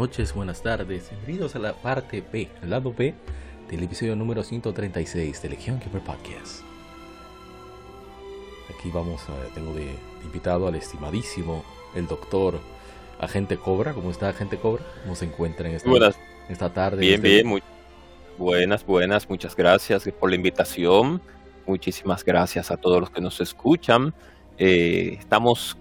[0.00, 3.12] Noches, buenas tardes, bienvenidos a la parte B, el lado B
[3.70, 6.62] del episodio número 136 de Legión Gamer Podcast.
[8.74, 9.94] Aquí vamos a, tengo de
[10.24, 11.62] invitado al estimadísimo,
[11.94, 12.60] el doctor
[13.18, 13.92] Agente Cobra.
[13.92, 14.82] ¿Cómo está Agente Cobra?
[15.02, 16.18] ¿Cómo se encuentra en esta, buenas.
[16.48, 17.02] esta tarde?
[17.02, 17.62] Bien, este- bien, muy
[18.38, 21.20] buenas, buenas, muchas gracias por la invitación.
[21.66, 24.14] Muchísimas gracias a todos los que nos escuchan.
[24.56, 25.76] Eh, estamos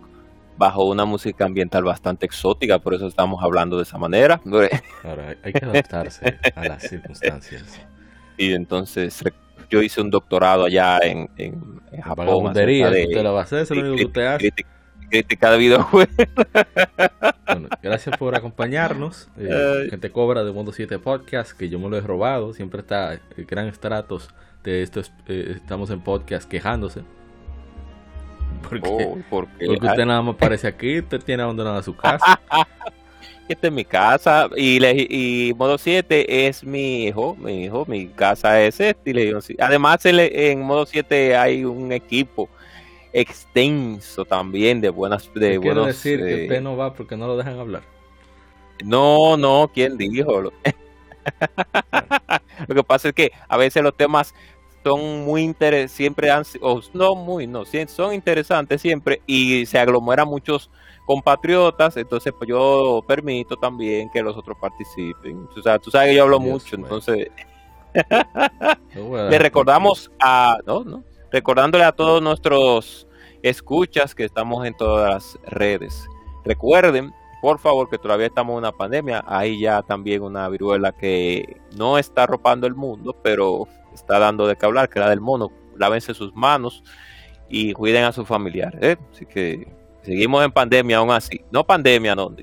[0.59, 4.39] bajo una música ambiental bastante exótica, por eso estamos hablando de esa manera.
[5.01, 7.79] Claro, hay, que adaptarse a las circunstancias.
[8.37, 9.23] Y entonces
[9.69, 12.27] yo hice un doctorado allá en, en, en Japón.
[12.91, 14.37] De usted la va a hacer, es lo único que usted hace.
[14.51, 14.69] crítica-
[15.09, 16.13] Crítica de videojuegos.
[17.47, 19.27] Bueno, gracias por acompañarnos.
[19.39, 22.53] Eh, gente cobra de Mundo 7 Podcast, que yo me lo he robado.
[22.53, 24.29] Siempre está el gran estratos
[24.63, 25.11] de estos.
[25.27, 27.01] eh, estamos en podcast quejándose.
[28.69, 32.39] Porque, Oh, porque porque usted nada más aparece aquí, usted tiene abandonada su casa.
[33.49, 38.05] Esta es mi casa y, le- y modo 7 es mi hijo, mi hijo, mi
[38.07, 39.09] casa es este.
[39.09, 39.55] y Legión sí.
[39.59, 42.47] Además en, le- en modo 7 hay un equipo
[43.11, 47.25] extenso también de buenas de Quiero buenos decir que eh, usted no va porque no
[47.25, 47.81] lo dejan hablar.
[48.85, 50.41] no, no, ¿quién dijo?
[50.41, 50.53] Lo,
[52.67, 54.35] Lo que pasa es que a veces los temas
[54.83, 60.27] son muy interesantes, siempre han, o no muy, no, son interesantes siempre y se aglomeran
[60.27, 60.69] muchos
[61.05, 65.47] compatriotas, entonces pues yo permito también que los otros participen.
[65.57, 67.29] O sea, tú sabes que yo hablo Dios mucho, entonces
[69.29, 73.07] le recordamos a, no, no, recordándole a todos nuestros
[73.41, 76.07] escuchas que estamos en todas las redes.
[76.45, 77.11] Recuerden,
[77.41, 79.23] por favor, que todavía estamos en una pandemia.
[79.27, 84.55] Hay ya también una viruela que no está arropando el mundo, pero está dando de
[84.55, 85.49] qué hablar, que la del mono.
[85.77, 86.83] Lávense sus manos
[87.47, 88.79] y cuiden a sus familiares.
[88.81, 88.97] ¿eh?
[89.11, 89.67] Así que
[90.03, 91.41] seguimos en pandemia aún así.
[91.51, 92.35] No pandemia, no.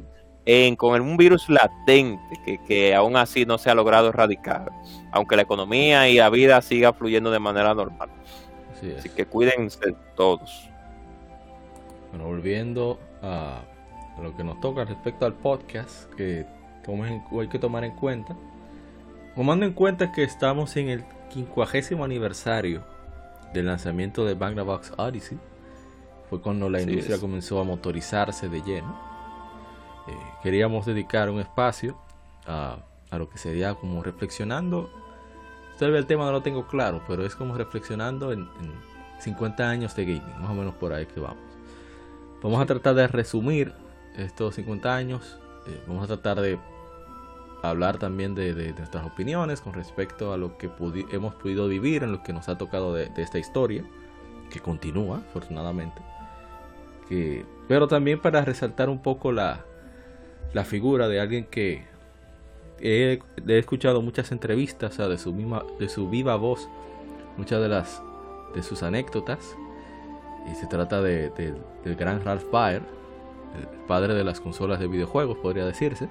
[0.45, 4.71] En, con un virus latente que, que aún así no se ha logrado erradicar
[5.11, 8.11] aunque la economía y la vida siga fluyendo de manera normal.
[8.97, 10.71] Así que cuídense todos.
[12.11, 13.63] Bueno, volviendo a
[14.17, 16.47] a lo que nos toca respecto al podcast, que
[16.87, 18.35] tomen- hay que tomar en cuenta.
[19.35, 22.83] Tomando en cuenta que estamos en el quincuagésimo aniversario
[23.53, 25.39] del lanzamiento de Magnavox Odyssey,
[26.29, 27.21] fue cuando la industria es.
[27.21, 28.99] comenzó a motorizarse de lleno.
[30.09, 31.99] Eh, queríamos dedicar un espacio
[32.47, 32.79] a,
[33.11, 34.91] a lo que sería como reflexionando.
[35.79, 38.73] Todavía el tema no lo tengo claro, pero es como reflexionando en, en
[39.21, 41.39] 50 años de gaming, más o menos por ahí que vamos.
[42.43, 43.73] Vamos a tratar de resumir
[44.17, 45.39] estos 50 años.
[45.67, 46.59] eh, vamos a tratar de
[47.63, 50.71] hablar también de, nuestras opiniones con respecto a lo que
[51.11, 53.85] hemos podido vivir, en lo que nos ha tocado de, esta historia,
[54.51, 56.01] que continúa, afortunadamente.
[57.69, 59.65] Pero también para resaltar un poco la,
[60.65, 61.85] figura de alguien que
[62.81, 66.69] he, escuchado muchas entrevistas, de su, misma, de su viva voz,
[67.37, 68.03] muchas de las
[68.55, 69.57] de sus anécdotas.
[70.51, 71.31] Y se trata de-
[71.85, 72.83] del gran Ralph Baer,
[73.59, 76.09] el padre de las consolas de videojuegos, podría decirse.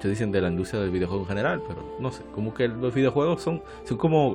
[0.00, 2.94] Muchos dicen de la industria del videojuego en general, pero no sé, como que los
[2.94, 4.34] videojuegos son, son como,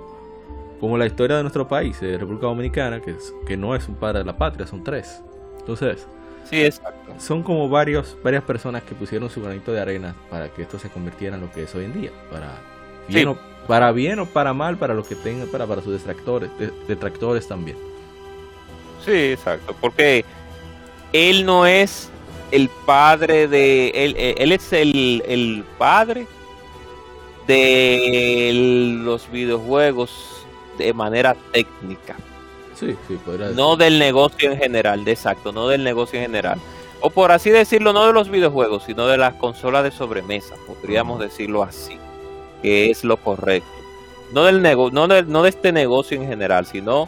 [0.79, 3.95] como la historia de nuestro país, de República Dominicana, que, es- que no es un
[3.95, 5.23] padre de la patria, son tres.
[5.57, 6.06] Entonces,
[6.47, 7.13] Sí, exacto.
[7.17, 10.88] son como varios, varias personas que pusieron su granito de arena para que esto se
[10.89, 12.11] convirtiera en lo que es hoy en día.
[12.29, 12.59] Para
[13.07, 13.25] bien, Sí.
[13.25, 16.71] o, para, bien o para mal, para los que tengan, para, para sus detractores, de-
[16.88, 17.77] detractores también.
[19.03, 19.75] Sí, exacto.
[19.81, 20.23] Porque
[21.11, 22.11] él no es
[22.51, 23.89] el padre de.
[23.89, 26.27] Él, él es el, el padre
[27.47, 28.51] de
[29.03, 30.45] los videojuegos
[30.77, 32.15] de manera técnica.
[32.80, 33.57] Sí, sí, podría decir.
[33.57, 36.59] No del negocio en general, de exacto, no del negocio en general.
[37.01, 41.19] O por así decirlo, no de los videojuegos, sino de las consolas de sobremesa, podríamos
[41.19, 41.97] decirlo así,
[42.62, 43.69] que es lo correcto.
[44.33, 47.07] No del nego no, del- no de este negocio en general, sino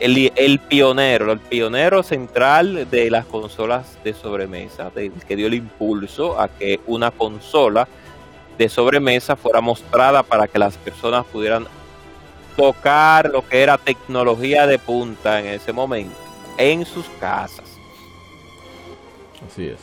[0.00, 6.40] el, el, pionero, el pionero central de las consolas de sobremesa, que dio el impulso
[6.40, 7.88] a que una consola
[8.56, 11.66] de sobremesa fuera mostrada para que las personas pudieran
[12.56, 16.28] tocar lo que era tecnología de punta en ese momento
[16.58, 17.78] en sus casas.
[19.46, 19.78] Así es.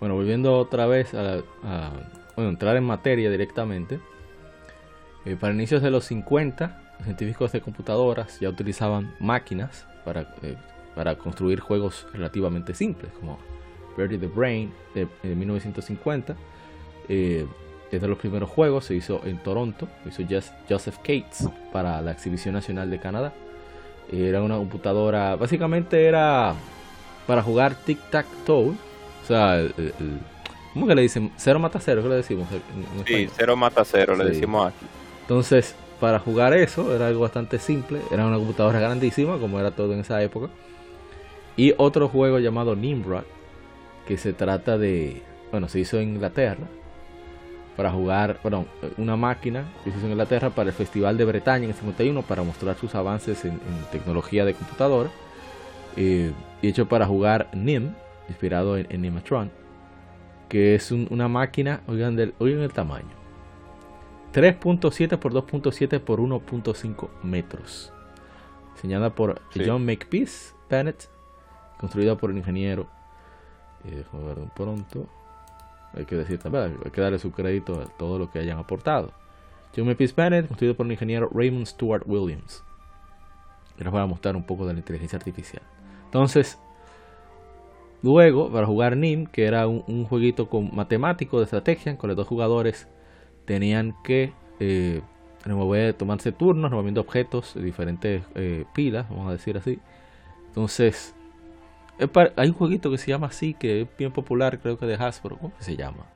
[0.00, 1.40] Bueno, volviendo otra vez a,
[2.36, 4.00] bueno, entrar en materia directamente.
[5.24, 10.56] Eh, para inicios de los 50, los científicos de computadoras ya utilizaban máquinas para, eh,
[10.94, 13.38] para construir juegos relativamente simples, como
[13.96, 16.36] Birdie the Brain de, 1950.
[17.08, 17.46] Eh,
[17.90, 20.22] es de los primeros juegos, se hizo en Toronto, lo hizo
[20.68, 23.32] Joseph Cates para la Exhibición Nacional de Canadá.
[24.10, 26.54] Era una computadora, básicamente era
[27.26, 28.70] para jugar Tic Tac Toe.
[28.70, 29.62] O sea,
[30.72, 31.30] ¿cómo que le dicen?
[31.36, 32.48] Cero mata cero, ¿qué le decimos?
[33.06, 34.86] sí, cero mata cero, le decimos aquí.
[35.22, 38.00] Entonces, para jugar eso era algo bastante simple.
[38.10, 40.48] Era una computadora grandísima, como era todo en esa época.
[41.56, 43.24] Y otro juego llamado Nimrod,
[44.06, 45.22] que se trata de.
[45.50, 46.66] Bueno, se hizo en Inglaterra.
[47.76, 48.66] Para jugar, bueno,
[48.98, 52.22] una máquina que se hizo en Inglaterra para el Festival de Bretaña en el 51
[52.22, 53.58] para mostrar sus avances en,
[53.90, 55.10] tecnología de computadora.
[55.96, 56.32] Eh,
[56.62, 57.92] hecho para jugar NIM,
[58.28, 59.50] inspirado en, Nimatron,
[60.48, 63.23] que es una máquina, oigan, del, oigan el tamaño
[64.34, 67.92] 3.7 por 2.7 por 1.5 metros.
[68.74, 71.08] Diseñada por John Makepeace Bennett,
[71.78, 72.88] construida por el ingeniero.
[73.84, 75.06] Eh, déjame ver pronto.
[75.94, 79.12] Hay que decir también, hay que darle su crédito a todo lo que hayan aportado.
[79.74, 82.64] John Makepeace Bennett, construido por el ingeniero Raymond Stewart Williams.
[83.78, 85.62] Y les voy a mostrar un poco de la inteligencia artificial.
[86.06, 86.58] Entonces,
[88.02, 92.16] luego, para jugar NIM, que era un, un jueguito con matemático de estrategia, con los
[92.16, 92.88] dos jugadores
[93.44, 95.02] tenían que eh,
[95.44, 99.78] remover, tomarse turnos, removiendo objetos de diferentes eh, pilas, vamos a decir así.
[100.48, 101.14] Entonces,
[102.36, 105.36] hay un jueguito que se llama así, que es bien popular, creo que de Hasbro,
[105.36, 106.06] ¿cómo se llama?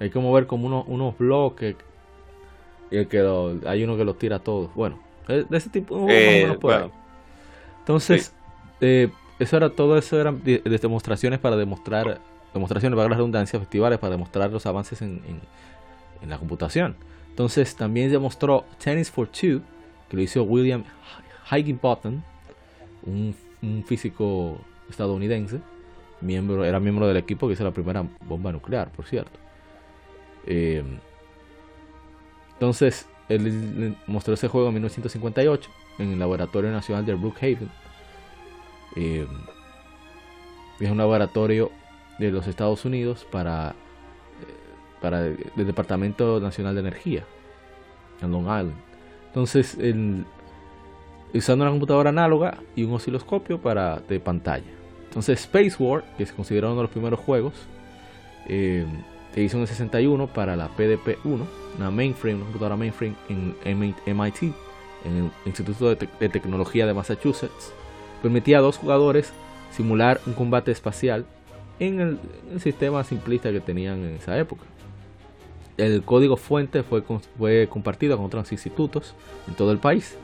[0.00, 1.76] Hay que mover como unos, bloques
[2.90, 3.18] y el que
[3.66, 4.74] hay uno que los tira todos.
[4.74, 6.06] Bueno, de ese tipo.
[6.08, 6.58] Eh,
[7.78, 8.34] Entonces,
[8.80, 12.20] eso era todo eso eran demostraciones para demostrar
[12.56, 15.20] demostraciones, para la redundancia, festivales para demostrar los avances en,
[16.26, 16.96] la computación.
[17.30, 19.60] Entonces también demostró Tennis for Two,
[20.08, 20.84] que lo hizo William
[21.50, 22.22] Higginbotham,
[23.04, 24.58] un, un físico
[24.88, 25.60] estadounidense,
[26.20, 29.38] miembro, era miembro del equipo que hizo la primera bomba nuclear, por cierto.
[30.46, 30.82] Eh,
[32.54, 37.70] entonces, él mostró ese juego en 1958 en el Laboratorio Nacional de Brookhaven.
[38.96, 39.26] Eh,
[40.80, 41.70] es un laboratorio
[42.18, 43.74] de los Estados Unidos para, eh,
[45.00, 47.24] para el, Departamento Nacional de Energía
[48.22, 48.74] en Long Island.
[49.26, 49.76] Entonces,
[51.34, 54.64] usando una computadora análoga y un osciloscopio para de pantalla.
[55.08, 57.54] Entonces, Space War, que se considera uno de los primeros juegos,
[58.48, 58.86] eh,
[59.34, 61.46] se hizo en el 61 para la PDP-1,
[61.76, 63.54] una mainframe, una computadora mainframe en
[64.06, 64.42] MIT,
[65.04, 67.72] en el Instituto de, de Tecnología de Massachusetts.
[68.22, 69.32] Permitía a dos jugadores
[69.72, 71.26] simular un combate espacial
[71.78, 74.62] en el, sistema simplista que tenían en esa época.
[75.76, 77.02] El código fuente fue,
[77.38, 79.14] fue compartido con otros institutos
[79.46, 80.16] en todo el país.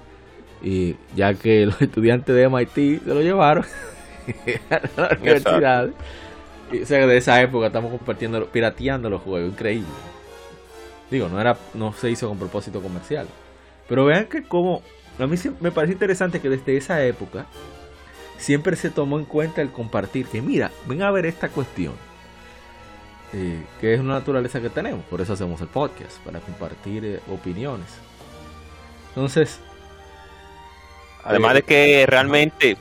[0.63, 3.65] Y ya que los estudiantes de MIT se lo llevaron
[4.71, 5.91] a la universidad.
[5.91, 9.89] o sea, de esa época estamos compartiendo, pirateando los juegos, increíble.
[11.11, 13.27] Digo, no era, no se hizo con propósito comercial.
[13.89, 14.83] Pero vean que como,
[15.19, 17.47] a mí me parece interesante que desde esa época
[18.43, 21.95] siempre se tomó en cuenta el compartir, que mira, ven a ver esta cuestión,
[23.33, 27.21] eh, que es una naturaleza que tenemos, por eso hacemos el podcast, para compartir eh,
[27.31, 27.89] opiniones.
[29.11, 29.61] Entonces...
[31.25, 32.77] Además de que realmente,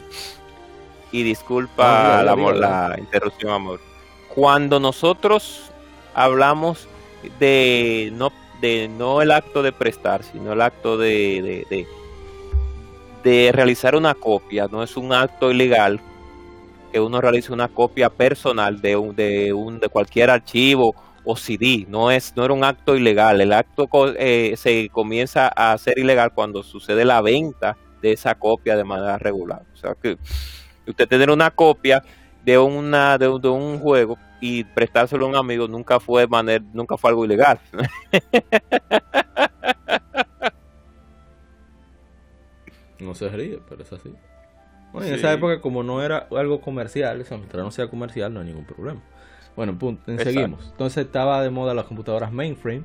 [1.12, 3.80] y disculpa la, interrupción, amor,
[4.34, 5.70] cuando nosotros
[6.15, 6.88] hablamos
[7.39, 11.86] de no, de no el acto de prestar, sino el acto de de
[13.24, 16.00] realizar una copia, no es un acto ilegal
[16.92, 21.86] que uno realice una copia personal de un, de un de cualquier archivo o CD,
[21.88, 23.88] no es no era un acto ilegal, el acto
[24.18, 29.18] eh, se comienza a ser ilegal cuando sucede la venta de esa copia de manera
[29.18, 30.18] regular, o sea que
[30.88, 32.04] usted tener una copia
[32.44, 36.98] de una de, de un juego y prestárselo a un amigo nunca fue manera, nunca
[36.98, 37.60] fue algo ilegal.
[43.01, 44.13] No se ríe, pero es así.
[44.93, 48.41] Bueno, en esa época, como no era algo comercial, o mientras no sea comercial, no
[48.41, 49.01] hay ningún problema.
[49.55, 50.70] Bueno, punto, seguimos.
[50.72, 52.84] Entonces estaba de moda las computadoras mainframe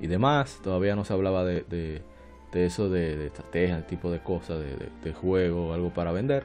[0.00, 0.60] y demás.
[0.62, 4.58] Todavía no se hablaba de, de eso de, de estrategia, tipo de cosas,
[5.02, 6.44] de juego, algo para vender.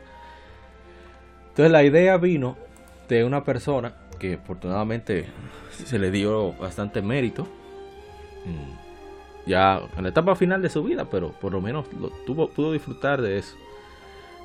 [1.49, 2.57] Entonces la idea vino
[3.09, 5.25] de una persona que afortunadamente
[5.85, 7.47] se le dio bastante mérito.
[8.45, 8.86] mm,
[9.47, 12.73] Ya en la etapa final de su vida, pero por lo menos lo tuvo, pudo
[12.73, 13.55] disfrutar de eso.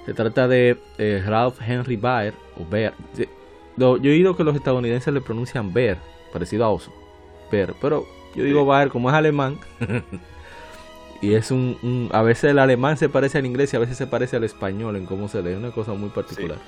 [0.06, 2.64] Se trata de eh, Ralph Henry Baer, o
[3.76, 5.98] lo- Yo he oído que los estadounidenses le pronuncian Bear,
[6.32, 6.92] parecido a oso.
[7.50, 9.58] Bear, pero yo digo Baer como es alemán.
[11.20, 13.96] y es un, un- A veces el alemán se parece al inglés y a veces
[13.96, 15.50] se parece al español en cómo se lee.
[15.50, 16.58] Es una cosa muy particular.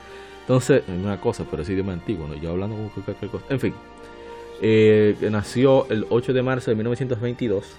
[0.40, 2.34] Entonces, es una cosa, pero es idioma antiguo, ¿no?
[2.34, 3.44] Yo hablando como cualquier cosa.
[3.48, 3.74] En fin.
[4.60, 7.76] Eh, nació el 8 de marzo de 1922.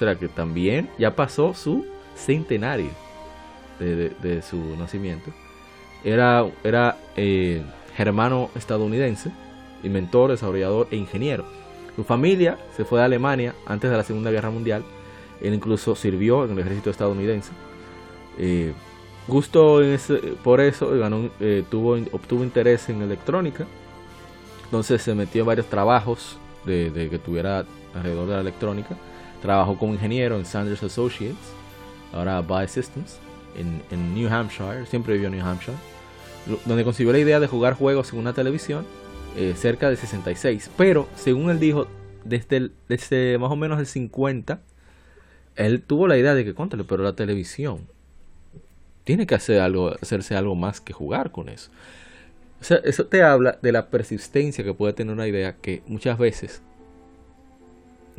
[0.00, 1.84] Sea que también ya pasó su
[2.16, 2.88] centenario
[3.78, 5.30] de, su nacimiento.
[6.02, 7.62] Era, era eh,
[7.94, 9.30] germano estadounidense,
[9.82, 11.44] inventor, desarrollador e ingeniero.
[11.96, 14.82] Su familia se fue de Alemania antes de la Segunda Guerra Mundial.
[15.42, 17.50] Él incluso sirvió en el ejército estadounidense.
[18.38, 18.72] Eh,
[19.82, 23.66] ese- por eso ganó, eh, tuvo, obtuvo interés en electrónica.
[24.64, 28.96] Entonces se metió en varios trabajos de que tuviera alrededor de la electrónica.
[29.42, 31.36] Trabajó como ingeniero en Sanders Associates,
[32.12, 33.18] ahora Buy Systems,
[33.56, 35.76] en, New Hampshire, siempre vivió en New Hampshire,
[36.64, 38.86] donde concibió la idea de jugar juegos en una televisión
[39.36, 40.70] eh, cerca de 66.
[40.76, 41.86] Pero, según él dijo,
[42.24, 44.60] desde más o menos el 50,
[45.56, 47.86] él tuvo la idea de que, contale, pero la televisión
[49.04, 51.70] tiene que hacer algo, hacerse algo más que jugar con eso.
[52.60, 56.18] O sea, eso te habla de la persistencia que puede tener una idea que muchas
[56.18, 56.62] veces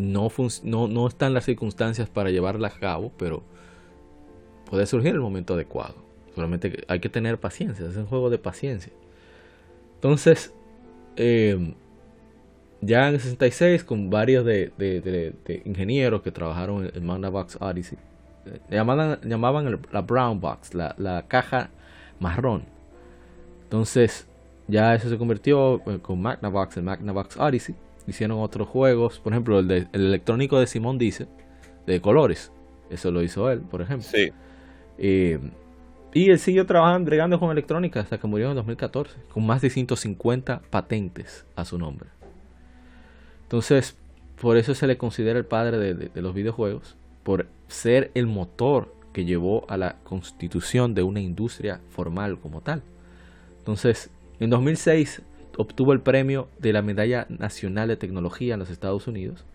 [0.01, 0.29] no,
[0.63, 3.43] no, no están las circunstancias para llevarla a cabo, pero
[4.69, 5.95] puede surgir en el momento adecuado.
[6.35, 8.91] Solamente hay que tener paciencia, es un juego de paciencia.
[9.95, 10.53] Entonces,
[11.17, 11.75] eh,
[12.81, 17.97] ya en el 66, con varios de, ingenieros que trabajaron en Magnavox Odyssey,
[18.45, 21.69] eh, llamaban, llamaban la Brown Box, la, la caja
[22.19, 22.63] marrón.
[23.63, 24.27] Entonces,
[24.67, 27.75] ya eso se convirtió eh, con Magnavox, el Magnavox Odyssey.
[28.11, 31.27] Hicieron otros juegos, por ejemplo, el, de- el electrónico de Simón Dice,
[31.87, 32.51] de colores.
[32.89, 34.07] Eso lo hizo él, por ejemplo.
[34.11, 34.31] Sí.
[34.97, 35.39] Eh,
[36.13, 39.69] y él siguió trabajando, entregando con electrónica hasta que murió en 2014, con más de
[39.69, 42.09] 150 patentes a su nombre.
[43.43, 43.97] Entonces,
[44.39, 48.27] por eso se le considera el padre de, de- de los videojuegos, por ser el
[48.27, 52.81] motor que llevó a la constitución de una industria formal como tal.
[53.59, 55.21] Entonces, en 2006
[55.57, 59.45] obtuvo el premio de la Medalla Nacional de Tecnología en los Estados Unidos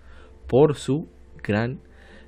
[0.46, 1.08] por su
[1.42, 1.80] gran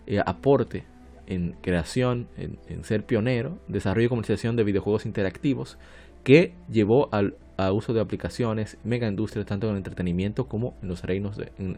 [0.07, 0.85] eh, aporte
[1.27, 5.79] en creación, en, ser pionero, desarrollo y comercialización de videojuegos interactivos
[6.25, 7.37] que llevó al
[7.75, 11.77] uso de aplicaciones mega industrias tanto en el entretenimiento como en los reinos de- en,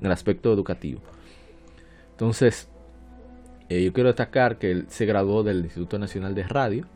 [0.00, 1.00] el aspecto educativo.
[2.12, 2.70] Entonces,
[3.68, 6.86] eh, yo quiero destacar que él se graduó del Instituto Nacional de Radio,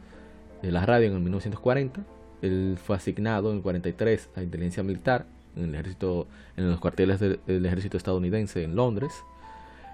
[0.62, 2.02] de la radio en el 1940.
[2.42, 5.26] Él fue asignado en el 43 a inteligencia militar
[5.56, 6.26] en el ejército,
[6.56, 9.12] en los cuarteles del, ejército estadounidense en Londres.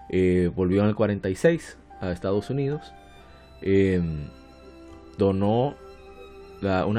[0.08, 2.92] Eh, volvió en el 46 a Estados Unidos.
[3.62, 4.02] Eh,
[5.18, 5.76] donó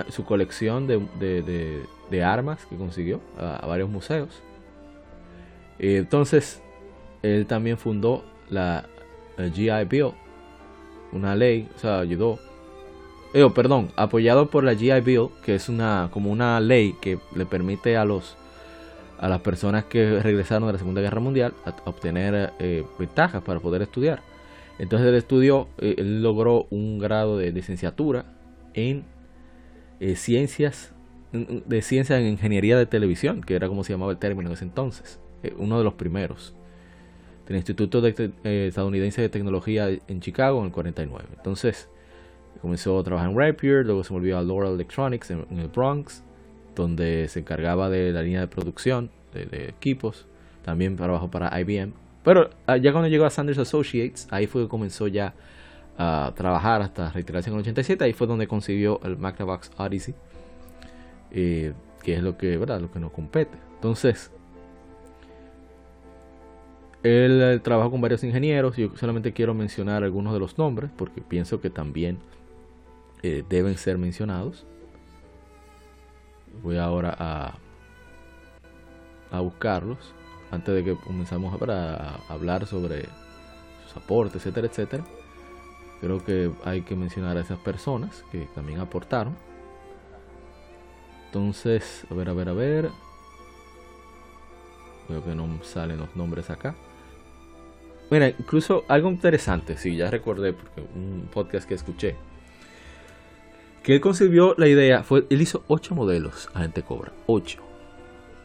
[0.10, 4.42] su colección de, armas que consiguió a, a varios museos.
[5.80, 6.62] Eh, entonces,
[7.22, 8.86] él también fundó la,
[9.38, 10.12] la GI Bill,
[11.12, 12.40] una ley, o sea, ayudó.
[13.34, 17.20] Eh, oh, perdón, apoyado por la GI Bill, que es una como una ley que
[17.36, 18.38] le permite a los
[19.24, 23.62] a las personas que regresaron de la Segunda Guerra Mundial a, obtener eh, ventajas para
[23.62, 24.22] poder estudiar.
[24.80, 28.26] Entonces él estudió, eh, él logró un grado de licenciatura
[28.74, 29.06] en
[30.02, 30.92] eh, ciencias
[31.32, 34.66] de ciencia en ingeniería de televisión, que era como se llamaba el término en ese
[34.66, 35.20] entonces,
[35.58, 36.54] uno de los primeros
[37.48, 41.30] del Instituto de Estadounidense de Tecnología en Chicago en el 49.
[41.36, 41.90] Entonces
[42.62, 46.24] comenzó a trabajar en Rapier, luego se volvió a Laurel Electronics en, el Bronx,
[46.76, 50.26] donde se encargaba de la línea de producción de, equipos,
[50.64, 51.94] también trabajó para IBM.
[52.24, 55.34] Pero ah, ya cuando llegó a Sanders Associates, ahí fue que comenzó ya
[55.98, 60.16] a trabajar hasta retirarse en el 87, ahí fue donde concibió el Magnavox Odyssey,
[61.32, 62.82] eh, que es lo que, ¿verdad?
[62.82, 63.58] lo que nos compete.
[63.76, 64.32] Entonces,
[67.04, 68.78] él eh, trabajó con varios ingenieros.
[68.78, 72.18] Yo solamente quiero mencionar algunos de los nombres porque pienso que también
[73.24, 74.66] eh, deben ser mencionados.
[76.62, 77.56] Voy ahora a,
[79.32, 80.14] a buscarlos
[80.54, 83.06] antes de que comenzamos a, hablar sobre
[83.86, 85.04] sus aportes, etcétera, etcétera.
[86.00, 89.36] Creo que hay que mencionar a esas personas que también aportaron.
[91.26, 92.90] Entonces, a ver, a ver, a ver.
[95.10, 96.76] Veo que no salen los nombres acá.
[98.12, 102.16] mira, incluso algo interesante, sí, ya recordé, porque un podcast que escuché,
[103.84, 107.60] que él concibió la idea, fue, él hizo ocho modelos a gente cobra, ocho.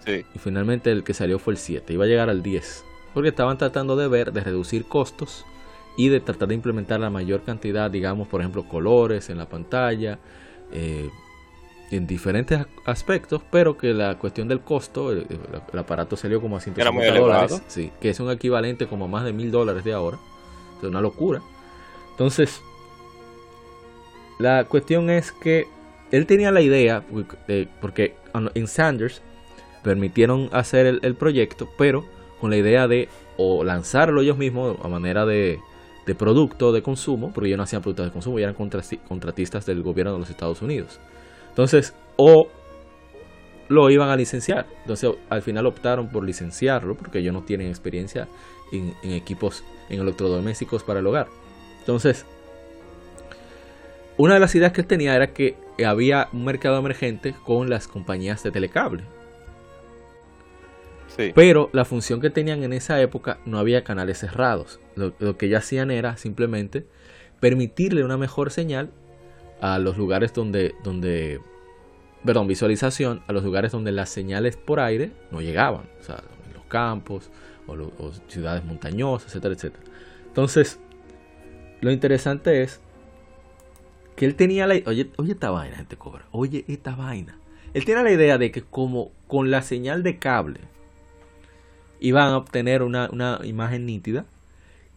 [0.04, 0.24] Sí.
[0.34, 3.56] Y finalmente el que salió fue el 7, iba a llegar al 10, porque estaban
[3.56, 5.44] tratando de ver, de reducir costos
[5.96, 10.18] y de tratar de implementar la mayor cantidad, digamos, por ejemplo, colores en la pantalla,
[10.72, 11.08] eh,
[11.90, 15.26] en diferentes aspectos, pero que la cuestión del costo, el,
[15.72, 19.24] el aparato salió como a 150 dólares, sí, que es un equivalente como a más
[19.24, 20.18] de mil dólares de ahora,
[20.78, 21.40] es una locura.
[22.10, 22.60] Entonces,
[24.38, 25.66] la cuestión es que
[26.10, 27.02] él tenía la idea,
[27.80, 28.14] porque
[28.54, 29.22] en Sanders
[29.82, 32.04] permitieron hacer el, proyecto, pero
[32.40, 35.58] con la idea de o lanzarlo ellos mismos a manera de,
[36.16, 40.20] producto de consumo, porque ellos no hacían productos de consumo, eran contratistas del gobierno de
[40.20, 41.00] los Estados Unidos.
[41.50, 42.48] Entonces, o
[43.68, 44.66] lo iban a licenciar.
[44.80, 48.26] Entonces, al final optaron por licenciarlo, porque ellos no tienen experiencia
[48.72, 51.26] en, en equipos, en electrodomésticos para el hogar.
[51.80, 52.24] Entonces,
[54.18, 55.56] una de las ideas que él tenía era que
[55.86, 59.04] había un mercado emergente con las compañías de telecable.
[61.16, 61.32] Sí.
[61.34, 64.80] Pero la función que tenían en esa época no había canales cerrados.
[64.94, 66.84] Lo, lo que ellos hacían era simplemente
[67.40, 68.90] permitirle una mejor señal
[69.60, 71.40] a los lugares donde, donde,
[72.24, 76.54] perdón, visualización, a los lugares donde las señales por aire no llegaban, o sea, en
[76.54, 77.30] los campos
[77.66, 79.84] o, lo, o ciudades montañosas, etcétera, etcétera.
[80.26, 80.78] Entonces,
[81.80, 82.80] lo interesante es
[84.18, 87.38] que él tenía la, oye, oye esta vaina, gente cobra, oye esta vaina.
[87.72, 90.58] Él tenía la idea de que como con la señal de cable
[92.00, 94.26] iban a obtener una, una imagen nítida,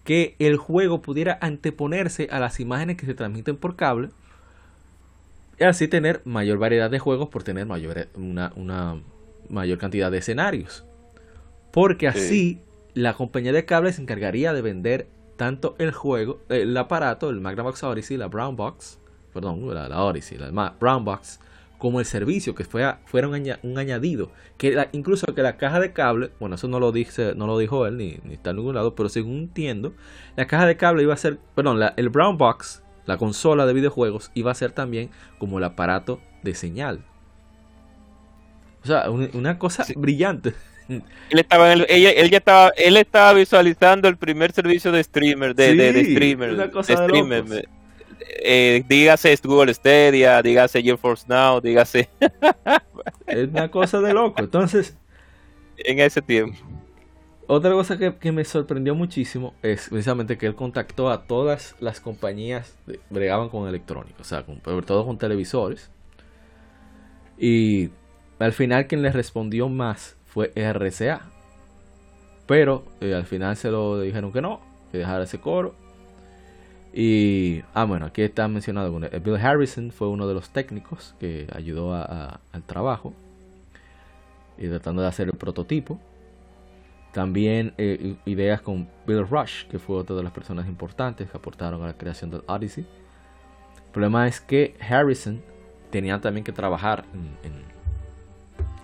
[0.05, 4.09] que el juego pudiera anteponerse a las imágenes que se transmiten por cable
[5.59, 9.03] y así tener mayor variedad de juegos por tener mayor, una, una
[9.49, 10.83] mayor cantidad de escenarios.
[11.71, 12.61] Porque así sí.
[12.95, 17.83] la compañía de cable se encargaría de vender tanto el juego, el aparato, el Magnavox
[17.83, 18.97] Odyssey, la Brown Box,
[19.33, 21.39] perdón, la, la Odyssey, la Brown Box,
[21.77, 24.31] como el servicio, que fuera, fuera un, aña, un añadido.
[24.57, 27.57] Que la, incluso que la caja de cable, bueno, eso no lo, dice, no lo
[27.57, 29.95] dijo él, ni, ni, está en ningún lado, pero según entiendo,
[30.35, 33.73] la caja de cable iba a ser, perdón, la, el Brown Box, la consola de
[33.73, 37.03] videojuegos, iba a ser también como el aparato de señal.
[38.83, 39.93] O sea, una, una cosa sí.
[39.97, 40.53] brillante.
[40.87, 45.71] Él estaba él, él, ya estaba, él estaba visualizando el primer servicio de streamer, de,
[45.71, 47.45] sí, de, de streamer, una cosa de de streamer.
[47.45, 47.80] locos.
[48.43, 52.09] Eh, dígase Google Stadia, dígase GeForce Now, dígase
[53.27, 54.41] es una cosa de loco.
[54.41, 54.97] Entonces,
[55.77, 56.57] en ese tiempo.
[57.47, 61.99] Otra cosa que, que, me sorprendió muchísimo es precisamente que él contactó a todas las
[61.99, 65.89] compañías que bregaban con electrónica, o sea, con, sobre todo con televisores.
[67.37, 67.89] Y
[68.39, 71.21] al final quien le respondió más fue RCA.
[72.47, 75.75] Pero eh, al final se lo dijeron que no, que dejara ese coro.
[76.93, 78.91] Y, ah, bueno, aquí está mencionado.
[78.91, 83.13] Bill Harrison fue uno de los técnicos que ayudó al trabajo
[84.57, 85.99] y tratando de hacer el prototipo.
[87.13, 91.81] También eh, ideas con Bill Rush, que fue otra de las personas importantes que aportaron
[91.83, 92.85] a la creación del Odyssey.
[93.85, 95.41] El problema es que Harrison
[95.89, 97.71] tenía también que trabajar en,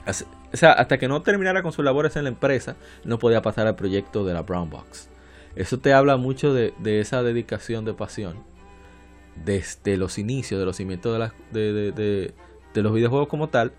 [0.08, 3.68] o sea, hasta que no terminara con sus labores en la empresa, no podía pasar
[3.68, 5.10] al proyecto de la Brown Box.
[5.56, 8.44] Eso te habla mucho de, de esa dedicación de pasión
[9.44, 12.34] desde los inicios, de los cimientos de, la, de, de,
[12.74, 13.72] de, los videojuegos como tal.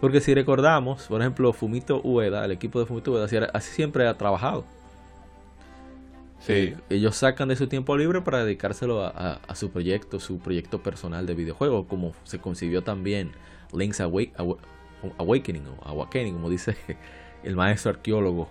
[0.00, 4.06] Porque si recordamos, por ejemplo, Fumito Ueda, el equipo de Fumito Ueda, así, así siempre
[4.06, 4.64] ha trabajado.
[6.40, 6.52] Sí.
[6.52, 10.38] Eh, ellos sacan de su tiempo libre para dedicárselo a, a, a, su proyecto, su
[10.38, 13.32] proyecto personal de videojuego, como se concibió también
[13.72, 14.32] Link's Awake,
[15.18, 16.76] Awakening o Awakening, como dice
[17.42, 18.48] el maestro arqueólogo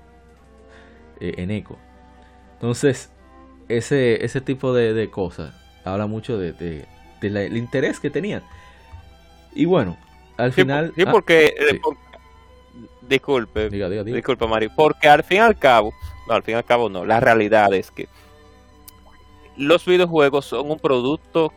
[1.19, 1.77] eh, en Eco.
[2.63, 3.09] Entonces,
[3.67, 6.85] ese, ese tipo de, de cosas habla mucho de, de,
[7.19, 8.41] de el interés que tenían.
[9.53, 9.97] Y bueno,
[10.37, 10.93] al sí, final.
[10.95, 11.53] Sí, porque.
[11.59, 11.79] Ah, sí.
[11.79, 11.97] Por,
[13.01, 13.69] disculpe.
[13.69, 14.15] Diga, diga, diga.
[14.15, 14.69] Disculpe, Mari.
[14.69, 15.93] Porque al fin y al cabo.
[16.25, 17.03] No, al fin y al cabo no.
[17.03, 18.07] La realidad es que.
[19.57, 21.51] Los videojuegos son un producto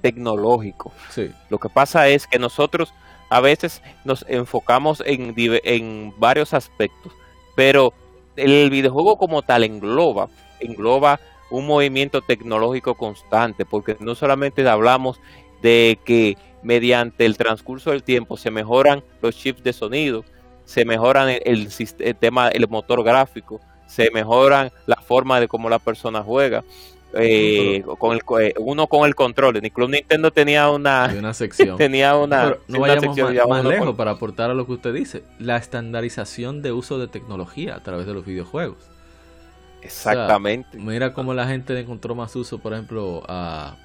[0.00, 0.94] tecnológico.
[1.10, 1.30] Sí.
[1.50, 2.94] Lo que pasa es que nosotros
[3.28, 7.12] a veces nos enfocamos en, en varios aspectos.
[7.54, 7.92] Pero
[8.38, 10.28] el videojuego como tal engloba,
[10.60, 11.20] engloba
[11.50, 15.20] un movimiento tecnológico constante, porque no solamente hablamos
[15.62, 20.24] de que mediante el transcurso del tiempo se mejoran los chips de sonido,
[20.64, 25.68] se mejoran el, el, el tema, el motor gráfico, se mejoran la forma de cómo
[25.70, 26.62] la persona juega.
[27.14, 29.60] Eh, con el, uno con el control.
[29.62, 31.76] Ni Club Nintendo tenía una, una sección.
[31.78, 34.92] tenía una, Pero no una vayamos más, más lejos para aportar a lo que usted
[34.92, 35.22] dice.
[35.38, 38.78] La estandarización de uso de tecnología a través de los videojuegos.
[39.80, 40.76] Exactamente.
[40.76, 43.76] mira cómo la gente encontró más uso, por ejemplo, a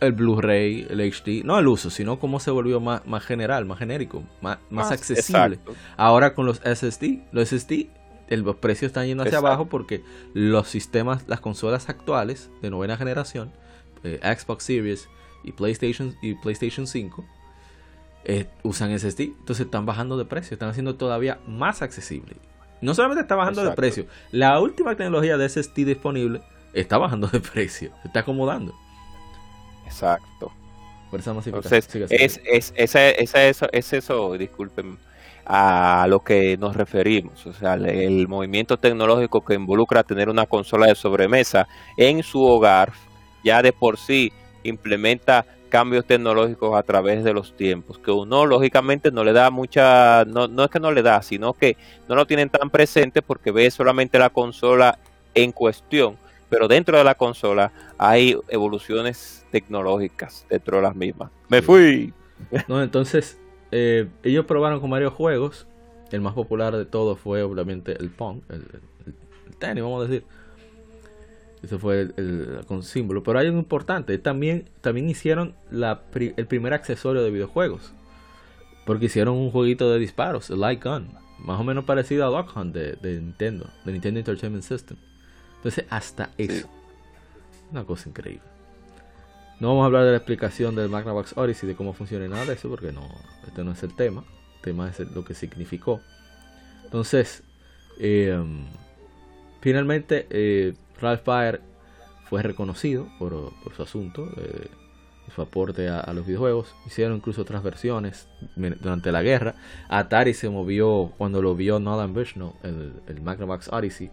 [0.00, 3.78] el Blu-ray, el HD, no el uso, sino cómo se volvió más, más general, más
[3.78, 5.58] genérico, más, más, accesible.
[5.96, 7.88] Ahora con los SSD, los SSD,
[8.28, 10.02] los precios están yendo hacia abajo porque
[10.34, 13.52] los sistemas, las consolas actuales de novena generación,
[14.04, 15.08] eh, Xbox Series
[15.44, 17.24] y PlayStation y PlayStation 5,
[18.24, 19.22] eh, usan SSD.
[19.22, 22.36] Entonces están bajando de precio, están haciendo todavía más accesible.
[22.80, 27.40] No solamente está bajando de precio, la última tecnología de SSD disponible está bajando de
[27.52, 28.74] precio, se está acomodando.
[29.86, 30.52] Exacto.
[31.12, 34.98] Entonces, es, es, eso, es eso, disculpen,
[35.46, 37.46] a lo que nos referimos.
[37.46, 42.92] O sea, el, movimiento tecnológico que involucra tener una consola de sobremesa en su hogar,
[43.44, 44.32] ya de por sí
[44.64, 50.24] implementa cambios tecnológicos a través de los tiempos, que uno lógicamente no le da mucha,
[50.24, 51.76] no, no es que no le da, sino que
[52.08, 54.98] no lo tienen tan presente porque ve solamente la consola
[55.34, 56.16] en cuestión
[56.48, 61.30] pero dentro de la consola hay evoluciones tecnológicas dentro de las mismas.
[61.48, 62.12] Me fui.
[62.68, 63.38] No, entonces
[63.72, 65.66] eh, ellos probaron con varios juegos.
[66.10, 68.64] El más popular de todos fue obviamente el Pong, el,
[69.58, 70.24] tenis, vamos a decir.
[71.62, 73.22] Eso fue el, con símbolo.
[73.22, 74.16] Pero hay algo importante.
[74.18, 77.92] También, también hicieron la, el primer accesorio de videojuegos.
[78.84, 81.08] Porque hicieron un jueguito de disparos, el Light Gun.
[81.40, 84.96] Más o menos parecido a Lock Hunt de, de Nintendo, de Nintendo Entertainment System.
[85.56, 86.68] Entonces, hasta eso.
[87.72, 88.55] Una cosa increíble.
[89.60, 92.54] No vamos a hablar de la explicación del Magnavox Odyssey, de cómo funciona nada de
[92.54, 93.08] eso, porque no,
[93.46, 94.24] este no es el tema.
[94.56, 96.00] El tema es lo que significó.
[96.84, 97.42] Entonces,
[97.98, 98.38] eh,
[99.60, 101.60] finalmente, eh, Ralph Baer
[102.28, 104.68] fue reconocido por, su asunto, eh,
[105.34, 106.74] su aporte a, los videojuegos.
[106.86, 109.54] Hicieron incluso otras versiones durante la guerra.
[109.88, 114.10] Atari se movió cuando lo vio Nolan Bushnell, el, el Magnavox Odyssey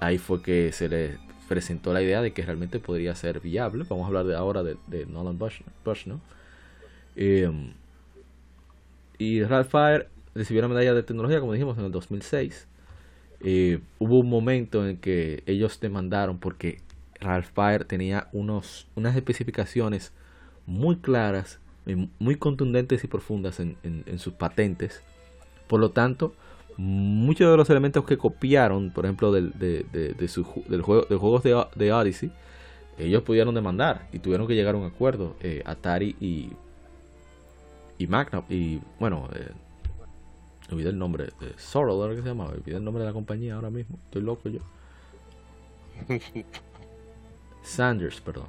[0.00, 3.84] ahí fue que se le presentó la idea de que realmente podría ser viable.
[3.88, 6.18] Vamos a hablar de ahora de, Nolan Bushnell.
[7.16, 7.72] Em,
[9.18, 12.66] y Ralph Fire recibió la medalla de tecnología, como dijimos, en el 2006.
[13.40, 16.80] Eh, hubo un momento en que ellos demandaron porque
[17.20, 20.12] Ralph Fire tenía unos, unas especificaciones
[20.66, 21.60] muy claras,
[22.18, 25.02] muy contundentes y profundas en, en sus patentes.
[25.68, 26.34] Por lo tanto,
[26.76, 31.42] muchos de los elementos que copiaron, por ejemplo, del, de, su, del juego, de juegos
[31.42, 32.30] de, de, Odyssey,
[32.98, 35.36] ellos pudieron demandar y tuvieron que llegar a un acuerdo.
[35.40, 36.50] Eh, Atari y,
[37.98, 39.50] y Magna, y bueno, eh,
[40.70, 42.50] olvidé el nombre, de Sorrel, que se llamaba?
[42.50, 44.60] Olvidé el nombre de la compañía ahora mismo, estoy loco yo.
[47.62, 48.46] Sanders, perdón.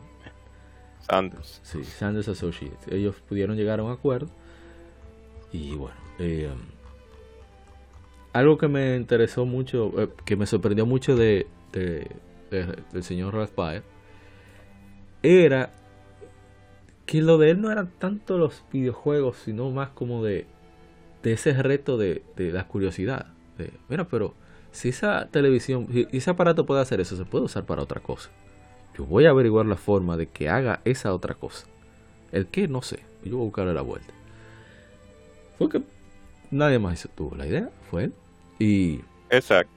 [0.99, 1.61] Sanders.
[1.63, 2.87] Sí, Sanders Associates.
[2.89, 4.29] Ellos pudieron llegar a un acuerdo
[5.51, 6.49] y bueno, eh,
[8.33, 13.83] algo que me interesó mucho, eh, que me sorprendió mucho de, del señor Raspberry
[15.23, 15.71] era
[17.05, 20.45] que lo de él no eran tanto los videojuegos, sino más como de,
[21.23, 23.27] de ese reto de, la curiosidad.
[23.57, 24.33] De, mira, pero
[24.71, 28.29] si esa televisión, si ese aparato puede hacer eso, se puede usar para otra cosa.
[28.97, 31.67] Yo voy a averiguar la forma de que haga esa otra cosa.
[32.31, 32.99] El que no sé.
[33.23, 34.13] Yo voy a buscarle la vuelta.
[35.57, 35.81] Fue que
[36.51, 38.13] nadie más tuvo la idea, fue él.
[38.59, 39.73] Y, Exacto.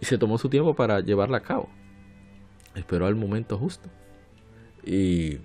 [0.00, 1.68] Y se tomó su tiempo para llevarla a cabo.
[2.74, 3.88] Esperó al momento justo.
[4.84, 5.38] Y,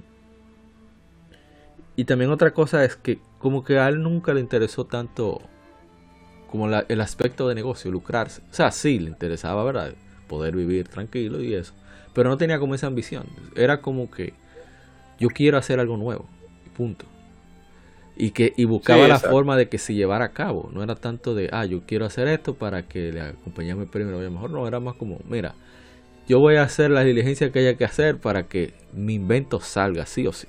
[1.95, 5.41] y también otra cosa es que como que a él nunca le interesó tanto
[6.49, 8.41] como el aspecto de negocio, lucrarse.
[8.49, 9.93] O sea, sí le interesaba, ¿verdad?
[10.27, 11.73] Poder vivir tranquilo y eso.
[12.13, 13.25] Pero no tenía como esa ambición.
[13.55, 14.33] Era como que
[15.19, 16.27] yo quiero hacer algo nuevo.
[16.75, 17.05] Punto
[18.19, 20.69] y que y buscaba la forma de que se llevara a cabo.
[20.73, 24.11] No era tanto de, ah, yo quiero hacer esto para que la compañía me premie
[24.11, 24.51] lo mejor.
[24.51, 25.55] No, era más como, mira,
[26.27, 30.05] yo voy a hacer la diligencia que haya que hacer para que mi invento salga,
[30.05, 30.47] sí o sí.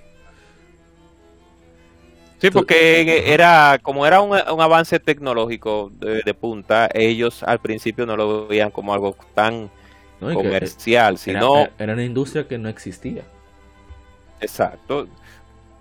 [2.38, 8.48] Sí, porque era como era un, avance tecnológico de, punta, ellos al principio no lo
[8.48, 9.70] veían como algo tan
[10.18, 13.22] comercial, sino era una industria que no existía.
[14.40, 15.06] Exacto.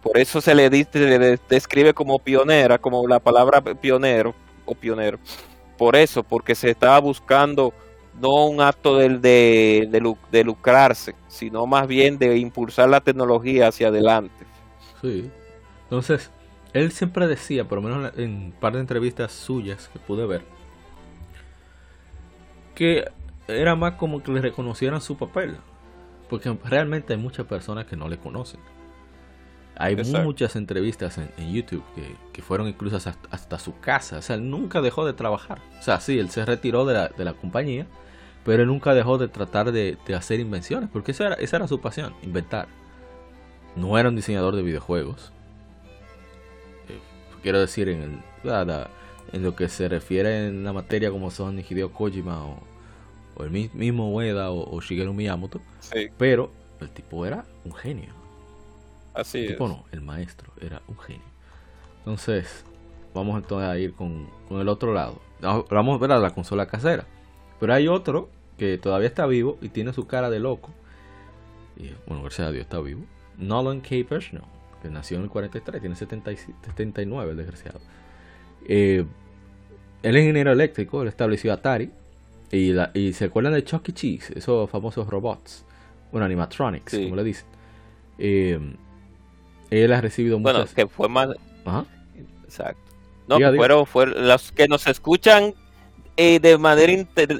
[0.01, 4.33] Por eso se le, describe como pionera, como la palabra pionero
[4.65, 5.19] o pionero.
[5.77, 7.73] Por eso, porque se estaba buscando
[8.19, 9.87] no un acto de,
[10.29, 14.45] de, lucrarse, sino más bien de impulsar la tecnología hacia adelante.
[15.01, 15.29] Sí.
[15.83, 16.29] Entonces,
[16.73, 20.41] él siempre decía, por lo menos en un par de entrevistas suyas que pude ver,
[22.75, 23.09] que
[23.47, 25.57] era más como que le reconocieran su papel.
[26.29, 28.59] Porque realmente hay muchas personas que no le conocen.
[29.79, 31.85] Hay muchas entrevistas en, YouTube
[32.33, 34.17] que, fueron incluso hasta, su casa.
[34.17, 35.61] O sea, él nunca dejó de trabajar.
[35.79, 37.87] O sea, sí, él se retiró de la, compañía,
[38.43, 41.79] pero él nunca dejó de tratar de, hacer invenciones, porque esa era, esa era su
[41.79, 42.67] pasión, inventar.
[43.77, 45.31] No era un diseñador de videojuegos.
[46.89, 46.99] Eh,
[47.41, 48.87] quiero decir, en, el,
[49.31, 52.59] en lo que se refiere en la materia como son Hideo Kojima o,
[53.45, 55.61] el mismo Ueda o, Shigeru Miyamoto.
[56.17, 58.18] Pero el tipo era un genio.
[59.13, 61.23] Así el tipo no, el maestro era un genio.
[61.99, 62.65] Entonces,
[63.13, 65.21] vamos entonces a ir con, con el otro lado.
[65.41, 67.05] Vamos a ver a la consola casera.
[67.59, 70.71] Pero hay otro que todavía está vivo y tiene su cara de loco.
[71.77, 73.01] Y bueno, gracias a Dios está vivo.
[73.37, 73.95] Nolan K.
[74.09, 74.43] Bushnell,
[74.81, 77.79] que nació en el 43, tiene 79 el desgraciado.
[78.67, 79.05] Eh,
[80.03, 81.91] él es ingeniero eléctrico, él estableció Atari.
[82.51, 83.93] Y, y se acuerdan de Chuck E.
[83.93, 85.65] Cheese, esos famosos robots.
[86.11, 87.45] Bueno, animatronics, como le dicen.
[88.17, 88.59] Eh,
[89.71, 90.53] él ha recibido muchas...
[90.53, 91.29] Bueno, que fue más...
[92.43, 92.81] Exacto.
[93.27, 95.53] No, fueron, fueron los que nos escuchan
[96.17, 96.91] eh, de manera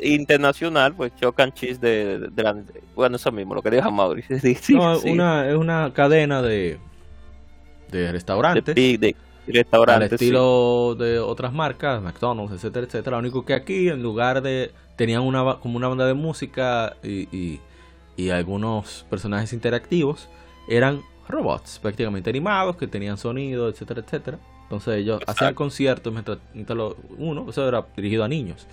[0.03, 2.55] internacional, pues chocan chis de, de, la,
[2.95, 4.37] bueno, eso mismo, lo que dijo Mauricio.
[4.69, 6.77] no, Una, es una cadena de,
[7.91, 8.73] de restaurantes.
[8.75, 9.15] De,
[9.47, 10.11] restaurantes.
[10.11, 13.17] Al estilo de otras marcas, McDonald's, etcétera, etcétera.
[13.17, 14.71] Lo único que aquí, en lugar de.
[14.95, 17.59] tenían una como una banda de música y,
[18.15, 20.29] y algunos personajes interactivos,
[20.69, 24.39] eran robots prácticamente animados que tenían sonido, etcétera, etcétera.
[24.63, 26.37] Entonces ellos hacían conciertos mientras,
[27.17, 28.67] uno, eso era dirigido a niños.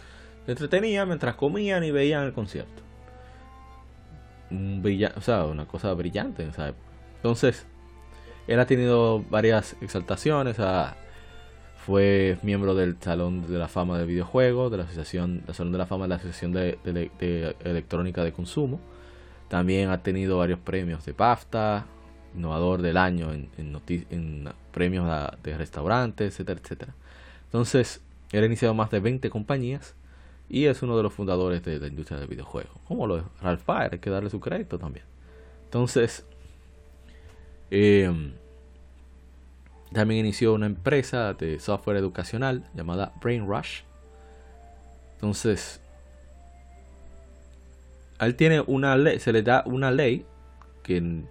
[0.45, 2.83] Se entretenían mientras comían y veían el concierto.
[4.51, 4.83] Un
[5.17, 6.87] o sea, una cosa brillante en esa época.
[7.17, 7.67] Entonces,
[8.47, 10.57] él ha tenido varias exaltaciones.
[11.85, 15.79] fue miembro del Salón de la Fama de Videojuegos, de la Asociación, del Salón de
[15.79, 16.79] la Fama de la Asociación de,
[17.65, 18.81] Electrónica de Consumo.
[19.49, 21.87] También ha tenido varios premios de BAFTA,
[22.37, 25.09] innovador del año en, en, premios
[25.43, 26.95] de restaurantes, etcétera, etcétera.
[27.47, 28.01] Entonces,
[28.33, 29.95] él ha iniciado más de 20 compañías
[30.49, 32.71] y es uno de los fundadores de la industria del videojuego.
[32.87, 35.05] Como lo es Ralph Baer, hay que darle su crédito también.
[35.65, 36.25] Entonces,
[37.71, 38.33] em,
[39.93, 43.83] también inició una empresa de software educacional llamada Brain Rush.
[45.15, 45.81] Entonces,
[48.21, 50.25] él tiene una ley, se le da una ley
[50.83, 51.25] que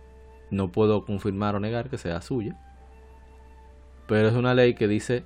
[0.55, 2.57] no puedo confirmar o negar que sea suya.
[4.07, 5.23] Pero es una ley que dice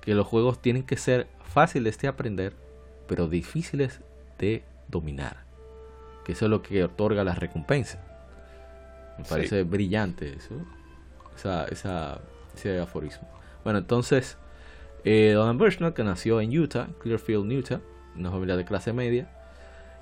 [0.00, 2.54] que los juegos tienen que ser fáciles de aprender,
[3.08, 4.00] pero difíciles
[4.38, 5.44] de dominar.
[6.24, 8.02] Que eso es lo que otorga la recompensa.
[9.18, 10.54] Me parece brillante eso.
[11.34, 12.20] Esa,
[12.54, 13.28] ese aforismo.
[13.62, 14.38] Bueno, entonces,
[15.04, 17.80] eh, Donald Bushnell, que nació en Utah, Clearfield, Utah,
[18.16, 19.28] una familia de clase media,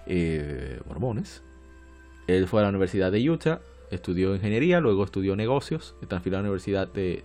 [0.07, 1.43] eh, mormones.
[2.27, 3.61] Él fue a la Universidad de Utah,
[3.91, 7.25] estudió ingeniería, luego estudió negocios, se transfirió a la Universidad de,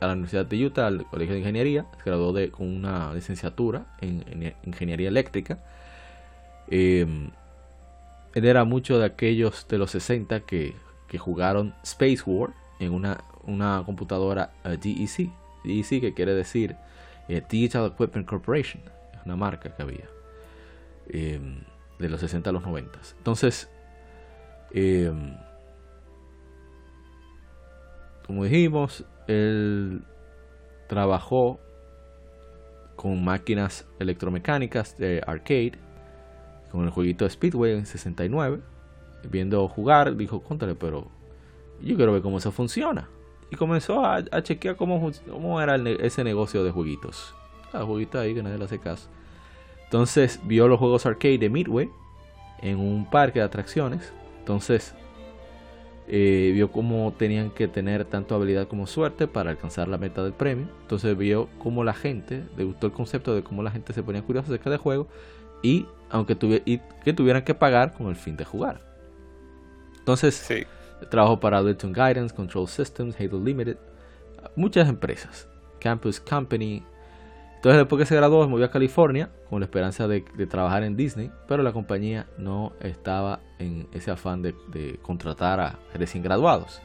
[0.00, 3.86] a la Universidad de Utah, al Colegio de Ingeniería, se graduó de, con una licenciatura
[4.00, 5.58] en, Ingeniería Eléctrica.
[6.68, 7.30] Em,
[8.34, 10.74] él era mucho de aquellos de los 60 que,
[11.18, 15.20] jugaron Space War en una, una computadora DEC.
[15.20, 15.30] Eh,
[15.64, 16.76] DEC que quiere decir
[17.28, 18.82] eh, Digital Equipment Corporation,
[19.14, 20.04] es una marca que había
[21.08, 21.62] em,
[21.98, 22.98] de los 60 a los 90.
[23.16, 23.70] Entonces,
[24.72, 25.36] em,
[28.26, 30.02] como dijimos, él
[30.88, 31.60] trabajó
[32.96, 35.72] con máquinas electromecánicas de arcade,
[36.72, 38.60] con el jueguito Speedway en 69.
[39.30, 41.08] Viendo jugar, dijo, contale, pero
[41.80, 43.08] yo quiero ver cómo eso funciona.
[43.50, 45.10] Y comenzó a, chequear cómo,
[45.60, 47.34] era ese negocio de jueguitos.
[47.72, 48.80] La jueguito ahí que nadie le hace.
[49.84, 51.88] Entonces vio los juegos arcade de Midway
[52.60, 54.12] en un parque de atracciones.
[54.48, 54.94] Entonces
[56.06, 60.32] eh, vio cómo tenían que tener tanto habilidad como suerte para alcanzar la meta del
[60.32, 60.68] premio.
[60.80, 64.22] Entonces vio cómo la gente, le gustó el concepto de cómo la gente se ponía
[64.22, 65.06] curiosa acerca del juego
[65.62, 66.34] y aunque
[66.64, 68.80] y que tuvieran que pagar con el fin de jugar.
[69.98, 70.64] Entonces, sí.
[71.10, 73.76] trabajó para Adulton Guidance, Control Systems, Halo Limited,
[74.56, 75.46] muchas empresas,
[75.78, 76.82] Campus Company,
[77.58, 80.96] entonces después que se graduó se movió a California con la esperanza de, trabajar en
[80.96, 84.54] Disney, pero la compañía no estaba en ese afán de,
[85.02, 86.80] contratar a recién graduados.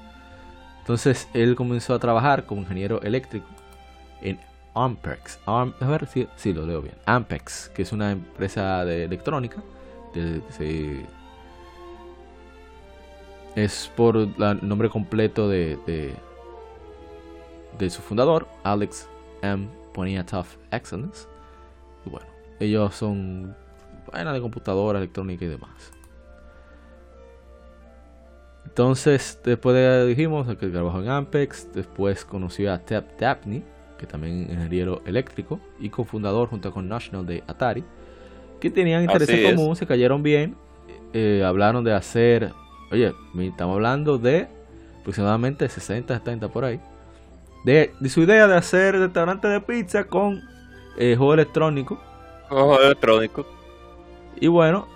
[0.80, 3.46] Entonces él comenzó a trabajar como ingeniero eléctrico
[4.20, 4.40] en
[4.74, 5.40] Ampex.
[5.46, 6.96] a ver si lo leo bien.
[7.06, 9.62] Ampex, que es una empresa de electrónica.
[13.56, 14.34] es por el
[14.68, 15.78] nombre completo de,
[17.78, 19.08] de su fundador, Alex
[19.44, 19.83] M.
[19.94, 21.28] Ponía Tough Excellence.
[22.06, 22.28] Y bueno,
[22.60, 23.56] ellos son
[24.12, 25.94] vaina de computadora, electrónica y demás.
[28.66, 33.64] Entonces, después de dijimos que trabajó en Ampex, después conoció a Ted Dabney,
[33.98, 37.84] que también es ingeniero eléctrico y cofundador junto con National de Atari,
[38.60, 40.56] que tenían interés en común, se cayeron bien,
[41.14, 42.52] eh, hablaron de hacer,
[42.92, 44.48] oye, estamos hablando de
[45.02, 46.80] aproximadamente 60, 70 por ahí,
[47.64, 50.42] de, su idea de hacer restaurante de pizza con
[50.98, 52.00] eh, juego electrónico.
[52.50, 53.46] Juego electrónico.
[54.40, 54.88] Y bueno,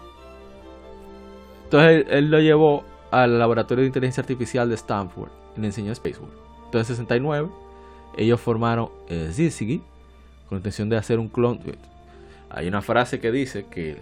[1.64, 6.32] entonces él, lo llevó al laboratorio de inteligencia artificial de Stanford y le enseñó Spaceward.
[6.66, 7.50] Entonces en 69
[8.18, 9.32] ellos formaron eh,
[10.48, 11.60] con la intención de hacer un clon.
[12.50, 13.98] Hay una frase que dice que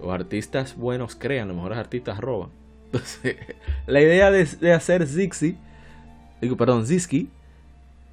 [0.00, 2.50] los artistas buenos crean, los mejores artistas roban.
[2.86, 3.36] Entonces,
[3.86, 5.58] la idea de, hacer Zixi,
[6.40, 7.28] digo, perdón, Zisky,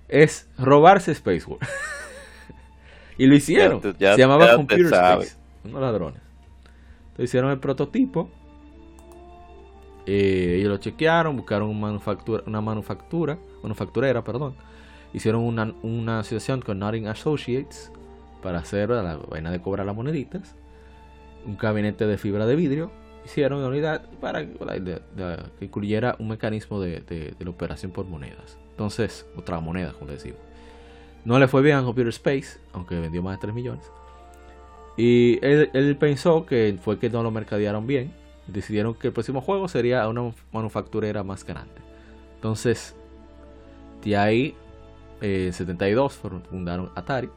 [0.08, 1.60] es robarse Spaceward.
[3.18, 3.82] y lo hicieron.
[3.82, 5.36] Se llamaba Computer Space.
[5.64, 6.22] Unos ladrones.
[7.06, 8.30] Entonces hicieron el prototipo.
[10.06, 14.56] Eh, ellos lo chequearon, buscaron una manufactura, una manufactura, manufacturera, perdón.
[15.14, 17.92] Hicieron una, una asociación con Notting Associates
[18.44, 20.56] para hacer la vaina de cobrar las moneditas.
[21.46, 22.92] Un gabinete de fibra de vidrio.
[23.26, 28.58] Hicieron una unidad para que incluyera un mecanismo de, de, la operación por monedas.
[28.72, 30.40] Entonces, otra moneda, como decimos.
[31.26, 33.92] No le fue bien a Computer Space, aunque vendió más de 3 millones.
[34.96, 38.14] Y él, él, pensó que fue que no lo mercadearon bien.
[38.48, 41.82] Decidieron que el próximo juego sería una manufacturera más grande.
[42.36, 42.96] Entonces,
[44.04, 44.56] de ahí,
[45.20, 47.30] en 72 fundaron Atari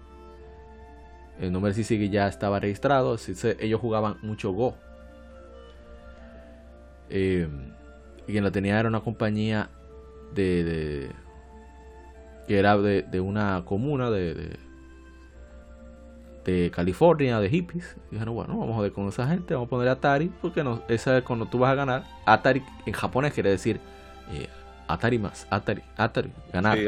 [1.41, 3.17] el nombre de sigue ya estaba registrado.
[3.61, 4.75] Ellos jugaban mucho Go.
[7.11, 7.49] Eh,
[8.27, 9.71] y quien la tenía era una compañía
[10.35, 11.11] de,
[12.47, 14.57] que era de, una comuna de,
[16.45, 17.97] de, California, de hippies.
[18.11, 20.83] Y dijeron, bueno, vamos a ver con esa gente, vamos a poner Atari, porque no,
[20.89, 22.05] esa es cuando tú vas a ganar.
[22.27, 23.81] Atari en japonés quiere decir
[24.33, 24.49] eh,
[24.87, 26.79] Atari más, Atari, Atari, ganar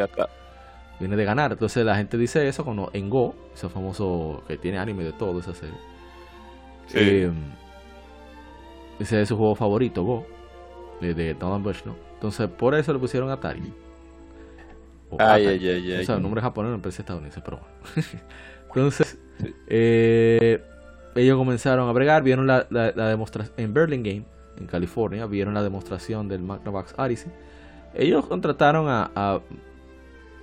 [1.01, 1.53] viene de ganar.
[1.53, 5.41] Entonces la gente dice eso cuando en Go, ese famoso que tiene anime de todo
[5.41, 5.75] esa serie.
[6.95, 7.31] Eh,
[9.01, 10.27] ese es su juego favorito, Go,
[11.01, 11.97] de, Donald Bush, ¿no?
[12.15, 13.73] Entonces por eso le pusieron Atari.
[15.19, 18.09] ay, ay, ay, ay, O sea, el nombre japonés no empresa estadounidense, pero bueno.
[18.69, 19.19] Entonces,
[19.67, 20.63] eh,
[21.17, 24.25] ellos comenzaron a bregar, vieron la, la, demostración en Berlin Game,
[24.59, 27.33] en California, vieron la demostración del Magnavox Odyssey.
[27.95, 29.41] Ellos contrataron a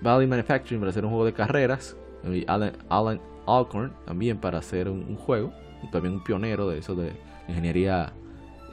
[0.01, 1.95] Valley Manufacturing para hacer un juego de carreras.
[2.23, 5.53] Y Alan, Alcorn también para hacer un, juego.
[5.91, 7.11] también un pionero de eso de
[7.47, 8.11] ingeniería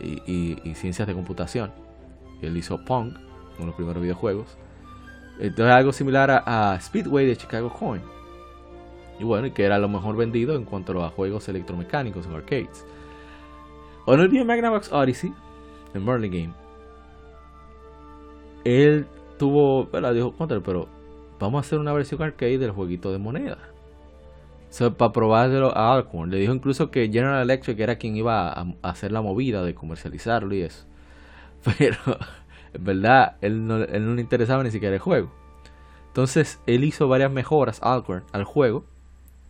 [0.01, 1.73] y, ciencias de computación.
[2.43, 4.57] Él hizo Pong, uno de los primeros videojuegos.
[5.39, 8.03] Entonces algo similar a, Speedway de Chicago Coin.
[9.19, 12.87] Y bueno, y que era lo mejor vendido en cuanto a juegos electromecánicos o arcades.
[14.07, 15.33] En el día Magnavox Odyssey,
[15.95, 16.55] en Merlin Game,
[18.65, 19.07] él
[19.39, 20.15] tuvo, ¿verdad?
[20.15, 20.89] Dijo, pero
[21.39, 23.74] vamos a hacer una versión arcade del jueguito de moneda.
[24.79, 26.31] Para probarlo a Alcorn.
[26.31, 30.55] Le dijo incluso que General Electric era quien iba a, hacer la movida de comercializarlo
[30.55, 30.85] y eso.
[31.79, 31.97] Pero
[32.73, 35.33] en verdad, él no, le interesaba ni siquiera el juego.
[36.09, 38.85] Entonces, él hizo varias mejoras Alcorn al juego,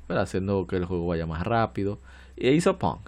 [0.08, 1.98] haciendo que el juego vaya más rápido.
[2.36, 3.00] Y hizo Pong.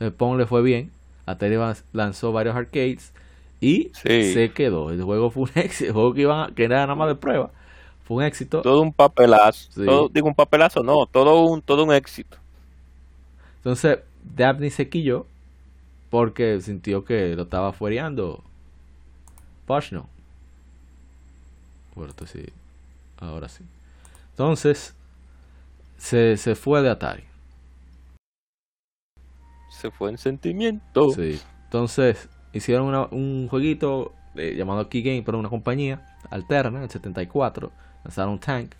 [0.00, 0.90] El Pong le fue bien.
[1.26, 1.56] Atari
[1.92, 3.12] lanzó varios arcades
[3.60, 4.90] y se quedó.
[4.90, 5.88] El juego fue un éxito.
[5.88, 7.50] El juego que, iban, que era nada más de prueba
[8.04, 8.62] fue un éxito.
[8.62, 10.08] Todo un papelazo.
[10.08, 12.36] digo un papelazo, no, todo un, todo un éxito.
[13.56, 15.26] Entonces, Daphne se quilló
[16.10, 18.42] porque sintió que lo estaba fuereando.
[19.66, 20.08] Posh no.
[21.94, 22.44] Bueno, sí.
[23.18, 23.64] Ahora sí.
[24.30, 24.94] Entonces,
[25.96, 27.24] se, se fue de Atari.
[29.70, 31.10] Se fue en sentimiento.
[31.10, 31.40] Sí.
[31.64, 37.70] Entonces, hicieron un jueguito eh, llamado Key Game, pero una compañía alterna, en el 74
[38.04, 38.74] lanzaron Tank.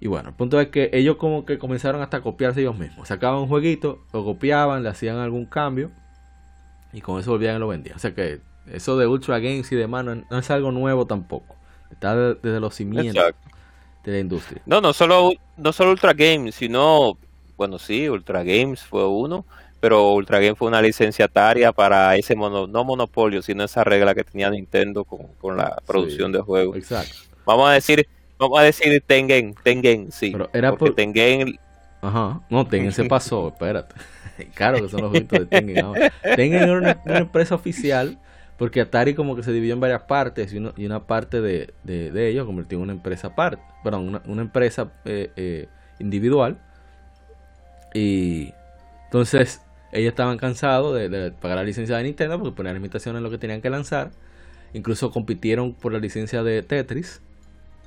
[0.00, 3.08] Y bueno, el punto es que ellos como que comenzaron hasta a copiarse ellos mismos.
[3.08, 5.90] Sacaban un jueguito, lo copiaban, le hacían algún cambio
[6.92, 7.96] y con eso volvían y lo vendían.
[7.96, 8.40] O sea que
[8.72, 11.56] eso de Ultra Games y demás no, es algo nuevo tampoco.
[11.90, 13.34] Está desde los cimientos
[14.04, 14.62] de la industria.
[14.64, 17.18] No, no solo, no solo Ultra Games, sino,
[17.56, 19.44] bueno, sí, Ultra Games fue uno,
[19.80, 24.24] pero Ultra Games fue una licenciataria para ese mono, no monopolio, sino esa regla que
[24.24, 26.76] tenía Nintendo con, la producción de juegos.
[26.76, 27.16] Exacto.
[27.44, 28.08] Vamos a decir
[28.40, 30.30] Vamos a decir Tengen, Tengen, sí.
[30.30, 31.58] Pero era porque Tengen...
[32.00, 33.94] Ajá, no, Tengen se pasó, espérate.
[34.54, 36.10] claro que son los jueguitos de Tengen ahora.
[36.36, 38.18] Tengen era una, empresa oficial
[38.56, 42.10] porque Atari como que se dividió en varias partes y, y una parte de, de,
[42.10, 45.68] de, ellos convirtió en una empresa aparte, perdón, una, una empresa eh, eh,
[45.98, 46.58] individual.
[47.92, 48.54] Y
[49.04, 49.60] entonces
[49.92, 53.30] ellos estaban cansados de, de, pagar la licencia de Nintendo porque ponían limitaciones en lo
[53.30, 54.12] que tenían que lanzar.
[54.72, 57.20] Incluso compitieron por la licencia de Tetris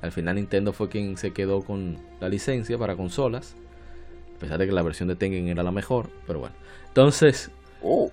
[0.04, 3.56] al final Nintendo fue quien se quedó con la licencia para consolas.
[4.38, 6.54] pesar de que la versión de Tengen era la mejor, pero bueno.
[6.88, 7.50] Entonces,
[7.82, 8.10] Oh,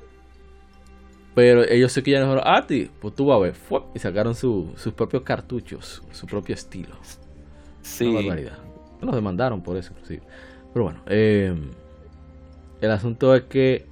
[1.36, 3.96] pero ellos se querían mejor a ti, pues tú vas a ver, ¡fuap!
[3.96, 6.96] y sacaron su- sus propios cartuchos, su propio estilo.
[7.82, 8.06] sí.
[8.08, 8.58] Una barbaridad.
[9.02, 10.22] Nos demandaron por eso, inclusive.
[10.74, 11.54] Pero bueno, eh,
[12.82, 13.86] el asunto es que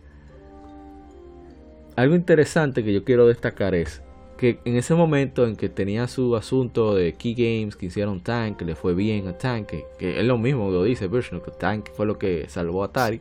[1.95, 4.01] algo interesante que yo quiero destacar es
[4.39, 8.55] que en ese momento en que tenía su asunto de Key Games, que hicieron Tank,
[8.55, 11.51] que le fue bien a Tank, que, es lo mismo que lo dice Virgin, que
[11.51, 13.19] Tank fue lo que salvó a Atari.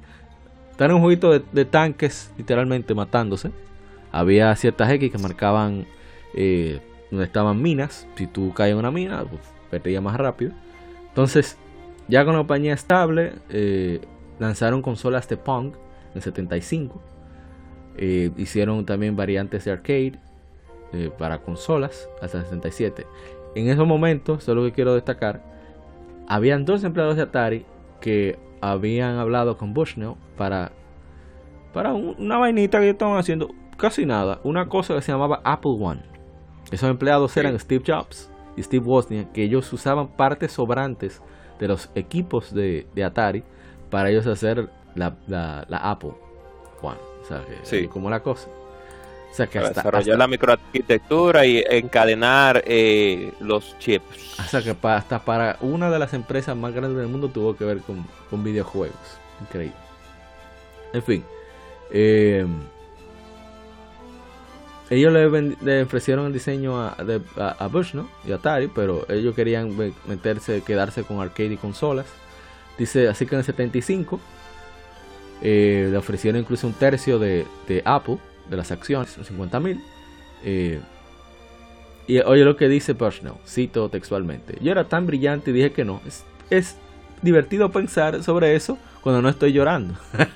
[0.71, 3.51] Están en un jueguito de, tanques literalmente matándose.
[4.13, 5.89] Había ciertas X que marcaban
[6.37, 6.79] eh,
[7.11, 8.07] donde estaban minas.
[8.15, 9.43] Si tú caes en una mina, pues
[9.73, 10.53] perdía más rápido.
[11.09, 11.59] Entonces,
[12.07, 14.01] ya con la compañía estable, eh,
[14.39, 17.03] lanzaron consolas de Pong en el 75.
[17.97, 20.28] Eh, hicieron también variantes de arcade
[20.93, 23.07] eh, para consolas hasta el 67.
[23.55, 25.43] En esos momentos, solo que quiero destacar,
[26.27, 27.67] habían dos empleados de Atari
[28.01, 30.73] que habían hablado con Bushnell para,
[31.73, 35.77] para un- una vainita que estaban haciendo, casi nada, una cosa que se llamaba Apple
[35.81, 36.03] One.
[36.71, 41.23] Esos empleados eran Steve Jobs y Steve Wozniak, que ellos usaban partes sobrantes
[41.59, 43.43] de los equipos de, de Atari
[43.91, 46.13] para ellos hacer la, la- la Apple
[46.83, 46.99] One.
[47.23, 47.89] O sea, que Sí.
[47.89, 48.49] como la cosa.
[49.31, 54.39] O sea, que Para hasta, desarrollar hasta- la microarquitectura y encadenar eh, los chips.
[54.41, 57.57] o sea, que pa- hasta para una de las empresas más grandes del mundo tuvo
[57.57, 58.97] que ver con, con videojuegos.
[59.41, 59.77] Increíble.
[60.93, 61.25] En fin.
[61.93, 62.47] eh,
[64.91, 68.09] ellos le, le ofrecieron el diseño a, de- a, a Bush, ¿no?
[68.27, 69.77] Y a Atari, pero ellos querían
[70.07, 72.07] meterse, quedarse con arcade y consolas.
[72.79, 74.19] Dice, así que en el 75
[75.43, 78.17] eh, le ofrecieron incluso un tercio de, de Apple,
[78.49, 79.81] de las acciones, 50 mil.
[80.45, 80.81] Eh,
[82.07, 84.57] y oye lo que dice Bushnell, cito textualmente.
[84.61, 86.01] Yo era tan brillante y dije que no.
[86.07, 86.77] Es, es
[87.23, 89.95] divertido pensar sobre eso cuando no estoy llorando.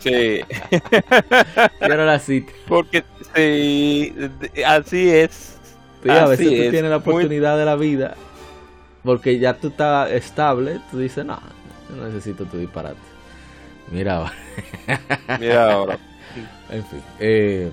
[0.00, 0.40] Sí,
[1.80, 2.52] ahora la cita.
[2.68, 4.14] porque sí,
[4.66, 5.56] así es.
[6.02, 8.14] Sí, a veces Así tú es, tienes la muy- oportunidad de la vida,
[9.02, 11.40] porque ya tú estás estable, tú dices, no,
[11.88, 12.98] yo no necesito tu disparate.
[13.90, 14.32] Mira, ahora.
[15.40, 15.98] Mira ahora.
[16.70, 17.02] En fin.
[17.20, 17.70] eh,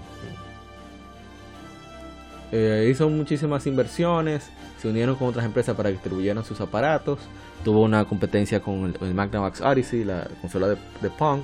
[2.52, 7.20] eh, hizo muchísimas inversiones, se unieron con otras empresas para que distribuyeran sus aparatos,
[7.64, 11.42] tuvo una competencia con el, el Magnavox Odyssey, la consola de, de Pong.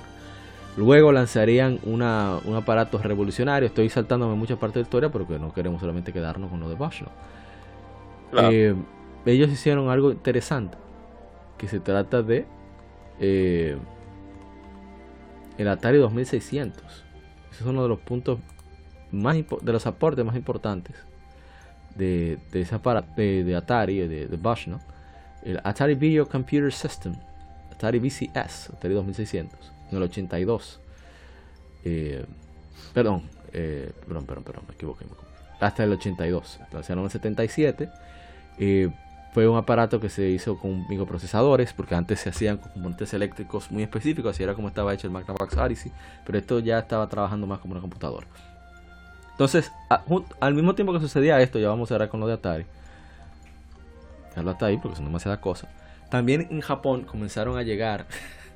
[0.76, 3.66] Luego lanzarían una, un aparato revolucionario.
[3.66, 6.76] Estoy saltándome mucha parte de la historia porque no queremos solamente quedarnos con lo de.
[6.76, 8.50] Claro.
[8.52, 8.76] Eh,
[9.26, 10.78] ellos hicieron algo interesante
[11.58, 12.46] que se trata de
[13.20, 13.76] eh,
[15.58, 16.84] el Atari 2600.
[17.52, 18.40] Ese es uno de los puntos
[19.12, 20.96] más de los aportes más importantes
[21.96, 24.80] de, de aparato de, Atari, de, de Bosch, ¿no?
[25.44, 27.16] El Atari Video Computer System,
[27.72, 30.80] Atari VCS, Atari 2600, en el 82.
[31.86, 32.26] Eh,
[32.94, 35.06] perdón, eh, perdón, perdón, perdón, me equivoqué.
[35.60, 37.90] Hasta el 82, entonces en el 77.
[38.60, 38.92] eh,
[39.34, 43.72] fue un aparato que se hizo con microprocesadores, porque antes se hacían con componentes eléctricos
[43.72, 45.92] muy específicos, así era como estaba hecho el Magnavox Odyssey,
[46.26, 48.28] pero esto ya estaba trabajando más como una computadora.
[49.32, 49.72] Entonces,
[50.40, 52.66] al mismo tiempo que sucedía esto, ya vamos a ver con lo de Atari.
[54.30, 55.70] Dejarlo hasta ahí porque son demasiadas cosas.
[56.10, 58.08] También en Japón comenzaron a llegar,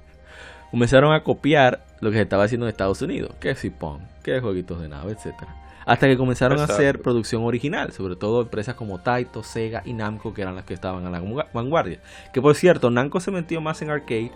[0.71, 4.37] comenzaron a copiar lo que se estaba haciendo en Estados Unidos, que es Pong, que
[4.37, 5.60] es jueguitos de nave, etcétera.
[5.85, 10.33] Hasta que comenzaron a hacer producción original, sobre todo empresas como Taito, Sega y Namco,
[10.33, 11.99] que eran las que estaban a la vangu- vanguardia.
[12.33, 14.31] Que por cierto, Namco se metió más en arcade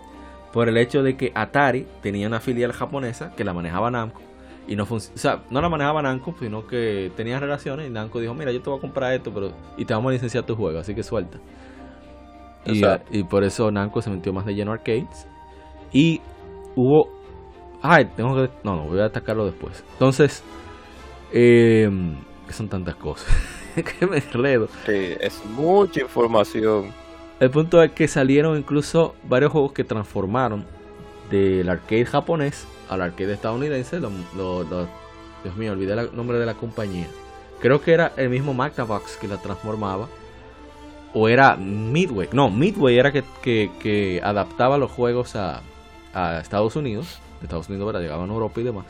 [0.52, 4.20] por el hecho de que Atari tenía una filial japonesa que la manejaba Namco
[4.68, 8.34] y no o sea, no la manejaba Namco, sino que tenía relaciones y Namco dijo,
[8.34, 10.78] mira, yo te voy a comprar esto, pero y te vamos a licenciar tu juego,
[10.80, 11.38] así que suelta.
[12.64, 13.08] Y, Exacto.
[13.12, 15.28] y por eso Namco se metió más de lleno a arcades.
[15.92, 16.20] Y
[16.74, 17.08] hubo...
[17.80, 18.50] Ay, tengo que...
[18.64, 19.84] No, no, voy a atacarlo después.
[19.92, 20.42] Entonces...
[21.32, 21.90] Eh,
[22.46, 23.26] que son tantas cosas.
[23.74, 24.68] que me enredo.
[24.86, 26.92] Sí, es mucha información.
[27.40, 30.64] El punto es que salieron incluso varios juegos que transformaron
[31.30, 34.00] del arcade japonés al arcade estadounidense.
[34.00, 34.88] Lo- lo- lo-
[35.44, 37.06] Dios mío, olvidé el nombre de la compañía.
[37.60, 40.08] Creo que era el mismo Magnavox que la transformaba.
[41.14, 42.28] O era Midway.
[42.32, 45.60] No, Midway era que, que- que adaptaba los juegos a,
[46.14, 47.18] a Estados Unidos.
[47.42, 48.00] Estados Unidos ¿verdad?
[48.00, 48.86] llegaban a Europa y demás.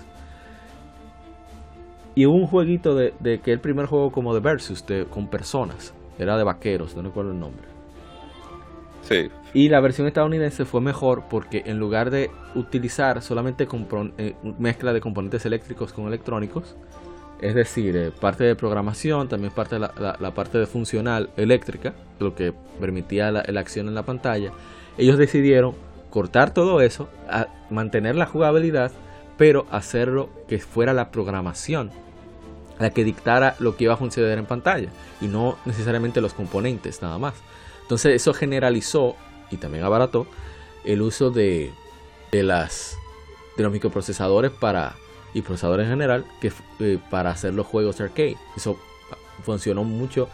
[2.16, 5.30] Y hubo un jueguito de, de que el primer juego como de Versus de, con
[5.30, 5.94] personas.
[6.18, 7.68] Era de vaqueros, no recuerdo el nombre.
[9.02, 13.66] Sí, Y la versión estadounidense fue mejor porque en lugar de utilizar solamente
[14.18, 16.76] eh, mezcla de componentes eléctricos con electrónicos,
[17.40, 21.30] es decir, eh, parte de programación, también parte de la, la- la parte de funcional
[21.36, 24.52] eléctrica, lo que permitía la, la acción en la pantalla,
[24.98, 25.74] ellos decidieron
[26.10, 28.92] cortar todo eso, a mantener la jugabilidad,
[29.38, 31.90] pero hacerlo que fuera la programación
[32.78, 34.88] la que dictara lo que iba a funcionar en pantalla
[35.20, 37.34] y no necesariamente los componentes nada más.
[37.82, 39.16] Entonces eso generalizó
[39.50, 40.26] y también abarató
[40.84, 41.72] el uso de,
[42.32, 42.96] de las
[43.56, 44.94] de los microprocesadores para
[45.32, 48.36] y procesadores en general que eh, para hacer los juegos arcade.
[48.56, 48.78] Eso
[49.42, 50.28] funcionó mucho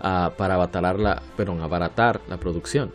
[0.00, 2.92] ah, para la, perdón, abaratar la producción.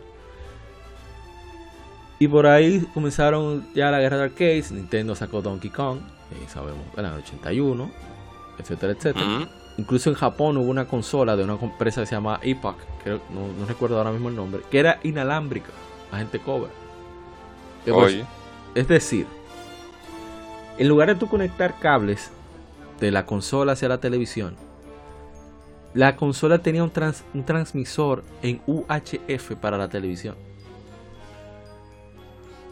[2.18, 4.72] Y por ahí comenzaron ya la guerra de arcades.
[4.72, 5.98] Nintendo sacó Donkey Kong,
[6.32, 7.90] eh, sabemos, en el 81,
[8.58, 9.48] etcétera, etcétera.
[9.78, 13.66] Incluso en Japón hubo una consola de una empresa que se llama Epoch, que no,
[13.66, 15.70] recuerdo ahora mismo el nombre, que era inalámbrica.
[16.10, 16.70] La gente cobra.
[18.74, 19.26] es decir,
[20.78, 22.30] en lugar de tú conectar cables
[23.00, 24.56] de la consola hacia la televisión,
[25.94, 26.92] la consola tenía un,
[27.34, 30.34] un transmisor en UHF para la televisión.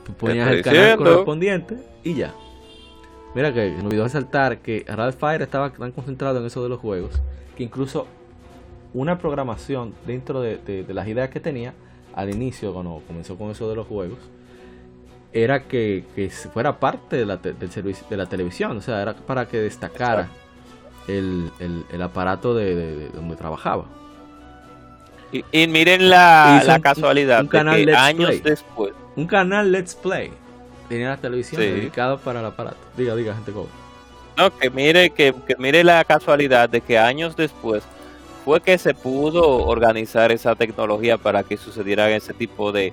[0.05, 2.35] Tú ponías el canal correspondiente y ya.
[3.35, 6.81] Mira que me olvidó resaltar que Ralph Fire estaba tan concentrado en eso de los
[6.81, 7.20] juegos
[7.57, 8.07] que incluso
[8.93, 11.74] una programación dentro de, las ideas que tenía
[12.14, 14.18] al inicio, cuando comenzó con eso de los juegos,
[15.33, 16.05] era que,
[16.53, 20.28] fuera parte de la, del servicio, de la televisión, o sea, era para que destacara
[21.07, 21.53] el,
[22.03, 23.85] aparato de, donde trabajaba.
[25.31, 28.93] Y, miren la, casualidad, un, canal años después.
[29.14, 30.33] Un canal Let's Play
[30.91, 32.76] tenía la televisión dedicado para el aparato.
[32.97, 33.70] Diga, diga, gente cobra.
[34.36, 37.84] No, que mire, que, mire la casualidad de que años después
[38.45, 42.93] fue que se pudo organizar esa tecnología para que sucediera ese tipo de,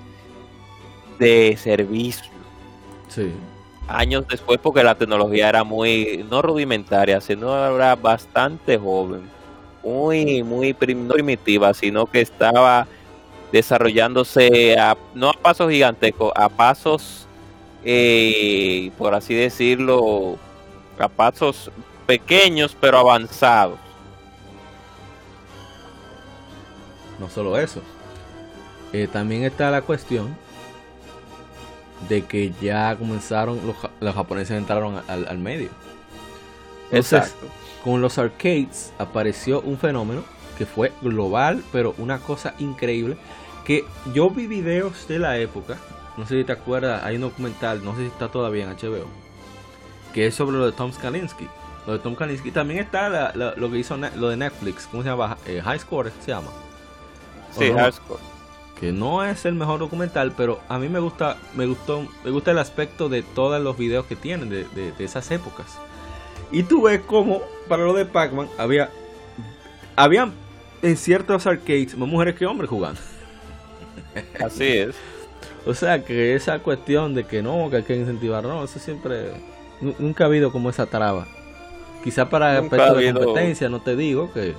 [1.18, 2.32] de servicio.
[3.08, 3.32] Sí.
[3.88, 9.22] Años después, porque la tecnología era muy, no rudimentaria, sino era bastante joven,
[9.84, 12.86] muy, muy primitiva, sino que estaba
[13.52, 14.76] desarrollándose
[15.16, 17.27] no a pasos gigantescos, a pasos
[17.84, 20.38] eh, por así decirlo,
[21.00, 21.72] a pasos
[22.06, 23.80] pequeños pero avanzados.
[27.20, 27.82] No solo eso,
[28.94, 30.36] eh, también está la cuestión
[32.10, 35.70] de que ya comenzaron, los, los japoneses entraron al, medio.
[36.92, 37.48] Exacto.
[37.84, 40.24] con los arcades apareció un fenómeno
[40.58, 43.18] que fue global, pero una cosa increíble,
[43.66, 45.78] que yo vi videos de la época
[46.18, 49.06] no sé si te acuerdas, hay un documental, no sé si está todavía en HBO,
[50.14, 51.48] que es sobre lo de Tom Skalinski.
[51.86, 52.52] Lo de Tom Skalinski.
[52.52, 55.38] También está lo que hizo lo de Netflix, ¿cómo se llama?
[55.46, 56.50] Eh, High Score se llama.
[57.58, 58.20] Sí, High Score.
[58.80, 62.52] Que no es el mejor documental, pero a mí me gusta, me gustó, me gusta
[62.52, 65.78] el aspecto de todos los videos que tienen de, de esas épocas.
[66.52, 68.90] Y tú ves como para lo de Pac-Man había,
[69.96, 70.32] había
[70.82, 73.00] en ciertos arcades más mujeres que hombres jugando.
[74.44, 74.96] Así es.
[75.68, 79.32] O sea que esa cuestión de que no, que hay que incentivar, no, eso siempre.
[80.00, 81.28] Nunca ha habido como esa traba.
[82.04, 84.56] Quizá para el aspecto de competencia, no te digo que.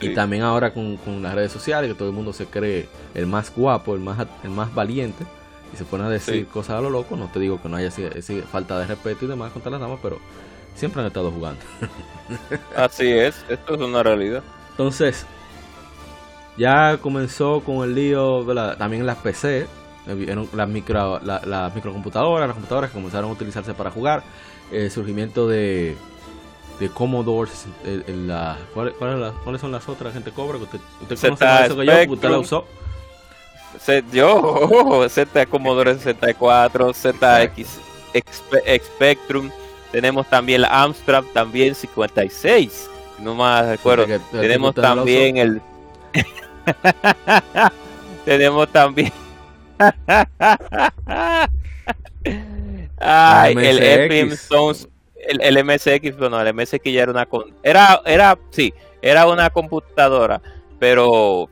[0.00, 3.54] Y también ahora con, las redes sociales, que todo el mundo se cree el más
[3.54, 5.24] guapo, el más, el más valiente,
[5.72, 7.16] y se pone a decir cosas a lo loco.
[7.16, 7.90] No te digo que no haya
[8.50, 10.18] falta de respeto y demás contra las damas, pero
[10.74, 11.60] siempre han estado jugando.
[12.76, 14.42] Así es, esto es una realidad.
[14.70, 15.26] Entonces,
[16.56, 18.44] ya comenzó con el lío
[18.76, 19.66] también en las PC,
[20.06, 24.22] las, micro, la, microcomputadoras, las computadoras que comenzaron a utilizarse para jugar,
[24.70, 25.96] el surgimiento de,
[26.78, 27.50] de Commodore,
[28.06, 30.58] la, ¿cuáles, son las otras gente cobra?
[30.58, 32.12] ¿Usted, usted conoce eso que yo?
[32.12, 32.66] ¿Usted la usó?
[34.12, 37.80] Yo, Z Commodore 64, ZX
[38.84, 39.50] Spectrum,
[39.92, 42.90] tenemos también la Amstrad, también 56,
[43.20, 44.06] no más recuerdo.
[44.30, 45.60] tenemos también el...
[48.24, 49.12] tenemos también
[52.98, 57.28] Ay, el FM Stones, el, el, MSX, bueno, el MSX ya era una
[57.62, 58.72] era, era, sí,
[59.02, 60.40] era una computadora,
[60.78, 61.48] pero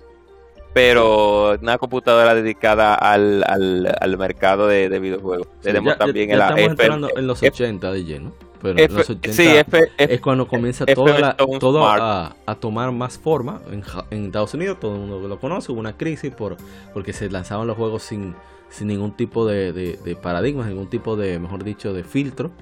[0.72, 5.46] pero una computadora dedicada al, al, al mercado de, de videojuegos.
[5.62, 8.32] Tenemos también ya, estamos entrando en los 80 de lleno.
[8.64, 9.66] Pero en los 80
[9.98, 14.80] es cuando comienza toda todo a, a, tomar más forma en, en, Estados Unidos.
[14.80, 15.70] Todo el mundo lo conoce.
[15.70, 16.56] Hubo una crisis por
[16.94, 18.34] porque se lanzaban los juegos sin,
[18.70, 22.52] sin ningún tipo de, de, paradigmas, ningún tipo de, mejor dicho, de filtro.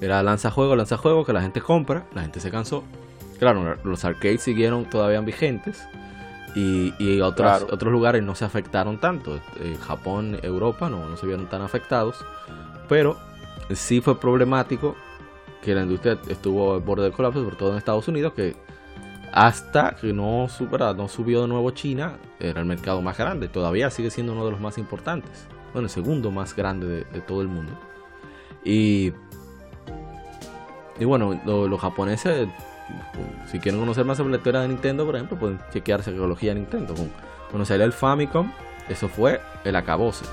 [0.00, 2.06] Era lanza juego, lanza juego que la gente compra.
[2.14, 2.82] La gente se cansó.
[3.38, 5.84] Claro, los arcades siguieron todavía vigentes
[6.54, 9.36] y, y otros, otros lugares no se afectaron tanto.
[9.60, 12.24] Eh, Japón, Europa no, no se vieron tan afectados.
[12.88, 13.18] Pero
[13.74, 14.96] sí fue problemático
[15.64, 18.54] que la industria estuvo al borde del colapso, sobre todo en Estados Unidos, que
[19.32, 23.48] hasta que no, supera, no subió de nuevo China, era el mercado más grande.
[23.48, 25.46] Todavía sigue siendo uno de los más importantes.
[25.72, 27.72] bueno, el segundo más grande de, todo el mundo.
[28.62, 29.12] Y,
[31.00, 32.48] y bueno, los japoneses,
[33.46, 36.60] si quieren conocer más sobre la historia de Nintendo, por ejemplo, pueden chequear psicología de
[36.60, 36.94] Nintendo.
[37.50, 38.52] Cuando salió el Famicom,
[38.88, 40.24] eso fue el acabose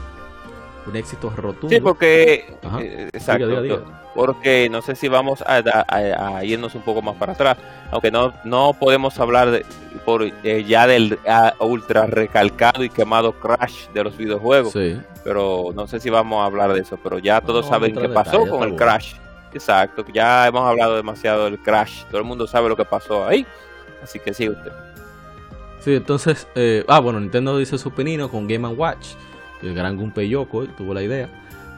[0.85, 1.69] un éxito rotundo.
[1.69, 2.45] Sí, porque.
[2.79, 4.00] Eh, exacto.
[4.13, 7.57] Porque no sé si vamos a, irnos un poco más para atrás.
[7.91, 9.65] Aunque no, no podemos hablar de,
[10.05, 11.17] por, eh, ya del
[11.59, 14.73] ultra recalcado y quemado crash de los videojuegos.
[15.23, 16.99] Pero no sé si vamos a hablar de eso.
[17.01, 19.13] Pero ya todos saben qué pasó con el crash.
[19.53, 20.05] Exacto.
[20.13, 22.03] Ya hemos hablado demasiado del crash.
[22.05, 23.45] Todo el mundo sabe lo que pasó ahí.
[24.03, 24.71] Así que sigue usted.
[25.79, 26.47] Sí, entonces.
[26.55, 29.15] Eh, ah, bueno, Nintendo dice su penino con Game Watch
[29.61, 31.29] el gran Gunpei tuvo la idea.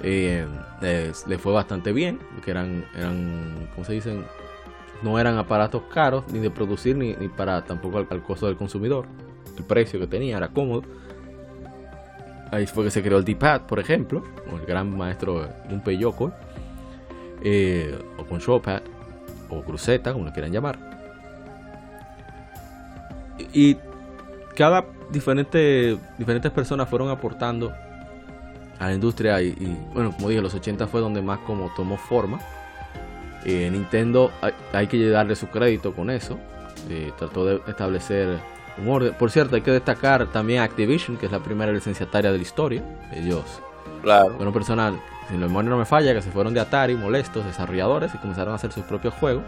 [0.05, 0.45] Eh,
[1.27, 4.25] le fue bastante bien, que eran, eran, ¿cómo se dicen?
[5.01, 9.05] No eran aparatos caros ni de producir ni, para tampoco al, costo del consumidor.
[9.57, 10.83] El precio que tenía era cómodo.
[12.51, 16.31] Ahí fue que se creó el D-Pad, por ejemplo, con el gran maestro Gunpei Yoko,
[17.41, 18.81] eh, o con Showpad,
[19.49, 20.77] o Cruceta, como lo quieran llamar.
[23.53, 23.77] Y
[24.55, 27.73] cada diferente, diferentes personas fueron aportando
[28.79, 32.39] a la industria y, bueno, como dije, los 80 fue donde más como tomó forma.
[33.45, 34.31] Eh, Nintendo
[34.71, 36.37] hay, que darle su crédito con eso.
[36.89, 38.39] Eh, trató de establecer
[38.77, 39.13] un orden.
[39.13, 42.83] Por cierto, hay que destacar también Activision, que es la primera licenciataria de la historia.
[43.11, 43.43] Ellos
[44.01, 44.35] claro.
[44.35, 44.99] fueron personal,
[45.29, 48.53] si la memoria no me falla, que se fueron de Atari, molestos, desarrolladores, y comenzaron
[48.53, 49.43] a hacer sus propios juegos.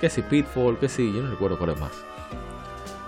[0.00, 1.92] Que si Pitfall, que si, yo no recuerdo cuál es más.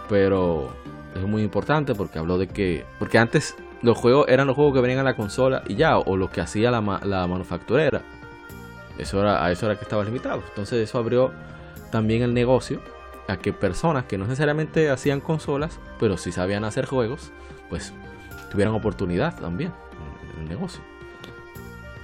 [0.09, 0.71] Pero
[1.15, 2.87] es muy importante porque habló de que.
[2.99, 6.17] Porque antes los juegos eran los juegos que venían a la consola y ya, o
[6.17, 8.03] lo que hacía la, la manufacturera.
[8.99, 10.43] Eso era, a eso era que estaba limitado.
[10.49, 11.33] Entonces eso abrió
[11.93, 12.81] también el negocio
[13.29, 17.31] a que personas que no necesariamente hacían consolas, pero sí sabían hacer juegos,
[17.69, 17.93] pues
[18.51, 19.73] tuvieran oportunidad también
[20.35, 20.81] en el negocio.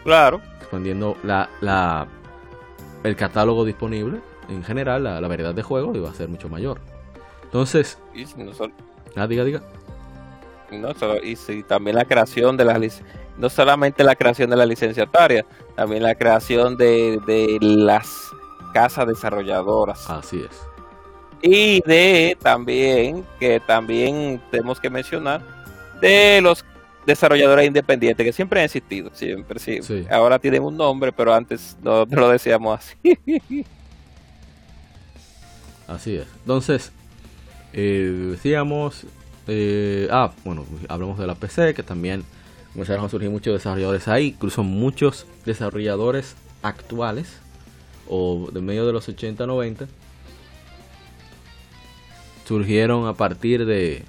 [0.05, 0.41] Claro.
[0.61, 2.07] Expandiendo la, la,
[3.03, 6.79] el catálogo disponible, en general, la, la variedad de juegos iba a ser mucho mayor.
[7.45, 7.99] Entonces,
[9.16, 9.62] Ah, diga, diga.
[10.81, 13.03] No, y sí, también la creación de las
[13.37, 15.45] no solamente la creación de la licenciataria,
[15.75, 18.31] también la creación de, de las
[18.72, 20.09] casas desarrolladoras.
[20.09, 20.61] Así es.
[21.43, 25.43] Y de también, que también tenemos que mencionar,
[26.01, 26.64] de los
[27.07, 29.81] desarrolladores independientes que siempre han existido, siempre, sí.
[30.11, 33.64] Ahora tienen un nombre, pero antes no, no lo decíamos así.
[35.87, 36.27] Así es.
[36.41, 36.93] Entonces,
[37.75, 39.05] eh, decíamos,
[39.47, 42.25] eh, ah, bueno, hablamos de la PC, que también
[42.73, 47.39] comenzaron a surgir muchos desarrolladores ahí, incluso muchos desarrolladores actuales,
[48.09, 49.87] o de medio de los 80-90,
[52.47, 54.05] surgieron a partir de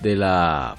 [0.00, 0.76] de la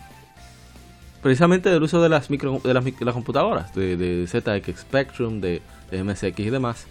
[1.22, 5.62] precisamente del uso de las micro de las, las computadoras de, de ZX Spectrum de,
[5.92, 6.88] de MSX y demás.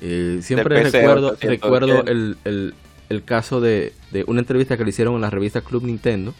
[0.00, 2.74] Eh, siempre recuerdo, recuerdo el,
[3.08, 6.34] el, caso de, de, una entrevista que le hicieron en la revista Club Nintendo.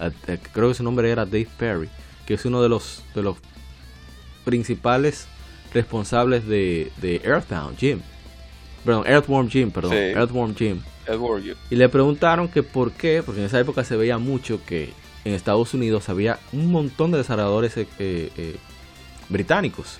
[0.00, 1.88] Eh, creo que su nombre era Dave Perry,
[2.26, 3.36] que es uno de los, de los
[4.44, 5.26] principales
[5.72, 8.00] responsables de, de Earthbound Jim.
[8.84, 9.92] Perdón, Earthworm Jim, perdón.
[9.92, 10.80] Earthworm Jim.
[11.70, 14.92] Y le preguntaron que por qué, porque en esa época se veía mucho que
[15.24, 18.56] en Estados Unidos había un montón de desarrolladores eh,
[19.28, 19.98] británicos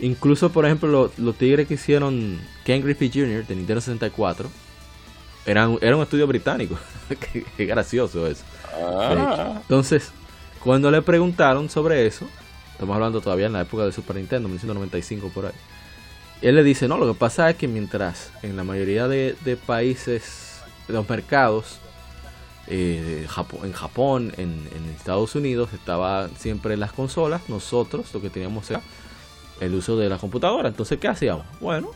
[0.00, 3.46] Incluso, por ejemplo, los, tigres que hicieron Ken Griffey Jr.
[3.46, 4.50] de Nintendo 64
[5.46, 6.76] eran, era un estudio británico.
[7.56, 8.44] qué, gracioso eso.
[8.74, 9.58] Ah.
[9.62, 10.10] Entonces,
[10.62, 12.26] cuando le preguntaron sobre eso,
[12.72, 15.52] estamos hablando todavía en la época de Super Nintendo, 1995 por ahí.
[16.42, 20.60] Él le dice, no, lo que pasa es que mientras en la mayoría de, países,
[20.86, 21.78] de los mercados,
[22.66, 23.26] eh,
[23.62, 28.82] en Japón, en, en, Estados Unidos, estaban siempre las consolas, nosotros lo que teníamos era
[29.60, 30.68] el uso de la computadora.
[30.68, 31.46] Entonces, ¿qué hacíamos?
[31.60, 31.92] Bueno,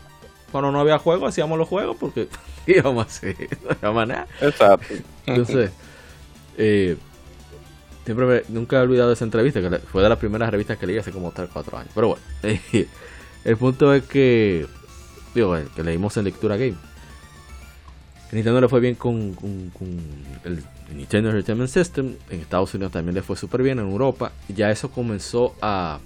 [0.50, 2.28] cuando no había juego, hacíamos los juegos porque
[2.66, 3.36] íbamos a hacer,
[3.82, 4.26] no nada.
[4.40, 4.94] Exacto.
[5.26, 5.70] Entonces,
[6.56, 6.96] eh,
[8.04, 11.12] siempre nunca he olvidado esa entrevista, que fue de las primeras revistas que leí hace
[11.12, 11.92] como 3 4 años.
[11.94, 12.22] Pero bueno,
[13.44, 14.66] el punto es que,
[15.34, 16.76] digo, que leímos en Lectura Game.
[18.32, 19.34] Nintendo le fue bien con,
[20.44, 20.62] el
[20.94, 22.14] Nintendo Entertainment System.
[22.30, 23.80] En Estados Unidos también le fue súper bien.
[23.80, 25.98] En Europa ya eso comenzó a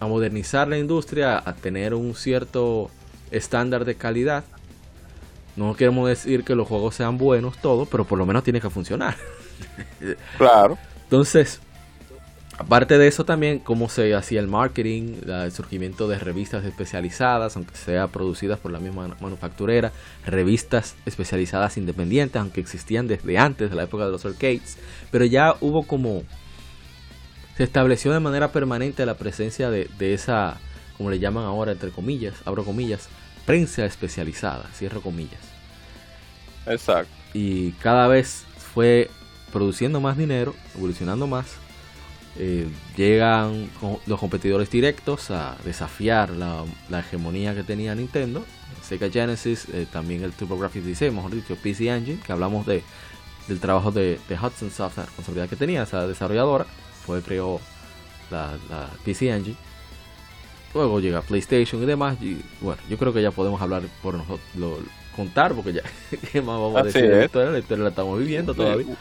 [0.00, 2.90] a modernizar la industria, a tener un cierto
[3.30, 4.44] estándar de calidad.
[5.56, 8.70] No queremos decir que los juegos sean buenos todos, pero por lo menos tiene que
[8.70, 9.16] funcionar.
[10.36, 10.76] Claro.
[11.04, 11.62] Entonces,
[12.58, 17.76] Aparte de eso también, cómo se hacía el marketing, el surgimiento de revistas especializadas, aunque
[17.76, 19.92] sea producidas por la misma manufacturera,
[20.24, 24.78] revistas especializadas independientes, aunque existían desde antes de la época de los arcades,
[25.10, 26.22] pero ya hubo como...
[27.58, 30.58] Se estableció de manera permanente la presencia de, de esa,
[30.96, 33.08] como le llaman ahora, entre comillas, abro comillas,
[33.44, 35.40] prensa especializada, cierro comillas.
[36.66, 37.12] Exacto.
[37.32, 38.44] Y cada vez
[38.74, 39.10] fue
[39.52, 41.46] produciendo más dinero, evolucionando más
[42.38, 42.68] eh,
[42.98, 43.70] llegan
[44.06, 46.66] los competidores directos a desafiar la,
[46.98, 48.44] hegemonía que tenía Nintendo.
[48.82, 52.82] Sega Genesis, eh, también el TurboGrafx 16, mejor dicho, PC Engine, que hablamos de,
[53.48, 56.66] del trabajo de, Hudson Soft, la responsabilidad que tenía esa desarrolladora,
[57.06, 57.60] fue creó
[58.30, 58.58] la,
[59.04, 59.56] PC Engine.
[60.76, 62.18] Luego llega PlayStation y demás.
[62.20, 64.40] Y bueno, yo creo que ya podemos hablar por nosotros,
[65.16, 65.82] contar, porque ya,
[66.32, 67.04] ¿qué más vamos a decir?
[67.04, 68.94] Esto la historia la estamos viviendo todavía.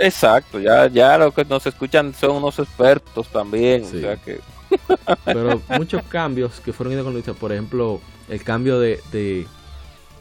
[0.00, 3.84] Exacto, ya, ya los que nos escuchan son unos expertos también.
[5.24, 9.46] Pero muchos cambios que fueron ido por ejemplo, el cambio de,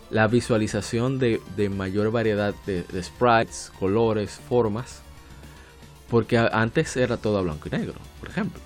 [0.10, 1.40] la visualización de,
[1.70, 5.02] mayor variedad de, sprites, colores, formas,
[6.10, 8.62] porque antes era todo blanco y negro, por ejemplo.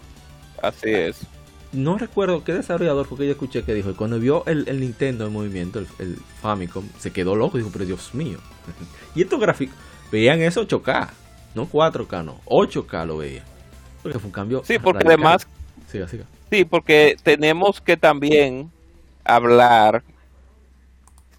[0.62, 1.26] Así es.
[1.74, 5.34] No recuerdo qué desarrollador fue que yo escuché que dijo, cuando vio el, Nintendo en
[5.34, 8.40] movimiento, el, el, Famicom, se quedó loco y dijo, pero Dios mío.
[9.16, 9.76] y estos gráficos,
[10.12, 11.10] veían eso 8K,
[11.56, 13.46] no 4K, no, 8K lo veían.
[14.02, 14.64] Porque fue un cambio.
[14.66, 15.48] Sí, porque además.
[16.50, 18.72] Sí, porque tenemos que también
[19.24, 20.04] hablar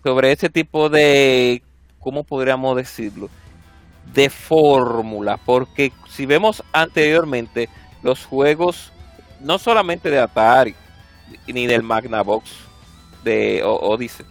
[0.02, 1.62] sobre ese tipo de.
[2.00, 3.28] ¿Cómo podríamos decirlo?
[4.12, 5.38] De fórmula.
[5.38, 7.68] Porque si vemos anteriormente
[8.02, 8.92] los juegos,
[9.42, 10.74] no solamente de Atari,
[11.46, 12.50] ni del Magnavox
[13.24, 14.26] de Odyssey,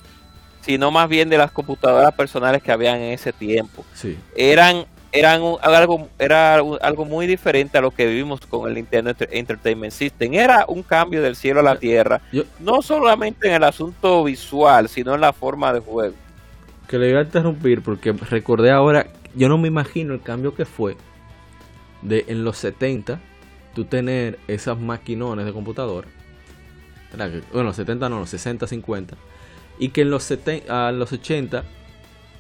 [0.62, 3.86] sino más bien de las computadoras personales que habían en ese tiempo.
[3.94, 4.18] Sí.
[4.36, 9.92] Eran eran algo era algo muy diferente a lo que vivimos con el Nintendo Entertainment
[9.92, 10.34] System.
[10.34, 12.22] Era un cambio del cielo a la tierra,
[12.60, 16.16] no solamente en el asunto visual, sino en la forma de juego.
[16.88, 20.66] Que le iba a interrumpir porque recordé ahora, yo no me imagino el cambio que
[20.66, 20.96] fue
[22.02, 23.20] de en los 70
[23.74, 26.08] tú tener esas maquinones de computadora.
[27.52, 29.18] Bueno, los 70 no, los 60, 50
[29.82, 31.64] y que en los, 70, a los 80,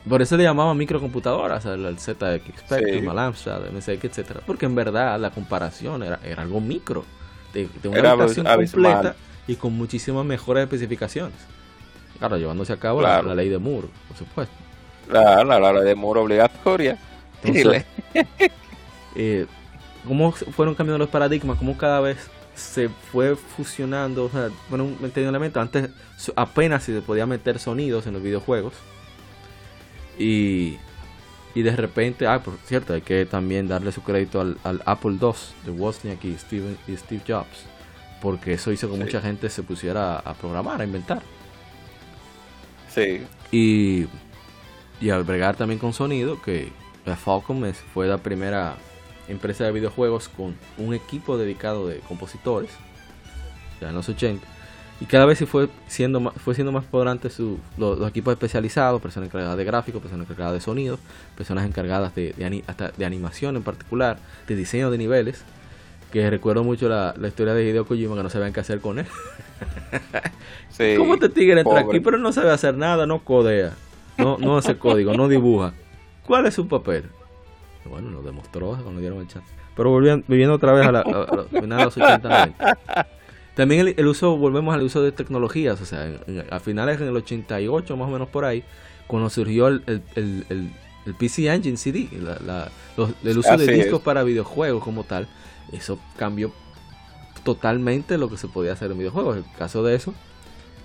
[0.07, 2.15] por eso le llamaban microcomputadoras, el, ZX
[2.59, 7.03] Spectrum, el Amstrad, el MSX, etcétera, porque en verdad la comparación era, era algo micro,
[7.51, 9.15] de, una habitación completa
[9.47, 11.33] y con muchísimas mejores especificaciones.
[12.19, 14.53] Claro, llevándose a cabo la, ley de Moore, por supuesto.
[15.11, 16.99] La, la, ley de Moore obligatoria.
[17.43, 17.85] Entonces,
[19.15, 19.47] eh,
[20.07, 21.57] ¿Cómo fueron cambiando los paradigmas?
[21.57, 25.59] ¿Cómo cada vez se fue fusionando, o sea, bueno, un elemento.
[25.59, 25.89] Antes
[26.35, 28.73] apenas se podía meter sonidos en los videojuegos.
[30.17, 30.77] Y,
[31.55, 35.31] y de repente, ah, por cierto, hay que también darle su crédito al, Apple II
[35.65, 37.65] de Wozniak y Steve, y Steve Jobs.
[38.21, 41.21] Porque eso hizo que mucha gente se pusiera a programar, a inventar.
[42.89, 43.21] Sí.
[43.51, 44.05] Y,
[44.99, 46.71] y al bregar también con sonido, que
[47.05, 48.75] la Falcon fue la primera
[49.31, 52.71] empresa de videojuegos con un equipo dedicado de compositores,
[53.79, 54.45] ya en los 80.
[55.01, 59.29] Y cada vez fue siendo más, fue siendo más poderante su, los, equipos especializados, personas
[59.29, 60.99] encargadas de gráficos, personas encargadas de sonido,
[61.35, 65.43] personas encargadas de, de, hasta de animación en particular, de diseño de niveles.
[66.11, 69.05] Que recuerdo mucho la, historia de Hideo Kojima que no sabían qué hacer con él.
[70.69, 73.73] Sí, ¿Cómo este tigre entra aquí pero no sabe hacer nada, no codea,
[74.17, 75.73] no, no hace código, no dibuja?
[76.25, 77.03] ¿Cuál es su papel?
[77.89, 79.43] Bueno, lo demostró cuando dieron el chat.
[79.75, 82.53] Pero volviendo, viviendo otra vez a, la, de los 80,
[83.55, 86.09] También el, uso, volvemos al uso de tecnologías, o sea,
[86.49, 88.63] a finales en el 88, más o menos por ahí,
[89.07, 89.83] cuando surgió el,
[90.15, 90.71] el,
[91.05, 92.07] el PC Engine CD,
[93.23, 95.27] el uso de discos para videojuegos como tal,
[95.71, 96.51] eso cambió
[97.43, 99.37] totalmente lo que se podía hacer en videojuegos.
[99.37, 100.13] El caso de eso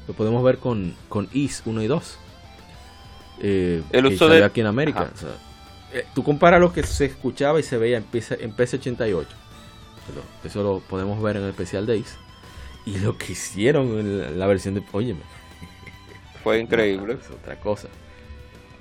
[0.08, 2.18] lo podemos ver con, con IS 1 y 2.
[3.40, 5.10] Eh, el uso de aquí en América.
[5.14, 5.30] O sea,
[5.92, 9.26] eh, tú comparas lo que se escuchaba y se veía en, PC, en PS88.
[10.44, 12.16] Eso lo podemos ver en el especial Days.
[12.84, 14.82] Y lo que hicieron en la versión de.
[14.92, 15.22] Óyeme.
[16.44, 17.18] Fue increíble.
[17.20, 17.88] Es otra cosa.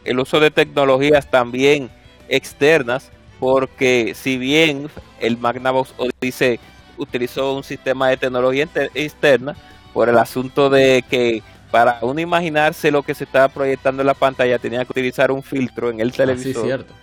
[0.03, 1.89] El uso de tecnologías también
[2.29, 3.11] externas.
[3.39, 4.89] Porque si bien
[5.19, 6.57] el Magnavox Odyssey
[6.97, 9.55] utilizó un sistema de tecnología externa,
[9.95, 11.41] por el asunto de que
[11.71, 15.43] para uno imaginarse lo que se estaba proyectando en la pantalla tenía que utilizar un
[15.43, 16.53] filtro en el ah, televisor.
[16.53, 16.93] sí, cierto.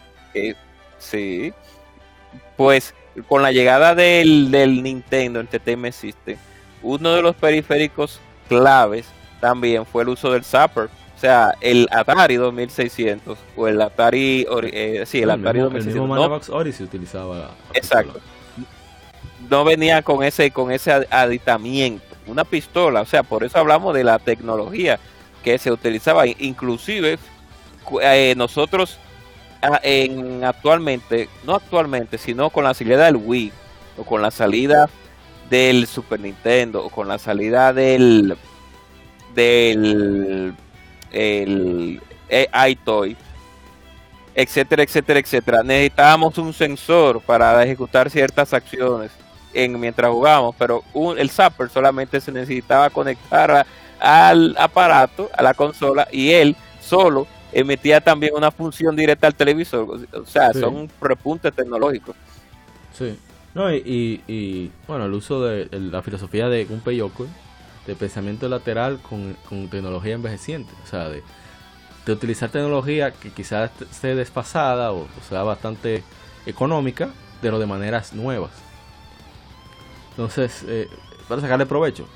[0.98, 1.52] sí.
[2.56, 2.94] Pues
[3.28, 6.36] con la llegada del, del Nintendo Entertainment System,
[6.82, 9.06] uno de los periféricos claves
[9.40, 10.84] también fue el uso del Zapper.
[10.84, 15.86] O sea, el Atari 2600 o el Atari, eh, sí, el, Atari 2600.
[15.86, 17.50] El mismo Odyssey utilizaba.
[17.74, 18.20] Exacto.
[19.48, 22.11] no venía con ese, con ese aditamiento.
[22.26, 24.98] Una pistola, o sea, por eso hablamos de la tecnología
[25.42, 26.26] que se utilizaba.
[26.26, 27.18] Inclusive
[28.00, 28.98] eh, nosotros
[29.82, 33.52] en actualmente, no actualmente, sino con la salida del Wii
[33.98, 34.88] o con la salida
[35.50, 38.36] del Super Nintendo o con la salida del
[39.34, 40.54] del
[41.10, 43.16] el, eh, iToy
[44.34, 45.62] etcétera, etcétera, etcétera.
[45.62, 49.10] Necesitábamos un sensor para ejecutar ciertas acciones
[49.52, 50.82] en, mientras jugábamos, pero
[51.16, 53.66] el Zapper solamente se necesitaba conectar
[54.00, 60.06] al aparato, a la consola, y él solo emitía también una función directa al televisor.
[60.12, 62.16] O sea, son repuntes tecnológicos.
[62.92, 63.18] Sí.
[63.54, 67.26] No, y, y, bueno, el uso de la filosofía de un Yoko,
[67.86, 70.72] de pensamiento lateral con, con tecnología envejeciente.
[70.84, 71.22] O sea, de,
[72.06, 76.02] de utilizar tecnología que quizás esté desfasada o, sea bastante
[76.46, 78.50] económica, pero de maneras nuevas.
[80.12, 80.88] Entonces, eh,
[81.28, 82.06] para sacarle provecho.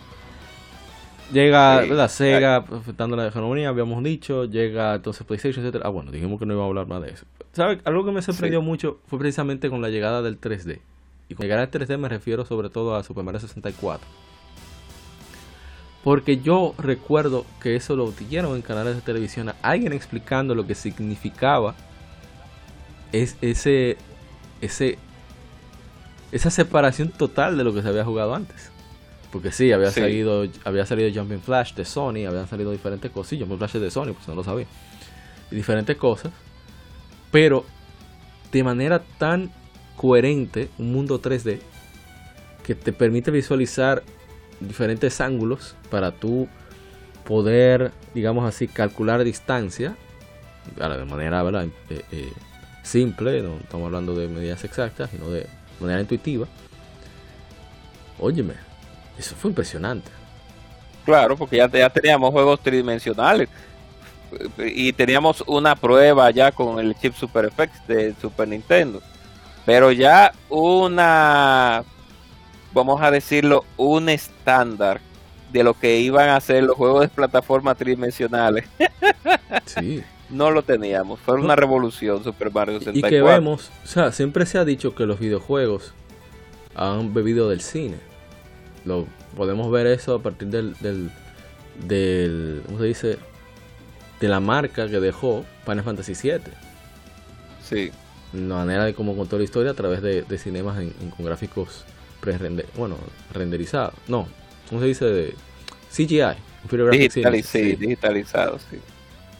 [1.32, 5.86] Llega la Sega afectando la hegemonía, habíamos dicho, llega entonces PlayStation, etcétera.
[5.86, 7.26] Ah, bueno, dijimos que no iba a hablar más de eso.
[7.52, 7.80] ¿Sabe?
[7.84, 10.78] Algo que me sorprendió mucho fue precisamente con la llegada del 3D.
[11.28, 14.06] Y con la llegada del 3D me refiero sobre todo a Super Mario 64
[16.06, 20.64] porque yo recuerdo que eso lo dieron en canales de televisión a alguien explicando lo
[20.64, 21.74] que significaba
[23.10, 23.96] es ese,
[24.60, 24.98] ese,
[26.32, 28.70] esa separación total de lo que se había jugado antes.
[29.30, 33.38] Porque sí, había salido había salido Jumping Flash de Sony, habían salido diferentes cosas.
[33.38, 34.66] Jumping Flash de Sony, pues no lo sabía.
[35.50, 36.32] Y diferentes cosas.
[37.30, 37.64] Pero
[38.52, 39.50] de manera tan
[39.96, 41.58] coherente, un mundo 3D
[42.64, 44.02] que te permite visualizar
[44.60, 46.48] diferentes ángulos para tú
[47.24, 49.96] poder, digamos así, calcular distancia
[50.74, 51.70] de manera eh,
[52.10, 52.32] eh,
[52.82, 55.46] simple, no estamos hablando de medidas exactas, sino de
[55.80, 56.46] manera intuitiva.
[58.18, 58.54] Óyeme,
[59.18, 60.10] eso fue impresionante.
[61.04, 63.48] Claro, porque ya, ya teníamos juegos tridimensionales
[64.58, 69.00] y teníamos una prueba ya con el chip Super FX de Super Nintendo.
[69.64, 71.84] Pero ya una
[72.76, 75.00] vamos a decirlo, un estándar
[75.50, 78.66] de lo que iban a ser los juegos de plataforma tridimensionales.
[79.64, 80.04] sí.
[80.30, 83.08] No lo teníamos, fue una revolución Super Mario 64.
[83.08, 85.92] Y que vemos, o sea, siempre se ha dicho que los videojuegos
[86.74, 87.96] han bebido del cine.
[88.84, 89.06] Lo,
[89.36, 91.10] podemos ver eso a partir del, del,
[91.86, 93.18] del ¿cómo se dice?
[94.20, 96.40] De la marca que dejó Final Fantasy VII.
[97.62, 97.90] Sí.
[98.32, 100.76] La manera de cómo contó la historia a través de, cinemas
[101.16, 101.84] con gráficos
[102.76, 102.96] bueno,
[103.32, 103.92] renderizado.
[104.08, 104.26] No,
[104.68, 105.04] ¿cómo se dice?
[105.04, 105.34] De
[105.92, 106.36] CGI.
[107.76, 108.78] digitalizado, sí.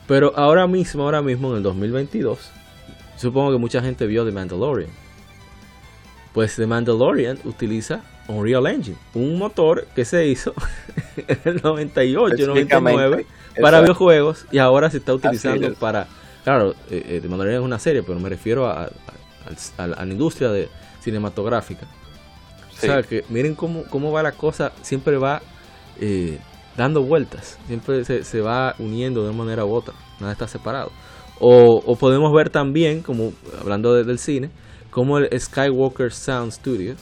[0.06, 2.38] Pero ahora mismo, ahora mismo en el 2022,
[3.16, 4.90] supongo que mucha gente vio The Mandalorian.
[6.32, 10.54] Pues The Mandalorian utiliza Unreal Engine, un motor que se hizo
[11.16, 13.26] en el 98, 99
[13.60, 16.06] para videojuegos y ahora se está utilizando para...
[16.44, 18.90] Claro, eh, eh, The Mandalorian es una serie, pero me refiero a,
[19.78, 20.68] a la industria de
[21.00, 21.86] cinematográfica.
[22.76, 25.40] O sea, que miren cómo, cómo va la cosa, siempre va
[26.00, 26.38] eh,
[26.76, 30.90] dando vueltas, siempre se, va uniendo de una manera u otra, nada está separado.
[31.38, 34.50] O, podemos ver también, como hablando del cine,
[34.90, 36.94] como el Skywalker Sound Studio,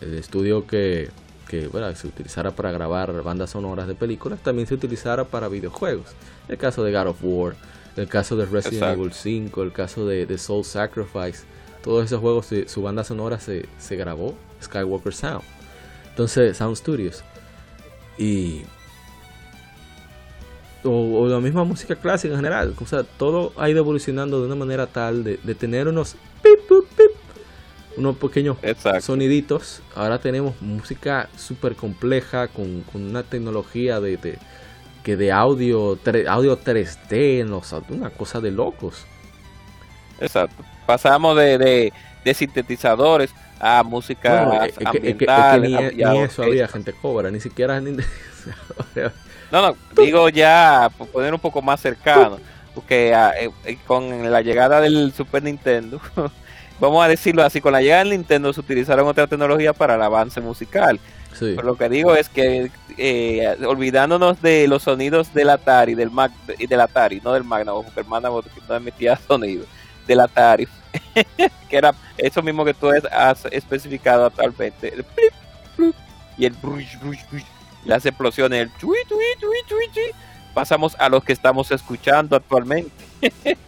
[0.00, 1.10] el estudio que,
[1.48, 6.06] que se utilizara para grabar bandas sonoras de películas, también se utilizara para videojuegos.
[6.48, 7.54] El caso de God of War,
[7.96, 11.44] el caso de Resident Evil 5, el caso de, Soul Sacrifice,
[11.82, 15.44] todos esos juegos, su banda sonora se, se grabó Skywalker Sound.
[16.16, 17.22] Entonces, Sound Studios.
[18.18, 18.62] Y.
[20.86, 22.74] O, la misma música clásica en general.
[22.80, 26.16] O sea, todo ha ido evolucionando de una manera tal de, tener unos.
[27.96, 28.56] unos pequeños
[29.00, 29.82] soniditos.
[29.94, 34.38] Ahora tenemos música súper compleja con, una tecnología de,
[35.02, 39.06] que de audio, audio 3D, en los, una cosa de locos.
[40.20, 40.64] Exacto.
[40.86, 41.92] Pasamos de,
[42.24, 45.62] de sintetizadores a música ambiental.
[45.62, 45.74] ni,
[46.22, 47.80] eso había gente cobra, ni siquiera
[49.50, 52.38] no, no, digo ya poner un poco más cercano,
[52.74, 56.00] porque ah, eh, eh, con la llegada del Super Nintendo,
[56.80, 60.02] vamos a decirlo así, con la llegada del Nintendo se utilizaron otra tecnología para el
[60.02, 60.98] avance musical.
[61.40, 66.80] lo que digo es que eh, olvidándonos de los sonidos del Atari, del Mac, del
[66.80, 69.64] Atari, no del Magnavox, porque el Magnavox no emitía sonido,
[70.06, 70.68] del Atari
[71.68, 74.94] que era eso mismo que tú has especificado actualmente.
[74.94, 75.04] El
[76.38, 76.54] y el
[77.86, 78.70] las explosiones, el
[80.54, 82.90] pasamos a los que estamos escuchando actualmente.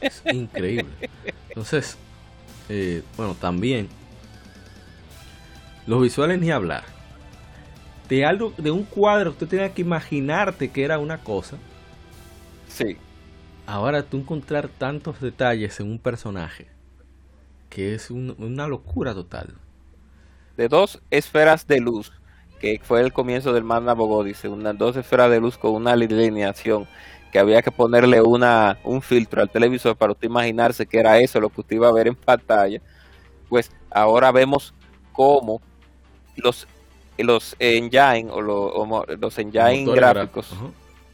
[0.01, 1.11] Es increíble.
[1.49, 1.97] Entonces,
[2.69, 3.89] eh, bueno, también
[5.87, 6.85] Los visuales ni hablar.
[8.09, 11.57] De algo, de un cuadro, usted tenía que imaginarte que era una cosa.
[12.69, 12.97] Sí.
[13.66, 16.69] Ahora tú encontrar tantos detalles en un personaje
[17.69, 19.55] que es una locura total.
[20.57, 22.12] De dos esferas de luz,
[22.59, 26.87] que fue el comienzo del Manda dice, unas dos esferas de luz con una alineación
[27.33, 31.41] que había que ponerle una, un filtro al televisor para usted imaginarse que era eso
[31.41, 32.81] lo que usted iba a ver en pantalla,
[33.49, 34.75] pues ahora vemos
[35.13, 35.61] cómo
[36.37, 36.67] los,
[37.19, 40.55] los engine o, los engine gráficos,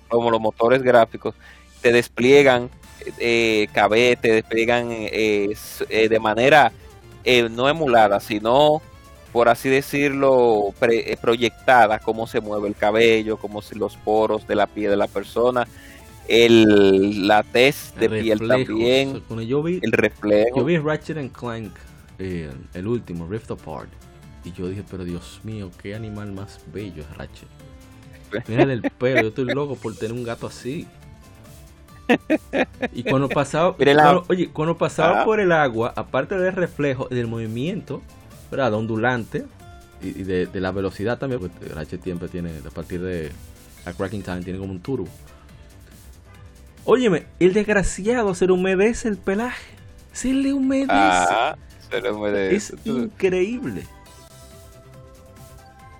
[0.09, 1.35] como los motores gráficos,
[1.81, 2.71] te despliegan
[3.19, 3.69] eh,
[4.21, 5.55] te despliegan eh,
[5.89, 6.73] eh, de manera
[7.25, 8.83] eh, no emulada, sino
[9.35, 10.73] por así decirlo,
[11.21, 15.09] proyectada, cómo se mueve el cabello, cómo si los poros de la piel de la
[15.09, 15.67] persona,
[16.29, 20.59] el, la tez de piel también, yo vi, el reflejo.
[20.59, 21.73] Yo vi Ratchet and Clank,
[22.21, 23.89] eh, el último, Rift Apart,
[24.45, 27.49] y yo dije, pero Dios mío, qué animal más bello es Ratchet.
[28.47, 30.87] Mira el pelo, yo estoy loco por tener un gato así.
[32.93, 33.75] Y cuando pasaba,
[34.29, 35.25] oye, cuando pasaba ah.
[35.25, 38.01] por el agua, aparte del reflejo y del movimiento,
[38.55, 38.75] ¿verdad?
[38.75, 39.45] ondulante
[40.01, 43.33] y, de, de, la velocidad también, porque Ratchet siempre tiene, a partir de
[43.85, 45.09] a Cracking Time, tiene como un turbo.
[46.85, 49.75] Óyeme, el desgraciado se le humedece el pelaje.
[50.13, 50.93] Se le humedece.
[50.93, 51.57] Ah,
[51.91, 52.77] se le humedece.
[52.77, 53.87] Es increíble.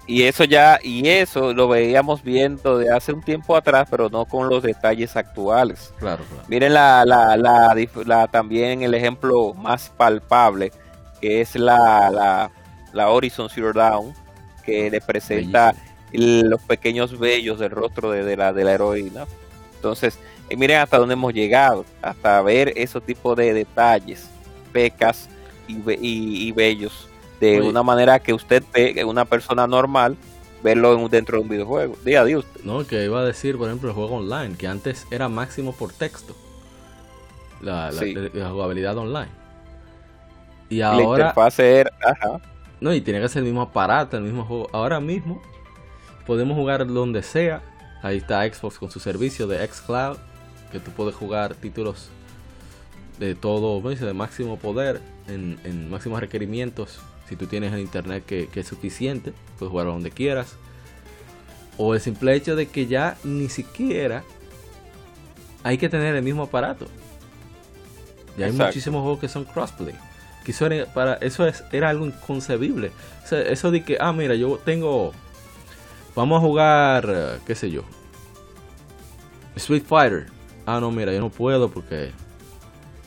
[0.07, 4.27] Y eso ya, y eso lo veíamos viendo de hace un tiempo atrás, pero no
[4.27, 5.93] con los detalles actuales.
[5.99, 6.45] Claro, claro.
[6.49, 7.75] Miren la, la, la,
[8.05, 10.73] la también el ejemplo más palpable,
[11.25, 12.51] que es la, la,
[12.93, 14.13] la Horizon Zero Dawn,
[14.63, 15.75] que le presenta
[16.13, 19.25] los pequeños vellos del rostro de, de, la, de la heroína.
[19.77, 20.19] Entonces,
[20.51, 24.29] y miren hasta dónde hemos llegado, hasta ver esos tipos de detalles,
[24.71, 25.31] pecas
[25.67, 27.09] y, y, bellos,
[27.41, 30.19] de una manera que usted ve, una persona normal,
[30.63, 31.97] verlo dentro de un videojuego.
[32.05, 32.45] Diga, Dios.
[32.65, 35.91] No, que iba a decir, por ejemplo, el juego online, que antes era máximo por
[35.91, 36.37] texto.
[37.63, 37.91] La,
[38.51, 39.44] jugabilidad online.
[40.69, 41.35] Y ahora.
[41.37, 42.41] ajá.
[42.81, 44.69] No, y tiene que ser el mismo aparato, el mismo juego.
[44.73, 45.41] Ahora mismo
[46.27, 47.63] podemos jugar donde sea.
[48.03, 50.19] Ahí está Xbox con su servicio de xCloud
[50.71, 52.11] que tú puedes jugar títulos
[53.19, 57.01] de todo, de máximo poder, en, máximos requerimientos.
[57.29, 60.57] Si tú tienes el internet que, es suficiente, puedes jugar donde quieras.
[61.79, 64.25] O el simple hecho de que ya ni siquiera
[65.63, 66.87] hay que tener el mismo aparato.
[68.37, 69.95] Ya hay muchísimos juegos que son crossplay.
[70.45, 72.93] Que eso era, para, eso es, era algo inconcebible.
[73.31, 75.13] eso de que, ah, mira, yo tengo.
[76.15, 77.83] Vamos a jugar, eh, qué sé yo.
[79.57, 80.27] Street Fighter
[80.67, 82.13] ah, no, mira, yo no puedo porque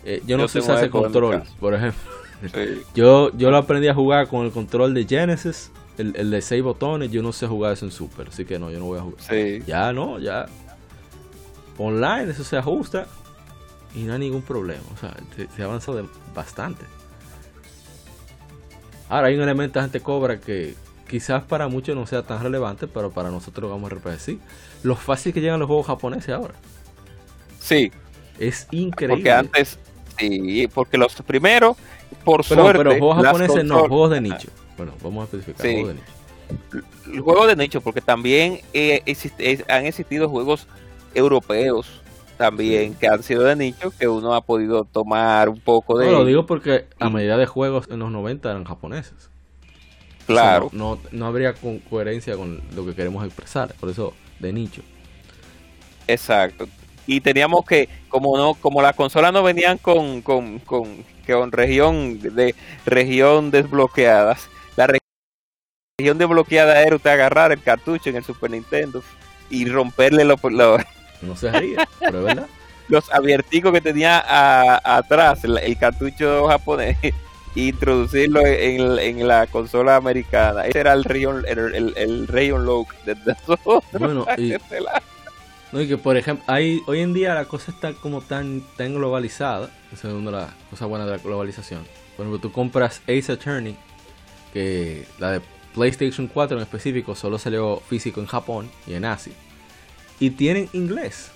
[0.06, 2.00] eh, yo no sé usar ese control, por ejemplo.
[2.94, 7.10] Yo, yo lo aprendí a jugar con el control de Genesis, el, de 6 botones,
[7.10, 9.66] yo no sé jugar eso en Super, así que no, yo no voy a jugar.
[9.66, 10.46] Ya no, ya.
[11.80, 13.08] Online eso se ajusta
[13.96, 15.16] y no hay ningún problema, o sea,
[15.56, 15.92] se, avanza
[16.36, 16.86] bastante.
[19.10, 20.76] Ahora hay un elemento de gente cobra que
[21.08, 24.40] quizás para muchos no sea tan relevante, pero para nosotros lo vamos a repetir.
[24.84, 26.54] Lo fácil que llegan los juegos japoneses ahora.
[27.60, 27.92] Sí.
[28.40, 29.16] Es increíble.
[29.16, 29.80] Porque antes,
[30.20, 31.78] sí, porque los primeros,
[32.24, 32.78] por suerte.
[32.78, 34.50] Pero juegos japoneses no, juegos de nicho.
[34.78, 37.24] Bueno, vamos a especificar juegos de nicho.
[37.24, 39.02] Juegos de nicho, porque también eh,
[39.70, 40.68] han existido juegos
[41.16, 42.02] europeos
[42.38, 46.06] también que han sido de nicho que uno ha podido tomar un poco de.
[46.06, 49.30] No, lo digo porque a medida de juegos en los 90 eran japoneses.
[50.26, 50.70] Claro.
[50.74, 51.54] no, no, habría
[51.90, 54.82] coherencia con lo que queremos expresar, por eso de nicho.
[56.08, 56.68] Exacto
[57.08, 62.20] y teníamos que como no como las consolas no venían con con, con, con región
[62.20, 62.54] de
[62.86, 64.88] región desbloqueadas la
[66.00, 69.02] región desbloqueada era usted agarrar el cartucho en el Super Nintendo
[69.50, 70.40] y romperle los
[71.22, 72.48] no se haría pero verdad
[72.88, 74.24] los abierticos que tenía
[74.84, 77.14] atrás el, cartucho japonés e
[77.56, 82.94] introducirlo en, en, la consola americana ese era el region el, el, el region lock
[83.04, 83.16] de,
[84.00, 84.54] bueno, y,
[85.72, 88.96] no, y que por ejemplo, hay, hoy en día la cosa está como tan, tan
[88.96, 91.84] globalizada, esa es una de las cosas buenas de la globalización.
[92.16, 93.76] Por ejemplo, tú compras Ace Attorney,
[94.54, 95.42] que la de
[95.74, 99.34] PlayStation 4 en específico solo salió físico en Japón y en Asia.
[100.20, 101.32] Y tienen inglés.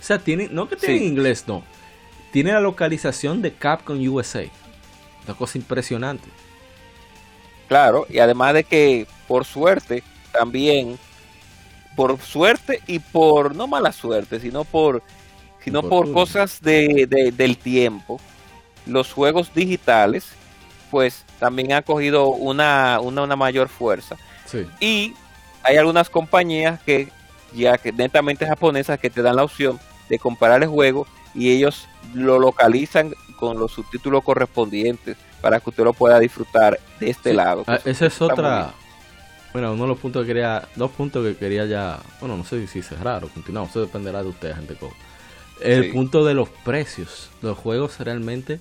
[0.00, 1.62] O sea, tienen, no que tienen inglés, no.
[2.32, 4.44] Tiene la localización de Capcom USA.
[5.24, 6.28] Una cosa impresionante.
[7.68, 10.98] Claro, y además de que, por suerte, también
[11.96, 15.02] por suerte y por no mala suerte, sino por
[15.64, 18.20] sino por, cosas de, del tiempo,
[18.84, 20.26] los juegos digitales
[20.90, 24.16] pues también ha cogido una, una, una mayor fuerza.
[24.44, 24.66] Sí.
[24.78, 25.14] Y
[25.62, 27.08] hay algunas compañías que
[27.54, 29.78] ya que netamente japonesas que te dan la opción
[30.08, 35.84] de comprar el juego y ellos lo localizan con los subtítulos correspondientes para que usted
[35.84, 37.36] lo pueda disfrutar de este Sí.
[37.36, 37.64] lado.
[37.66, 38.72] Ah, esa es otra.
[39.52, 40.66] Bueno, uno de los puntos que quería.
[40.74, 41.98] Dos puntos que quería ya.
[42.20, 43.66] Bueno, no sé si cerrar o continuar.
[43.68, 44.76] Eso dependerá de ustedes, gente.
[45.60, 45.90] El Sí.
[45.92, 47.30] punto de los precios.
[47.40, 48.60] Los juegos realmente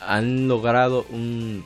[0.00, 1.64] han logrado un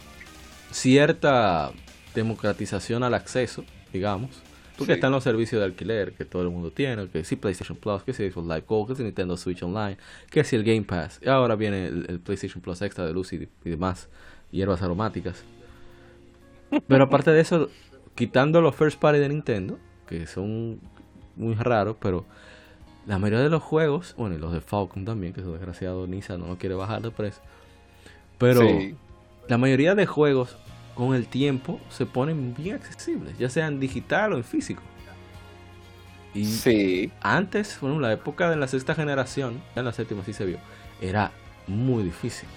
[0.71, 1.73] cierta
[2.15, 4.31] democratización al acceso, digamos.
[4.79, 4.97] Porque Sí.
[4.99, 8.13] están los servicios de alquiler que todo el mundo tiene, que si PlayStation Plus, que
[8.13, 9.99] si Xbox Live Gold, que si Nintendo Switch Online,
[10.31, 11.21] que si el Game Pass.
[11.23, 14.09] Y ahora viene el, el PlayStation Plus Extra de luz y, y demás,
[14.53, 15.43] hierbas aromáticas.
[16.87, 17.71] Pero aparte de eso,
[18.15, 20.81] quitando los first party de Nintendo, que son
[21.37, 22.25] muy raros, pero
[23.07, 26.41] la mayoría de los juegos, bueno, y los de Falcon también, que su desgraciado Nissan
[26.41, 27.43] no lo quiere bajar de precio.
[28.39, 28.95] Pero Sí.
[29.49, 30.57] la mayoría de juegos
[30.99, 34.83] con el tiempo se ponen bien accesibles, ya sea en digital o en físico.
[36.35, 37.13] Y Sí.
[37.23, 40.59] antes, bueno, la época de la sexta generación, ya en la séptima sí se vio,
[41.01, 41.31] era
[41.69, 42.49] muy difícil.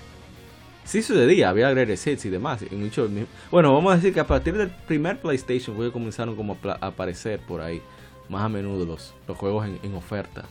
[0.84, 2.66] Sí sucedía, había hits y demás.
[2.70, 3.08] Y mucho,
[3.52, 6.88] bueno, vamos a decir que a partir del primer PlayStation fue que comenzaron como a
[6.88, 7.80] aparecer por ahí
[8.28, 10.46] más a menudo los, los juegos en, en oferta.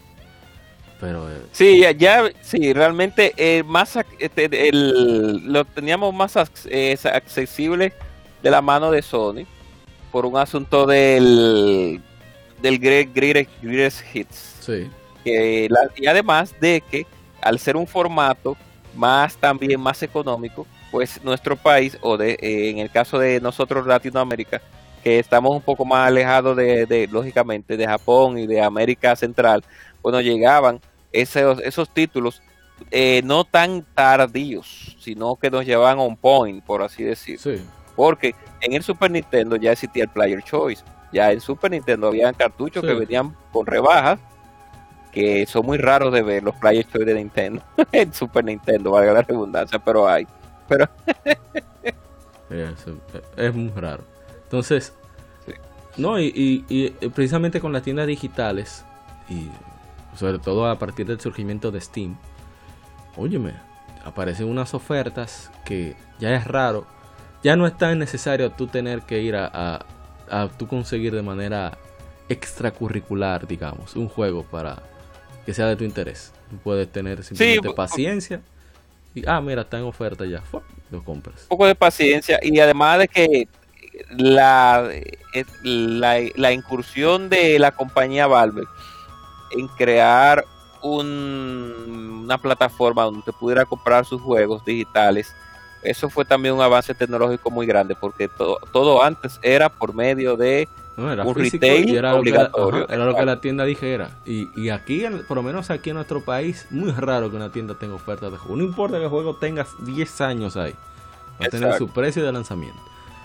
[1.01, 7.07] Pero eh, Sí, ya, ya- sí, realmente eh, más este, el- lo teníamos más ac-
[7.15, 7.93] accesible
[8.43, 9.47] de la mano de Sony
[10.13, 12.01] por un asunto del
[12.61, 14.57] del Great, Greatest- Greatest Hits.
[14.61, 14.91] sí,
[15.25, 17.07] que la- y además de que
[17.41, 18.57] al ser un formato
[18.95, 23.87] más también más económico, pues nuestro país o de eh, en el caso de nosotros
[23.87, 24.61] Latinoamérica
[25.03, 29.65] que estamos un poco más alejados de, de, lógicamente de Japón y de América Central,
[30.03, 30.81] bueno llegaban
[31.13, 32.43] esos esos títulos
[32.91, 37.39] eh, no tan tardíos, sino que nos llevaban on point, por así decir.
[37.39, 37.61] sí.
[37.97, 40.83] Porque en el Super Nintendo ya existía el Player Choice.
[41.13, 42.87] Ya en Super Nintendo habían cartuchos Sí.
[42.89, 44.19] que venían con rebajas,
[45.13, 47.63] que son muy raros de ver los Player Choice de Nintendo.
[47.93, 50.27] en Super Nintendo, valga la redundancia, pero hay.
[50.69, 50.89] Pero
[52.51, 52.85] Es,
[53.37, 54.03] es muy raro.
[54.45, 54.93] Entonces,
[55.47, 55.53] Sí.
[55.97, 58.85] no, y, y- y, eh, precisamente con las tiendas digitales,
[59.29, 59.49] y
[60.21, 62.15] sobre todo a partir del surgimiento de Steam,
[63.17, 63.55] óyeme,
[64.05, 66.87] aparecen unas ofertas que ya es raro,
[67.43, 69.87] ya no es tan necesario tú tener que ir a, a,
[70.31, 71.79] a tú conseguir de manera
[72.29, 74.83] extracurricular, digamos, un juego para
[75.47, 76.33] que sea de tu interés.
[76.51, 78.43] Tú puedes tener simplemente paciencia
[79.15, 80.43] y, ah, mira, está en oferta ya,
[80.91, 81.43] lo compras.
[81.45, 83.49] un poco de paciencia y además de que
[84.19, 88.65] la, eh, la, la incursión de la compañía Valve
[89.51, 90.45] en crear
[90.83, 95.35] un- una plataforma donde te pudiera comprar sus juegos digitales,
[95.83, 100.37] eso fue también un avance tecnológico muy grande porque todo, todo antes era por medio
[100.37, 102.85] de No, era un retail era lo que la- obligatorio.
[102.85, 104.11] ajá, era lo que la tienda dijera.
[104.27, 107.51] Y, y aquí, en- por lo menos aquí en nuestro país, muy raro que una
[107.51, 108.57] tienda tenga ofertas de juego.
[108.57, 110.75] No importa que el juego tenga 10 años ahí.
[111.41, 112.79] Va a tener su precio de lanzamiento.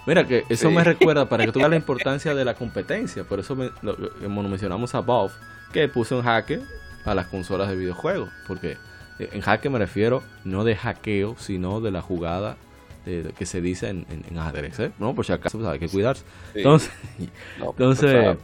[0.05, 0.73] Mira que eso Sí.
[0.75, 3.25] me recuerda para que tú veas la importancia de la competencia.
[3.25, 5.33] Por eso me- lo, lo- como mencionamos a Valve,
[5.75, 6.61] que puso un jaque
[7.05, 8.29] a las consolas de videojuegos.
[8.47, 8.77] Porque
[9.19, 12.57] eh, en jaque me refiero no de hackeo, sino de la jugada
[13.05, 14.79] de, de que se dice en, en, en ajedrez.
[14.79, 14.91] ¿eh?
[14.99, 16.23] No, por si acaso pues, hay que cuidarse.
[16.53, 16.91] Sí, Entonces,
[17.59, 18.37] no, entonces,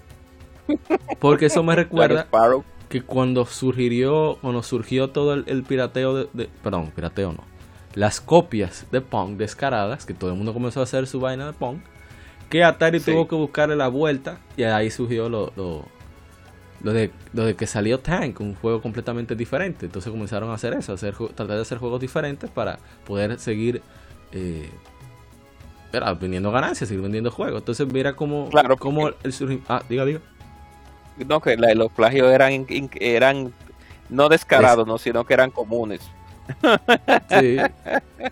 [1.19, 2.27] porque eso me recuerda
[2.89, 7.43] que cuando surgió, cuando surgió todo el, el pirateo de, de- perdón, pirateo no,
[7.95, 11.53] las copias de Pong descaradas, que todo el mundo comenzó a hacer su vaina de
[11.53, 11.77] Pong,
[12.49, 13.11] que Atari Sí.
[13.11, 15.85] tuvo que buscarle la vuelta y ahí surgió lo, lo,
[16.83, 19.85] lo de, lo de que salió Tank, un juego completamente diferente.
[19.85, 23.81] Entonces comenzaron a hacer eso, a hacer, tratar de hacer juegos diferentes para poder seguir
[24.31, 24.69] eh,
[26.19, 27.61] vendiendo ganancias, seguir vendiendo juegos.
[27.61, 29.15] Entonces mira cómo, Claro, cómo el.
[29.67, 30.19] Ah, diga, diga.
[31.27, 32.65] no que la- los plagios eran
[32.99, 33.53] eran
[34.09, 36.01] no descarados, no, sino que eran comunes.
[37.29, 37.57] Sí,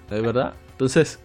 [0.09, 0.53] es verdad.
[0.71, 1.19] Entonces,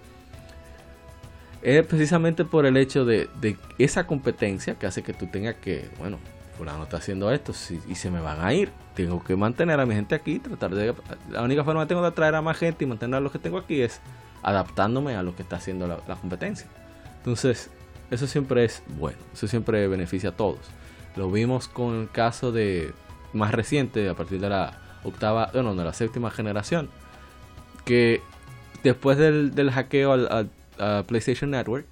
[1.62, 5.88] es precisamente por el hecho de, de esa competencia que hace que tú tengas que,
[5.98, 6.18] bueno,
[6.56, 7.52] fulano está haciendo esto
[7.89, 8.70] y se me van a ir.
[8.94, 10.94] Tengo que mantener a mi gente aquí, tratar de...
[11.31, 13.39] La única forma que tengo de atraer a más gente y mantener a los que
[13.39, 14.01] tengo aquí es
[14.43, 16.66] adaptándome a lo que está haciendo la, competencia.
[17.18, 17.70] Entonces,
[18.10, 20.60] eso siempre es bueno, eso siempre beneficia a todos.
[21.16, 22.93] Lo vimos con el caso de
[23.32, 26.89] más reciente, a partir de la octava, bueno, de la séptima generación,
[27.85, 28.20] que
[28.82, 31.86] después del, del hackeo al, a PlayStation Network,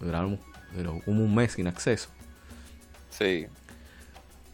[0.00, 0.38] duraron
[1.04, 2.10] como un mes sin acceso,
[3.10, 3.46] Sí.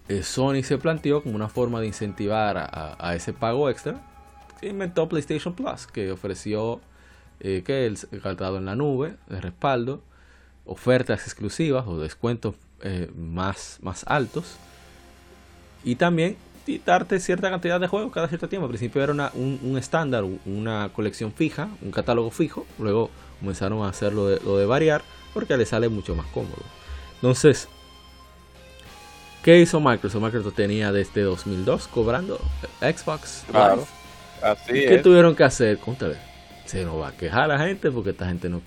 [0.08, 4.00] Eh, Sony se planteó como una forma de incentivar a, ese pago extra,
[4.62, 6.80] inventó PlayStation Plus, que ofreció
[7.40, 10.02] eh, que el cargado en la nube de respaldo,
[10.64, 14.56] ofertas exclusivas o descuentos eh, más, más altos
[15.84, 16.36] y también
[16.84, 18.66] darte cierta cantidad de juegos cada cierto tiempo.
[18.66, 22.66] Al principio era un, estándar, una colección fija, un catálogo fijo.
[22.78, 23.10] Luego
[23.40, 25.02] comenzaron a hacer lo de, de variar
[25.34, 26.62] porque le sale mucho más cómodo.
[27.14, 27.68] Entonces,
[29.42, 30.22] ¿qué hizo Microsoft?
[30.22, 32.38] Microsoft tenía desde 2002 cobrando
[32.80, 33.84] Xbox Live.
[34.42, 35.78] Así ¿Qué tuvieron que hacer?
[35.78, 36.16] Contale.
[36.64, 38.60] Se nos va a quejar la gente porque esta gente no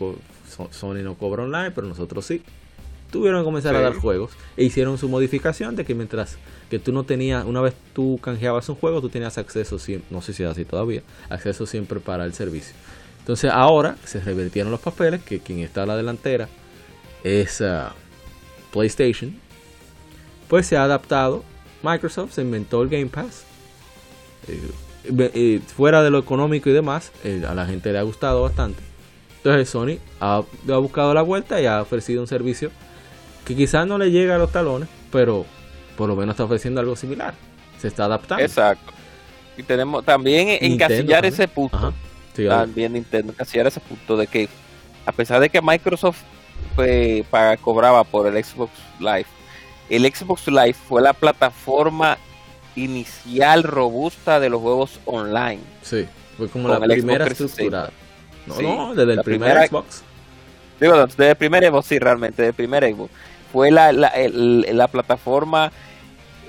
[0.72, 2.41] Sony no cobra online, pero nosotros sí.
[3.11, 6.38] Tuvieron que comenzar a dar juegos e hicieron su modificación de que mientras
[6.69, 9.77] que tú no tenías, una vez tú canjeabas un juego, tú tenías acceso,
[10.10, 12.76] no sé si es así todavía, acceso siempre para el servicio.
[13.19, 16.49] Entonces ahora se revertieron los papeles, que quien está a la delantera
[17.23, 17.93] es ah,
[18.73, 19.39] PlayStation,
[20.47, 21.43] pues se ha adaptado,
[21.84, 23.45] Microsoft se inventó el Game Pass.
[24.47, 24.61] Eh,
[25.34, 28.81] eh, fuera de lo económico y demás, eh, a la gente le ha gustado bastante.
[29.38, 32.72] Entonces Sony ha, ha buscado la vuelta y ha ofrecido un servicio
[33.45, 35.45] que quizás no le llega a los talones, pero
[35.95, 37.35] por lo menos está ofreciendo algo similar.
[37.80, 38.43] Se está adaptando.
[38.43, 38.91] Exacto.
[39.57, 41.93] Y tenemos también encasillar ese punto.
[42.35, 44.49] también Nintendo encasillar ese punto de que
[45.05, 46.22] a pesar de que Microsoft
[46.76, 47.26] pues,
[47.61, 49.27] cobraba por el Xbox Live,
[49.89, 52.17] el Xbox Live fue la plataforma
[52.75, 55.61] inicial robusta de los juegos online.
[55.81, 56.05] Sí,
[56.37, 57.89] fue como la primera estructura.
[58.45, 60.03] No, no, desde el primer Xbox.
[60.79, 63.11] Digo, desde el primer Xbox, sí, realmente, desde el primer Xbox
[63.51, 65.71] fue la, la, la plataforma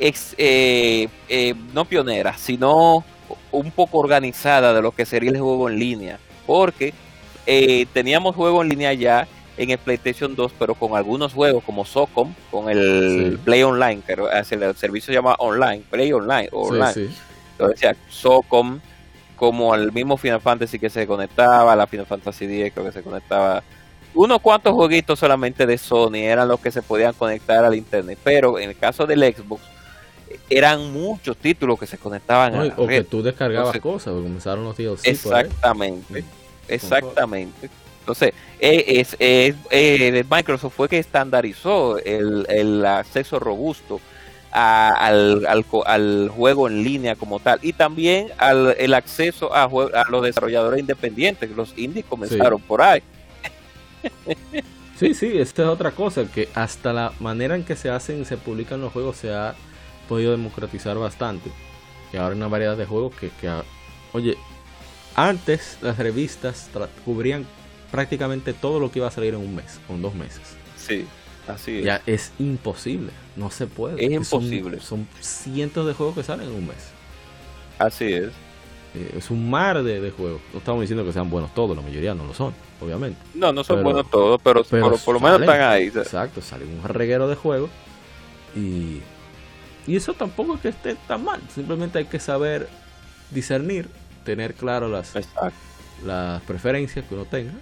[0.00, 3.04] ex, eh, eh, no pionera, sino
[3.52, 6.18] un poco organizada de lo que sería el juego en línea.
[6.46, 6.94] Porque
[7.46, 11.84] eh, teníamos juego en línea ya en el PlayStation 2, pero con algunos juegos como
[11.84, 16.48] Socom, con el Play Online, que el servicio se llama Online, Play Online.
[16.52, 17.10] online.
[17.52, 18.80] Entonces Socom,
[19.36, 23.02] como el mismo Final Fantasy que se conectaba, la Final Fantasy X creo que se
[23.02, 23.62] conectaba
[24.16, 28.58] unos cuantos jueguitos solamente de Sony eran los que se podían conectar al internet, pero
[28.58, 29.62] en el caso del Xbox
[30.48, 34.74] eran muchos títulos que se conectaban a la o que tú descargabas cosas, comenzaron los
[34.74, 35.00] tíos.
[35.04, 36.24] Exactamente,
[36.66, 37.68] exactamente.
[38.06, 44.00] Entonces, es, es, Microsoft fue que estandarizó el, acceso robusto
[44.52, 50.22] al, al, juego en línea como tal y también al, el acceso a, a los
[50.22, 53.02] desarrolladores independientes, los indies comenzaron por ahí.
[54.96, 58.24] Sí, sí, esta es otra cosa, que hasta la manera en que se hacen y
[58.24, 59.54] se publican los juegos se ha
[60.08, 61.50] podido democratizar bastante.
[62.12, 63.50] Y ahora hay una variedad de juegos que, que
[64.12, 64.38] oye,
[65.16, 66.70] antes las revistas
[67.04, 67.46] cubrían
[67.90, 70.42] prácticamente todo lo que iba a salir en un mes, o en dos meses.
[70.76, 71.06] Sí,
[71.48, 71.84] así es.
[71.84, 74.04] Ya es imposible, no se puede.
[74.04, 74.80] Es imposible.
[74.80, 76.90] Son, cientos de juegos que salen en un mes.
[77.78, 78.30] Así es.
[78.94, 80.40] Eh, es un mar de, de juegos.
[80.52, 83.18] No estamos diciendo que sean buenos todos, la mayoría no lo son obviamente.
[83.34, 85.86] No, no son buenos todos, pero, por, lo menos están ahí.
[85.86, 87.68] Exacto, sale un reguero de juego
[88.54, 89.00] y,
[89.86, 92.68] y eso tampoco es que esté tan mal, simplemente hay que saber
[93.30, 93.88] discernir,
[94.24, 95.14] tener claro las,
[96.04, 97.52] las preferencias que uno tenga,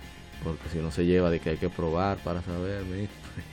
[0.42, 2.82] porque si uno se lleva de que hay que probar para saber.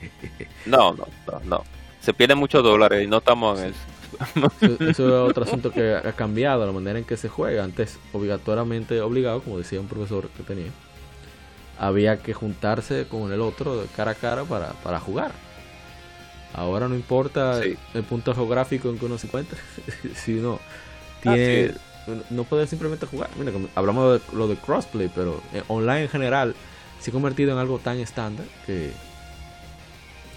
[0.66, 1.64] no, no, no, no.
[2.00, 4.50] Se pierden muchos dólares y no estamos en eso.
[4.80, 4.88] eso.
[4.88, 7.64] es otro asunto que ha cambiado, la manera en que se juega.
[7.64, 10.70] Antes, obligatoriamente obligado, como decía un profesor que tenía,
[11.78, 15.32] había que juntarse con el otro cara a cara para, para jugar.
[16.54, 19.58] Ahora no importa el punto geográfico en que uno se encuentre,
[20.14, 20.60] sino
[21.22, 21.74] tiene,
[22.30, 23.30] no puede simplemente jugar.
[23.38, 26.54] Mira, hablamos de lo de crossplay, pero eh, online en general
[27.02, 28.92] se ha convertido en algo tan estándar que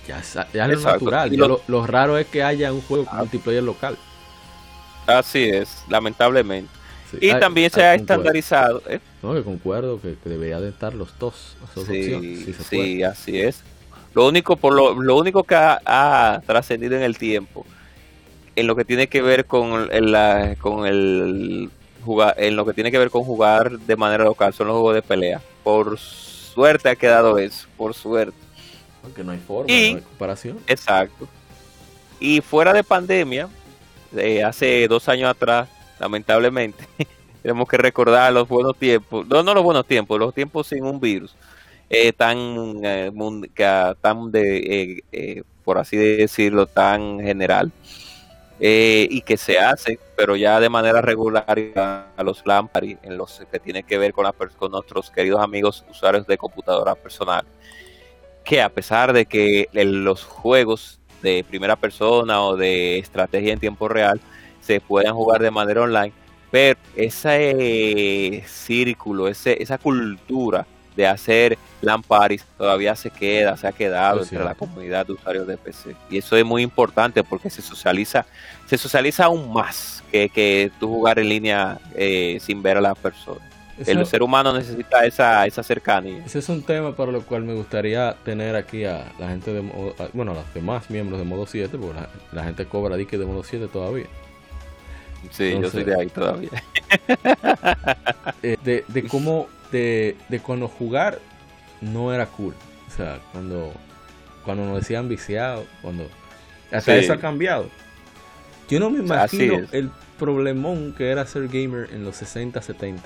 [0.08, 1.32] ya, es natural.
[1.68, 3.18] lo, raro es que haya un juego ah.
[3.20, 3.98] multiplayer local.
[5.08, 6.70] Así es, lamentablemente
[7.20, 8.82] y también se ha estandarizado.
[8.88, 9.00] ¿eh?
[9.22, 11.56] No, que concuerdo que, debería de estar los dos.
[11.86, 13.64] sí, así es.
[14.14, 17.66] Lo único, por lo, lo único que ha, trascendido en el tiempo,
[18.56, 21.70] en lo que tiene que ver con el, con el
[22.04, 24.96] jugar, en lo que tiene que ver con jugar de manera local, son los juegos
[24.96, 25.42] de pelea.
[25.64, 26.00] Por
[26.56, 28.38] suerte ha quedado eso, por suerte.
[29.02, 30.60] Porque no hay forma, de comparación.
[30.66, 31.28] Exacto.
[32.20, 33.48] Y fuera de pandemia,
[34.44, 35.70] hace dos años atrás,
[36.00, 36.88] lamentablemente.
[37.44, 41.00] Tenemos que recordar los buenos tiempos, no, no los buenos tiempos, los tiempos sin un
[41.00, 41.36] virus
[41.90, 42.38] eh, tan,
[42.84, 43.12] eh,
[44.02, 47.72] tan de, eh, eh, por así decirlo, tan general.
[48.60, 51.46] Y que se hace, pero ya de manera regular
[51.76, 55.84] a los Lampari, en los que tiene que ver con, la, con nuestros queridos amigos
[55.90, 57.46] usuarios de computadora personal,
[58.44, 63.88] que a pesar de que los juegos de primera persona o de estrategia en tiempo
[63.88, 64.22] real
[64.62, 66.14] se puedan jugar de manera online,
[66.52, 70.66] pero ese círculo, ese, esa cultura
[70.96, 75.58] de hacer Lamparis todavía se queda, se ha quedado entre la comunidad de usuarios de
[75.58, 75.96] PC.
[76.10, 78.26] Y eso es muy importante porque se socializa,
[78.66, 82.96] se socializa aún más que, que tú jugar en línea eh, sin ver a la
[82.96, 83.42] persona.
[83.78, 86.24] el ser humano necesita esa, esa cercanía.
[86.26, 89.62] Ese es un tema para lo cual me gustaría tener aquí a la gente de
[90.14, 92.00] bueno, a los demás miembros de modo 7, porque
[92.32, 94.08] la, gente cobra dique de modo 7 todavía.
[95.32, 96.50] Sí, yo soy de ahí todavía.
[98.44, 101.20] Eh, de, de cómo de, de cuando jugar
[101.82, 102.54] no era cool.
[102.88, 103.74] O sea, cuando,
[104.44, 106.08] cuando nos decían viciado, cuando...
[106.72, 107.70] Hasta eso ha cambiado.
[108.70, 113.04] Yo no me imagino el problemón que era ser gamer en los 60, 70.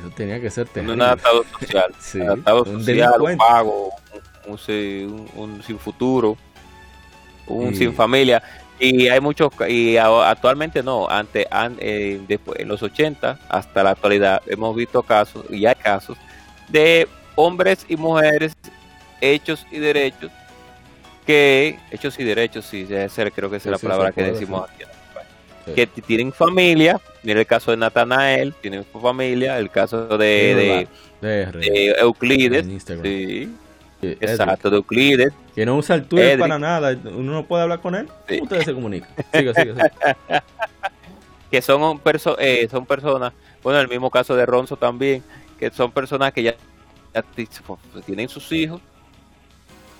[0.00, 0.94] Eso tenía que ser terrible.
[0.94, 1.94] Un adaptado social.
[2.00, 3.90] sí, adaptado social, un pago,
[4.46, 4.58] un,
[5.62, 6.36] sin futuro,
[7.46, 8.42] un sin familia.
[8.78, 11.46] Y hay muchos, y actualmente no, antes,
[11.78, 16.18] eh, después, en los 80 hasta la actualidad hemos visto casos, y hay casos,
[16.68, 18.56] de hombres y mujeres
[19.20, 20.30] hechos y derechos
[21.26, 22.86] que, hechos y derechos, sí,
[23.34, 24.84] creo que es la palabra que decimos aquí.
[25.74, 30.86] Que tienen familia, mira el caso de Natanael, tienen familia, el caso de,
[31.22, 32.66] de, Euclides,
[33.02, 33.50] sí,
[34.12, 35.32] Exacto, de Euclides.
[35.54, 38.08] Que no usa el Twitter para nada, uno no puede hablar con él.
[38.42, 39.10] Ustedes se comunican.
[39.32, 39.74] Sigue, sigue,
[41.50, 42.00] que son,
[42.38, 43.32] eh, son personas,
[43.62, 45.22] bueno, el mismo caso de Ronzo también,
[45.58, 46.54] que son personas que ya,
[48.04, 48.80] tienen sus hijos,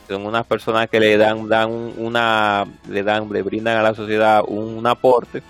[0.08, 4.42] son unas personas que le dan, dan una, le dan, le brindan a la sociedad
[4.46, 5.42] un, aporte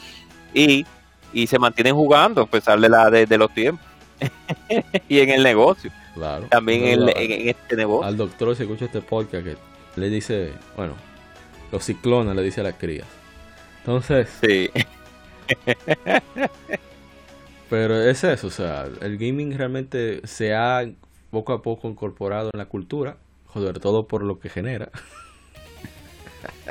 [0.52, 0.84] y,
[1.32, 3.84] y se mantienen jugando a pesar de, la, de los tiempos
[5.08, 5.90] y en el negocio.
[6.14, 6.46] Claro.
[6.48, 7.08] También en,
[7.48, 8.06] este negocio.
[8.06, 9.56] Al doctor se escucha este podcast que
[9.96, 10.94] le dice, bueno,
[11.72, 13.06] los ciclones le dice a las crías.
[13.80, 14.28] Entonces.
[14.40, 14.70] Sí.
[17.68, 20.88] pero es eso, o sea, el gaming realmente se ha
[21.30, 23.16] poco a poco incorporado en la cultura,
[23.52, 24.90] sobre todo por lo que genera.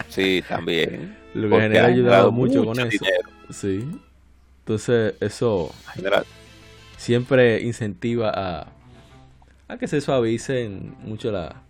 [0.07, 1.17] Sí, también.
[1.33, 3.05] lo que genera ha ayudado mucho, con eso.
[3.49, 3.85] Sí.
[4.59, 5.73] Entonces, eso
[6.95, 8.72] siempre incentiva a
[9.67, 11.63] a que se suavicen mucho la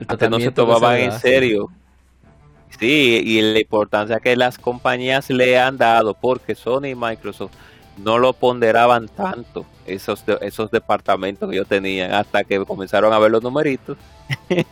[0.00, 1.68] el no se tomaban en serio.
[2.78, 7.52] Sí y la importancia que las compañías le han dado porque Sony y Microsoft
[7.98, 13.30] no lo ponderaban tanto esos esos departamentos que ellos tenían hasta que comenzaron a ver
[13.30, 13.96] los numeritos.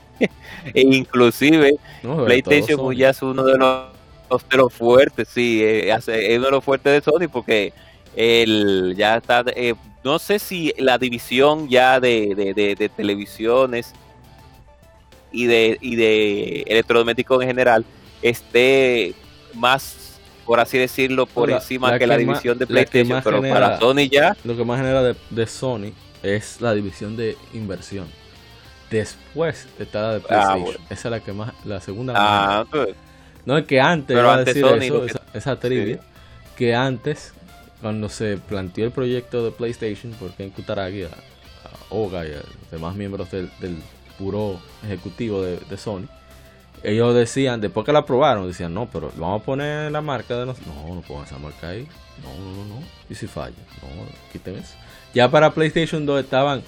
[0.75, 6.45] E inclusive PlayStation ya es uno de los, de los fuertes sí eh, es uno
[6.45, 7.73] de los fuertes de Sony porque
[8.17, 13.93] él ya está eh, no sé si la división ya de, televisiones
[15.31, 17.85] y de, y de electrodomésticos en general
[18.23, 19.15] esté
[19.55, 24.37] más, por así decirlo, por encima que, la división de PlayStation, pero para Sony ya...
[24.45, 25.93] Lo que más genera de, Sony
[26.23, 28.07] es la división de inversión.
[28.91, 30.83] Después está la de ah, PlayStation.
[30.91, 32.15] Esa es la que más, la segunda.
[32.17, 32.89] Ah, pues.
[33.45, 36.01] no es que antes, pero antes decir Sony, eso, esa, trivia,
[36.57, 37.33] que antes
[37.81, 41.11] cuando se planteó el proyecto de PlayStation por Ken Kutaragi, a,
[41.91, 43.77] Oga y a los demás miembros del, del
[44.19, 46.07] puro ejecutivo de, Sony,
[46.83, 50.47] ellos decían, después que la aprobaron, decían, no, pero vamos a poner la marca de
[50.47, 50.75] nosotros.
[50.75, 51.87] No, no pongan esa marca ahí.
[52.23, 52.87] No, no, no, no.
[53.09, 53.57] ¿Y si falla?
[53.83, 53.89] No,
[54.33, 54.75] quiten eso.
[55.13, 56.63] Ya para PlayStation 2 estaban...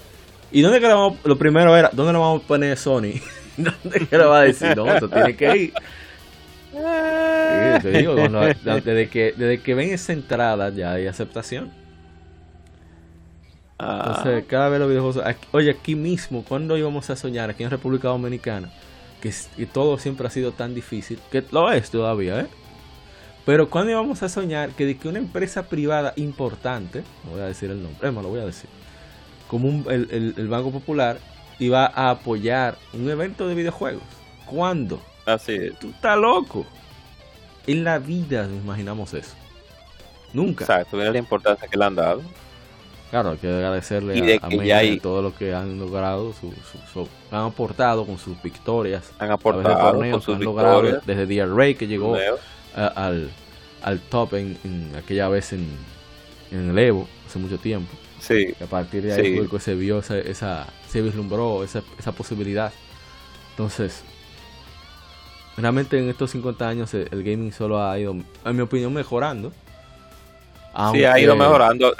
[0.51, 1.17] ¿Y dónde que vamos?
[1.23, 3.13] Lo primero era, ¿dónde lo vamos a poner Sony?
[3.57, 4.75] ¿Dónde que lo va a decir?
[4.75, 5.73] No, eso tiene que ir
[7.53, 11.71] desde, que, desde que ven esa entrada ya hay aceptación.
[13.79, 14.03] Ah.
[14.07, 15.23] Entonces, cada vez los videojuegos.
[15.51, 18.71] oye, aquí mismo, cuando íbamos a soñar, aquí en República Dominicana,
[19.21, 19.31] que,
[19.65, 22.47] todo siempre ha sido tan difícil, que lo es todavía, ¿eh?
[23.45, 27.45] Pero cuando íbamos a soñar que de que una empresa privada importante, no voy a
[27.45, 28.69] decir el nombre, no lo voy a decir,
[29.49, 31.17] como el, el Banco Popular,
[31.59, 34.03] iba a apoyar un evento de videojuegos.
[34.45, 35.01] ¿Cuándo?
[35.25, 35.79] Así es.
[35.79, 36.65] Tú estás loco.
[37.67, 39.35] En la vida nos imaginamos eso.
[40.33, 40.63] Nunca.
[40.63, 42.21] Exacto, mira la importancia que le han dado.
[43.11, 46.51] Claro, hay que agradecerle a, todo lo que han logrado, su,
[47.29, 49.11] han aportado con sus victorias.
[49.19, 51.05] Han aportado con sus victorias.
[51.05, 52.17] desde DRA que llegó
[52.75, 53.29] al,
[53.83, 55.67] al top en, aquella vez en,
[56.49, 57.93] en el Evo, hace mucho tiempo.
[58.19, 58.55] Sí.
[58.59, 62.73] a partir de ahí se vio esa, esa, se vislumbró esa, esa posibilidad.
[63.51, 64.01] Entonces,
[65.57, 69.51] Realmente en estos 50 años el, gaming solo ha ido, en mi opinión, mejorando.
[70.91, 71.93] Sí, ha ido mejorando.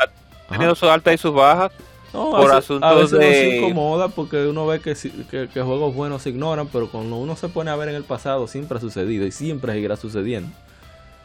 [0.49, 1.71] Ha tenido sus altas y sus bajas.
[2.13, 3.34] No, por a veces, a veces de...
[3.34, 4.95] se incomoda porque uno ve que,
[5.31, 8.45] que, juegos buenos se ignoran, pero cuando uno se pone a ver en el pasado
[8.47, 10.49] siempre ha sucedido y siempre seguirá sucediendo.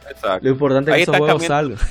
[0.08, 0.44] Exacto.
[0.44, 1.78] Lo importante es que esos juegos salgan.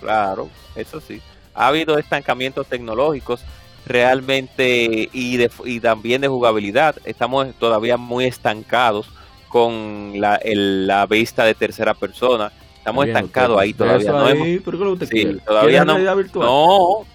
[0.00, 1.22] Claro, eso sí.
[1.54, 3.42] Ha habido estancamientos tecnológicos
[3.86, 6.96] realmente y, de, y también de jugabilidad.
[7.06, 9.08] Estamos todavía muy estancados
[9.54, 12.50] con la, el- la vista de tercera persona.
[12.76, 13.98] Estamos Bien, estancados ahí todavía.
[14.08, 15.34] eso No, hemos- ahí, ¿Pero qué es lo que Sí, quiere?
[15.38, 15.92] todavía ¿Quiere no.
[15.92, 16.46] realidad virtual?
[16.48, 17.06] No,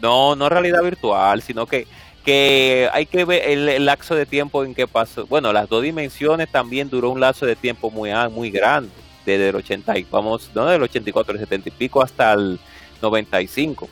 [0.00, 1.86] no, no realidad virtual, sino que,
[2.24, 5.26] que hay que ver el, el lapso de tiempo en que pasó.
[5.26, 8.88] Bueno, las dos dimensiones también duró un lapso de tiempo muy, a- muy grande,
[9.26, 12.58] desde el 80 y vamos, no del 84, el 70 y pico hasta el
[13.02, 13.90] 95.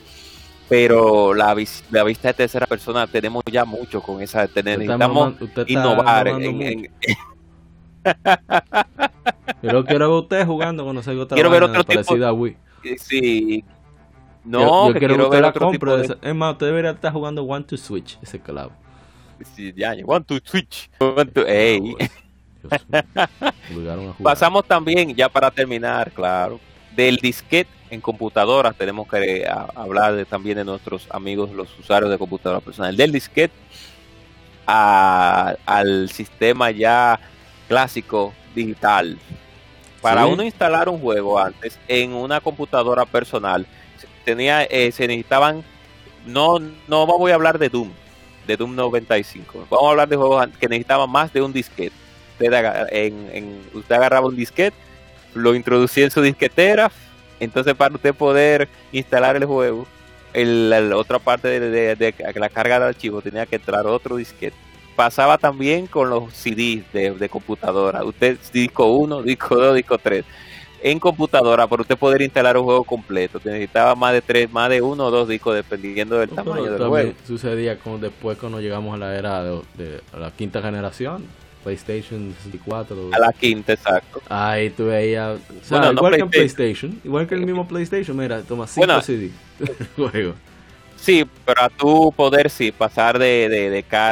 [0.67, 5.35] Pero la, vis- la vista de tercera persona tenemos ya mucho con esa, necesitamos
[5.67, 6.89] innovar en- en,
[9.61, 12.57] Yo lo quiero ver usted jugando cuando salga otra Quiero ver otro tipo- a Wii.
[12.97, 13.63] sí,
[14.43, 17.13] no, yo, yo que quiero, ver la otro tipo de- Es más, usted debería estar
[17.13, 18.71] jugando One to Switch, ese clavo.
[19.55, 21.95] sí, ya, one to switch, one to- ey.
[24.23, 26.59] Pasamos también, ya para terminar, claro,
[26.95, 28.75] del disquete en computadoras.
[28.75, 32.95] Tenemos que a- hablar de- también de nuestros amigos, los usuarios de computadora personal.
[32.95, 33.53] Del disquete
[34.65, 37.19] a- al sistema ya
[37.77, 39.17] clásico digital.
[39.99, 40.31] Para Sí.
[40.31, 43.65] uno instalar un juego antes en una computadora personal,
[44.23, 45.63] tenía, eh, se necesitaban,
[46.27, 47.89] no, no voy a hablar de Doom,
[48.45, 49.65] de Doom 95.
[49.71, 51.95] Vamos a hablar de juegos que necesitaban más de un disquete.
[52.33, 52.53] Usted,
[52.91, 54.77] en, en- usted agarraba un disquete,
[55.33, 56.91] lo introducía en su disquetera,
[57.39, 59.87] entonces para usted poder instalar el juego,
[60.33, 63.87] el- la, la otra parte de, de- de la carga de archivo tenía que entrar
[63.87, 64.55] otro disquete.
[64.95, 68.03] Pasaba también con los CDs de, de computadora.
[68.03, 70.23] Usted disco 1, disco 2, disco 3.
[70.85, 74.81] En computadora, para usted poder instalar un juego completo, necesitaba más de tres, más de
[74.81, 77.13] uno o dos discos, dependiendo del No, tamaño del juego.
[77.25, 81.23] sucedía con, después cuando llegamos a la era de, de- a la quinta generación,
[81.63, 83.11] PlayStation 64.
[83.13, 84.21] A la quinta, exacto.
[84.27, 86.99] Ahí tú veías, o sea, Bueno, no igual que en PlayStation.
[87.05, 89.01] Igual que el mismo PlayStation, mira, toma 5 Bueno.
[89.01, 89.31] CD
[89.95, 90.33] juego.
[91.03, 93.69] Sí, para tú poder sí pasar de, de,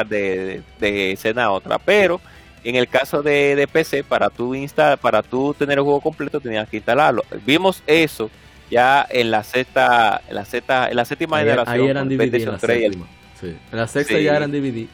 [0.09, 1.79] de, de, escena a otra.
[1.79, 2.19] Pero
[2.65, 6.41] en el caso de, de PC, para tú insta, para tú tener el juego completo
[6.41, 7.23] tenías que instalarlo.
[7.45, 8.29] Vimos eso
[8.69, 11.79] ya en la sexta, en la sexta, en la séptima Ahí, generación.
[11.81, 13.09] ahí eran DVD en PlayStation la 3 y el- séptima.
[13.39, 13.57] Sí.
[13.71, 14.23] En la sexta Sí.
[14.23, 14.87] ya eran DVD.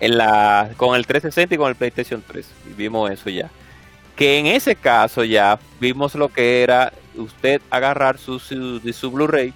[0.00, 2.46] en la, con el 360 y con el PlayStation 3.
[2.70, 3.50] Y vimos eso ya.
[4.16, 9.10] Que en ese caso ya vimos lo que era usted agarrar su, su, de su
[9.10, 9.52] Blu-ray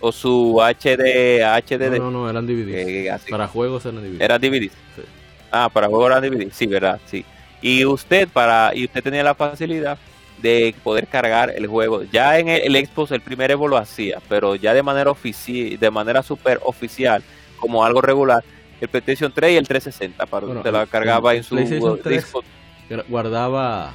[0.00, 1.98] o su HD, HDD.
[1.98, 3.06] No, no, no, eran DVD.
[3.06, 3.16] eh.
[3.30, 4.20] Para juegos eran DVD.
[4.22, 4.70] Era DVD.
[4.96, 5.02] Sí.
[5.50, 6.50] Ah, para juegos era DVD.
[6.52, 7.24] Sí, verdad, sí.
[7.60, 9.96] Y usted para y usted tenía la facilidad
[10.38, 12.02] de poder cargar el juego.
[12.10, 15.78] Ya en el, el Xbox el primer Evo lo hacía, pero ya de manera oficial,
[15.78, 17.22] de manera super oficial,
[17.60, 18.42] como algo regular,
[18.80, 22.00] el PlayStation 3 y el 360 para Bueno, usted la el- cargaba en su PlayStation
[22.02, 22.42] 3 disco.
[22.90, 23.92] Gra- guardaba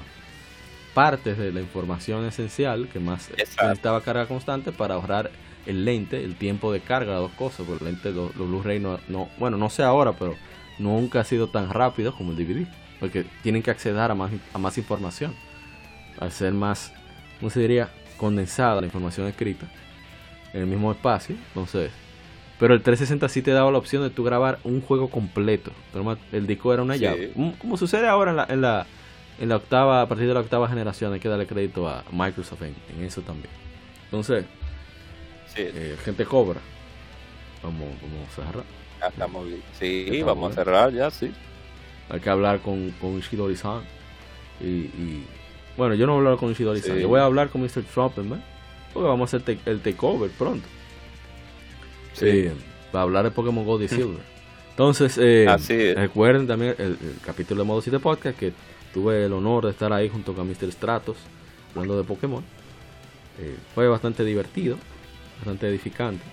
[0.97, 3.63] partes de la información esencial que más Exacto.
[3.67, 5.29] necesitaba carga constante para ahorrar
[5.67, 8.79] el lente, el tiempo de carga, las dos cosas, porque el lente, los, los Blu-ray
[8.79, 10.33] no, no, bueno, no sé ahora, pero
[10.79, 12.65] nunca ha sido tan rápido como el DVD,
[12.99, 15.35] porque tienen que acceder a más, a más información,
[16.19, 16.91] al ser más,
[17.39, 17.89] ¿cómo se diría?
[18.17, 19.67] Condensada la información escrita
[20.53, 21.91] en el mismo espacio, entonces...
[22.59, 25.71] Pero el 360 sí te daba la opción de tú grabar un juego completo.
[26.31, 27.01] El disco era una Sí.
[27.01, 27.31] llave.
[27.59, 28.87] Como sucede ahora en la, en la
[29.39, 32.61] en la octava, a partir de la octava generación, hay que darle crédito a Microsoft
[32.63, 33.49] en, en eso también.
[34.05, 34.45] Entonces,
[35.53, 36.59] Sí, eh, gente cobra.
[37.63, 38.63] Vamos, vamos a cerrar.
[39.01, 39.61] ya estamos bien.
[39.79, 41.31] Sí, Estamos vamos a cerrar ya, sí.
[42.09, 43.81] Hay que hablar con, con Ishidori-san.
[44.61, 45.25] Y, y-
[45.75, 46.95] bueno, yo no voy a hablar con Ishidori-san.
[46.95, 47.01] Sí.
[47.01, 47.83] Yo voy a hablar con Mr.
[47.93, 48.43] Trumpenman.
[48.93, 50.67] Porque vamos a hacer el takeover pronto.
[52.13, 52.31] Sí.
[52.43, 52.49] Sí,
[52.91, 54.21] para hablar de Pokémon Gold y Silver.
[54.71, 58.53] Entonces, eh, Así recuerden también el, el capítulo de Modo 7 Podcast que
[58.93, 60.71] tuve el honor de estar ahí junto con Mr.
[60.71, 61.17] Stratos
[61.73, 62.43] hablando de Pokémon.
[63.39, 64.77] Eh, fue bastante divertido,
[65.37, 66.23] bastante edificante.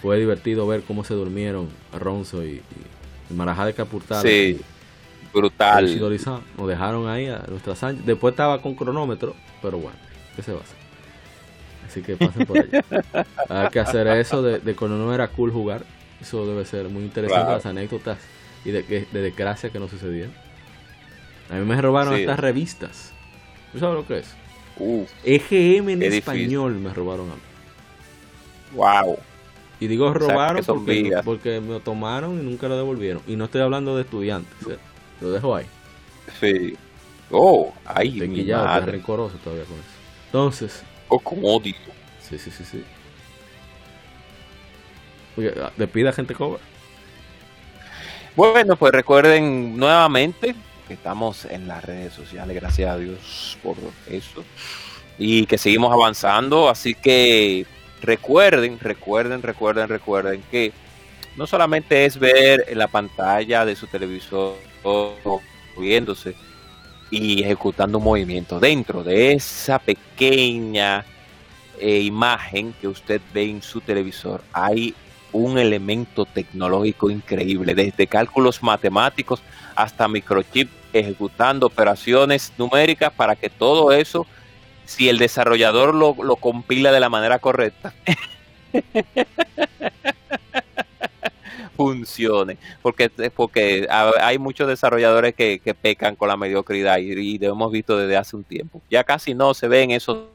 [0.00, 2.60] Fue divertido ver cómo se durmieron Ronzo y,
[3.30, 4.22] y, Marajá de Capurtada.
[4.22, 5.86] Sí, y brutal.
[6.58, 8.04] Nos dejaron ahí a nuestras anchas.
[8.04, 9.96] Después estaba con cronómetro, pero bueno,
[10.36, 10.76] ¿qué se va a hacer?
[11.88, 12.84] Así que pasen por allá.
[13.48, 15.84] Hay que hacer eso de, de cuando no era cool jugar.
[16.20, 17.56] Eso debe ser muy interesante, Claro.
[17.56, 18.18] las anécdotas
[18.64, 20.32] y de, de desgracia que nos sucedían.
[21.50, 22.22] A mí me robaron Sí.
[22.22, 23.12] estas revistas.
[23.72, 24.34] ¿Tú sabes lo que es?
[24.76, 26.18] Uf, EGM en difícil.
[26.18, 27.40] español me robaron a mí.
[28.74, 29.18] wow.
[29.80, 30.64] Y digo robaron
[31.24, 33.20] porque, me lo tomaron y nunca lo devolvieron.
[33.26, 34.56] Y no estoy hablando de estudiantes.
[34.68, 34.78] ¿eh?
[35.20, 35.66] Lo dejo ahí.
[36.40, 36.76] Sí.
[37.32, 38.92] Oh, ay, Estoy quillado, estoy madre.
[38.92, 39.86] rencoroso todavía con eso.
[40.26, 41.74] Entonces, Oh, con odio.
[42.20, 42.84] sí, sí, sí, sí.
[45.36, 46.60] Oye, despida gente cobra.
[48.36, 50.54] Bueno, pues recuerden nuevamente
[50.94, 53.76] estamos en las redes sociales, gracias a Dios por
[54.08, 54.44] eso.
[55.18, 57.66] Y que seguimos avanzando, así que
[58.00, 60.72] recuerden, recuerden, recuerden, recuerden que
[61.36, 64.56] no solamente es ver en la pantalla de su televisor
[65.76, 66.34] moviéndose
[67.10, 68.58] y ejecutando un movimiento.
[68.58, 71.04] Dentro de esa pequeña
[71.78, 74.94] eh, imagen que usted ve en su televisor hay
[75.32, 79.42] un elemento tecnológico increíble, desde cálculos matemáticos
[79.74, 84.26] hasta microchip ejecutando operaciones numéricas para que todo eso,
[84.84, 87.94] si el desarrollador lo, compila de la manera correcta,
[91.76, 92.58] funcione.
[92.82, 98.16] Porque, porque hay muchos desarrolladores que, pecan con la mediocridad y, lo hemos visto desde
[98.16, 98.82] hace un tiempo.
[98.90, 100.26] Ya casi no se ven esos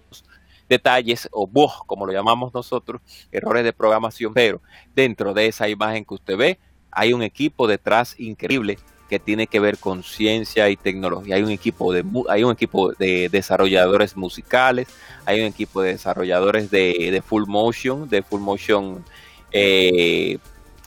[0.67, 3.01] detalles o bugs, como lo llamamos nosotros,
[3.31, 4.61] errores de programación, pero
[4.93, 6.59] dentro de esa imagen que usted ve,
[6.91, 8.77] hay un equipo detrás increíble
[9.09, 11.35] que tiene que ver con ciencia y tecnología.
[11.35, 14.87] Hay un equipo de hay un equipo de desarrolladores musicales,
[15.25, 19.03] hay un equipo de desarrolladores de, full motion, de full motion
[19.51, 20.37] eh,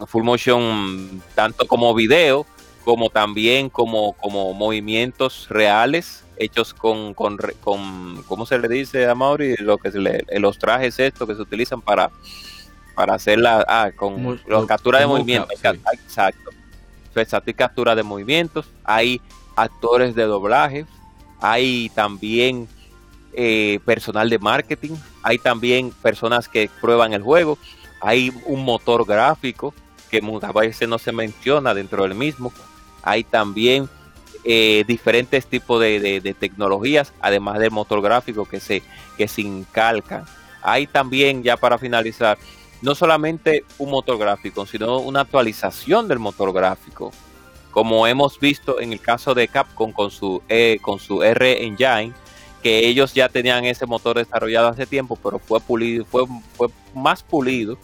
[0.07, 2.47] full motion tanto como video
[2.85, 9.15] como también como, como movimientos reales hechos con, con, con ¿cómo se le dice a
[9.15, 9.57] Mauri?
[9.59, 12.11] Lo que se le, los trajes estos que se utilizan para,
[12.95, 15.53] para hacer la, ah, con la captura de movimientos.
[15.53, 15.91] Exacto.
[15.93, 16.51] Exacto,
[17.47, 18.67] y captura de movimientos.
[18.85, 19.21] Hay
[19.57, 20.87] actores de doblaje,
[21.41, 22.69] hay también
[23.33, 27.59] eh, personal de marketing, hay también personas que prueban el juego,
[28.01, 29.75] hay un motor gráfico
[30.11, 32.53] que muchas veces no se menciona dentro del mismo.
[33.03, 33.89] Hay también
[34.45, 38.83] eh, diferentes tipos de, tecnologías, además del motor gráfico que se,
[39.17, 40.25] que se incalcan.
[40.63, 42.39] Hay también, ya para finalizar,
[42.83, 47.13] no solamente un motor gráfico, sino una actualización del motor gráfico,
[47.71, 52.13] como hemos visto en el caso de Capcom con su, eh, con su R Engine,
[52.63, 56.25] que ellos ya tenían ese motor desarrollado hace tiempo, pero fue pulido, fue,
[56.57, 57.79] fue más pulido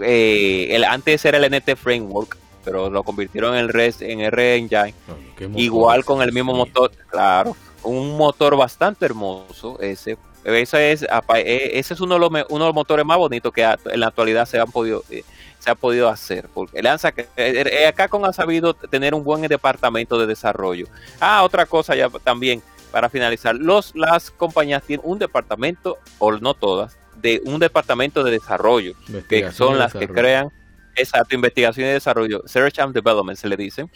[0.00, 4.56] eh, el, antes era el NT Framework, pero lo convirtieron en el REST, en R
[4.56, 4.94] Engine.
[5.08, 10.18] Ah, igual con el mismo motor, claro, un motor bastante hermoso ese.
[10.44, 13.62] Ese es, eh, ese es uno de, los, uno de los motores más bonitos que
[13.62, 15.24] en la actualidad se han podido eh,
[15.58, 20.26] se ha podido hacer porque Lanza acá con ha sabido tener un buen departamento de
[20.26, 20.86] desarrollo.
[21.20, 22.62] Ah otra cosa ya también
[22.92, 28.30] para finalizar los las compañías tienen un departamento o no todas de un departamento de
[28.30, 28.94] desarrollo,
[29.28, 30.52] que son las que crean,
[30.94, 33.86] exacto, investigación y desarrollo, Search and Development se le dice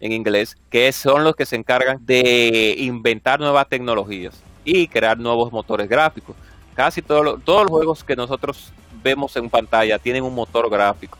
[0.00, 5.52] en inglés, que son los que se encargan de inventar nuevas tecnologías y crear nuevos
[5.52, 6.36] motores gráficos.
[6.74, 8.72] Casi todos los juegos que nosotros
[9.02, 11.18] vemos en pantalla tienen un motor gráfico.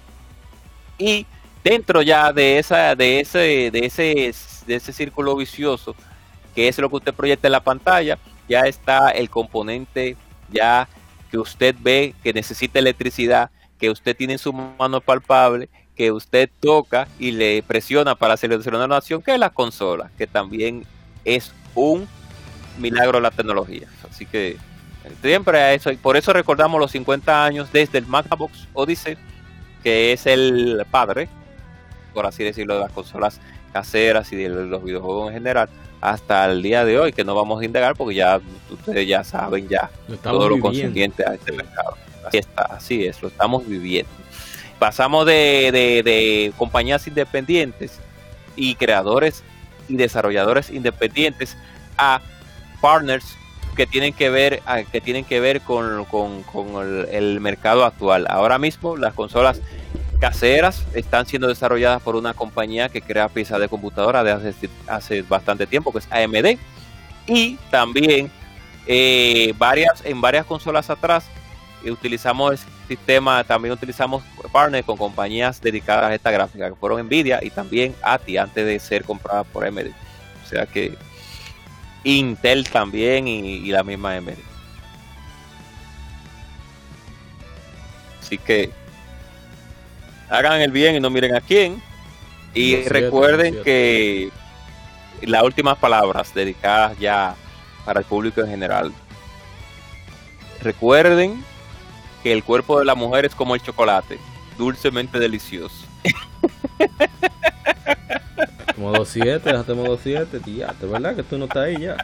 [0.99, 1.27] Y
[1.63, 4.35] dentro ya de esa de ese de ese
[4.67, 5.95] de ese círculo vicioso
[6.55, 10.17] que es lo que usted proyecta en la pantalla, ya está el componente
[10.51, 10.89] ya
[11.31, 16.51] que usted ve que necesita electricidad, que usted tiene en su mano palpable, que usted
[16.61, 20.85] toca y le presiona para seleccionar una acción, que es la consola, que también
[21.25, 22.07] es un
[22.79, 23.87] milagro de la tecnología.
[24.09, 24.57] Así que
[25.23, 29.17] siempre a eso, y por eso recordamos los 50 años desde el Magnavox Odyssey,
[29.83, 31.29] que es el padre,
[32.15, 33.41] por así decirlo, de las consolas
[33.73, 35.69] caseras y de los videojuegos en general,
[36.01, 38.41] hasta el día de hoy, que no vamos a indagar porque ya
[38.71, 39.89] ustedes ya saben ya
[40.23, 41.97] todo lo consiguiente a este mercado.
[42.27, 44.11] Así está, así es, lo estamos viviendo.
[44.79, 48.01] Pasamos de, de, compañías independientes
[48.57, 49.45] y creadores
[49.89, 51.57] y desarrolladores independientes
[51.97, 52.21] a
[52.83, 53.37] partners
[53.75, 54.61] que tienen que ver
[54.91, 56.07] que tienen que ver con,
[57.11, 58.27] el, mercado actual.
[58.29, 59.63] Ahora mismo las consolas
[60.21, 64.53] caseras están siendo desarrolladas por una compañía que crea piezas de computadora de
[64.89, 66.59] hace, bastante tiempo, que es AMD.
[67.27, 68.31] Y también
[68.87, 71.25] eh, varias, en varias consolas atrás
[71.85, 74.23] eh, utilizamos el sistema, también utilizamos
[74.53, 78.79] partners con compañías dedicadas a esta gráfica, que fueron Nvidia y también ATI antes de
[78.81, 79.89] ser comprada por AMD.
[80.45, 80.95] O sea que
[82.05, 84.31] Intel también y, y la misma AMD.
[88.21, 88.71] Así que
[90.29, 91.83] hagan el bien y no miren a quién.
[92.55, 94.31] Y recuerden que
[95.23, 97.35] las últimas palabras dedicadas ya
[97.85, 98.93] para el público en general.
[100.63, 101.45] Recuerden
[102.23, 104.19] que el cuerpo de la mujer es como el chocolate,
[104.57, 105.87] dulcemente delicioso.
[108.77, 110.75] Modo 7, déjate modo 7, tía.
[110.81, 111.97] ¿De verdad que tú no estás ahí ya?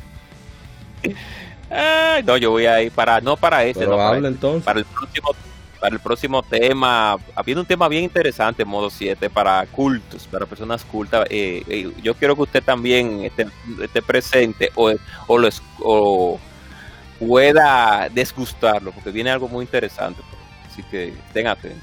[2.24, 4.64] no, yo voy a ir para, no para ese, no para, entonces.
[4.64, 5.34] para el próximo
[5.80, 7.16] para el próximo tema.
[7.34, 11.26] Habiendo un tema bien interesante, modo 7, para cultos, para personas cultas.
[11.30, 13.46] Eh, eh, yo quiero que usted también esté,
[13.82, 14.92] esté presente o,
[15.26, 15.48] o, lo,
[15.80, 16.38] o
[17.18, 20.20] pueda desgustarlo, porque viene algo muy interesante.
[20.70, 21.82] Así que estén atentos.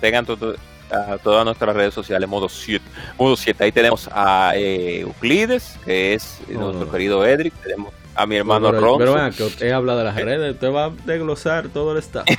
[0.00, 0.56] Tengan todo,
[0.90, 2.84] a todas nuestras redes sociales, modo 7.
[3.18, 7.54] Modo 7, ahí tenemos a eh, Euclides, que es No, nuestro querido Edric.
[7.62, 8.98] Tenemos a mi hermano Ron.
[8.98, 12.26] pero vean que usted habla de las redes, usted va a desglosar todo el staff.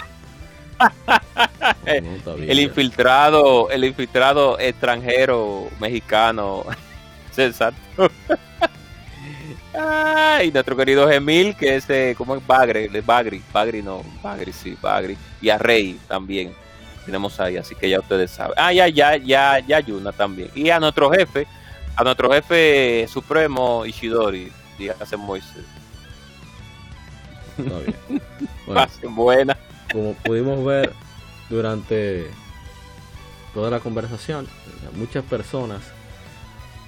[1.85, 6.65] No, no, el infiltrado, el infiltrado extranjero mexicano,
[7.31, 7.73] César.
[9.73, 12.45] Ay, nuestro querido Gemil, que es, eh, ¿cómo es?
[12.47, 15.15] Bagre, Bagri, Bagri no, Bagri, sí, Bagri.
[15.39, 16.53] Y a Rey también
[17.05, 18.53] tenemos ahí, así que ya ustedes saben.
[18.57, 20.49] Ah, ya, ya, ya, ya, Yuna también.
[20.55, 21.47] Y a nuestro jefe,
[21.95, 25.65] a nuestro jefe supremo, Ishidori, dígase Moisés.
[27.57, 27.95] Está bien.
[28.65, 29.57] Bueno, Pasen buena.
[29.91, 30.93] como pudimos ver
[31.49, 32.29] durante
[33.53, 34.47] toda la conversación,
[34.93, 35.81] muchas personas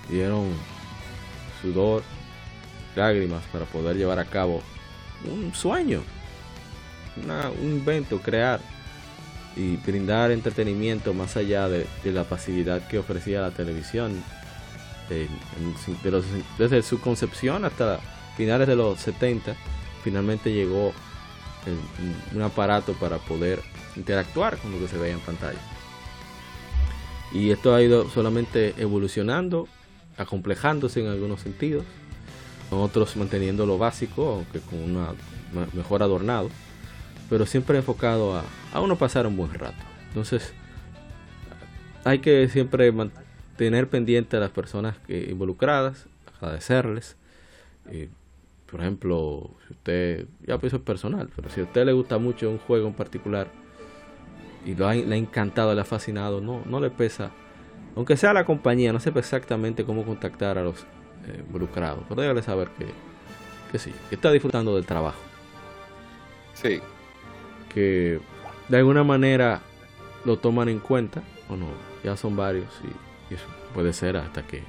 [0.10, 0.50] dieron
[1.62, 2.04] sudor,
[2.96, 4.62] lágrimas para poder llevar a cabo
[5.26, 6.02] un sueño,
[7.24, 8.60] una- un invento, crear
[9.56, 14.24] y brindar entretenimiento más allá de, la pasividad que ofrecía la televisión
[16.12, 16.26] los-
[16.58, 18.00] desde su concepción hasta
[18.38, 19.56] finales de los 70
[20.04, 20.92] finalmente llegó
[21.66, 23.62] el- un- aparato para poder
[23.96, 25.60] interactuar con lo que se veía en pantalla.
[27.32, 29.68] Y esto ha ido solamente evolucionando,
[30.18, 31.84] acomplejándose en algunos sentidos,
[32.70, 35.10] otros manteniendo lo básico, aunque con una
[35.54, 36.50] me- mejor adornado,
[37.30, 39.86] pero siempre enfocado a, a uno pasar un buen rato.
[40.10, 40.54] Entonces,
[42.04, 46.08] hay que siempre mantener pendiente a las personas que involucradas,
[46.40, 47.18] agradecerles.
[47.88, 48.10] eh,
[48.68, 52.18] por ejemplo, si usted, ya pues eso es personal, pero si a usted le gusta
[52.20, 53.54] mucho un juego en particular
[54.66, 57.36] y lo ha, le ha encantado, le ha fascinado, no, no le pesa,
[57.96, 60.88] aunque sea la compañía, no sepa exactamente cómo contactar a los
[61.26, 62.96] eh, involucrados, pero déjale saber que,
[63.72, 65.30] que sí, que está disfrutando del trabajo,
[66.54, 66.82] Sí.
[67.74, 68.20] Que
[68.70, 69.62] de alguna manera
[70.26, 71.68] lo toman en cuenta, o no,
[72.04, 74.64] ya son varios y, y eso puede ser hasta que,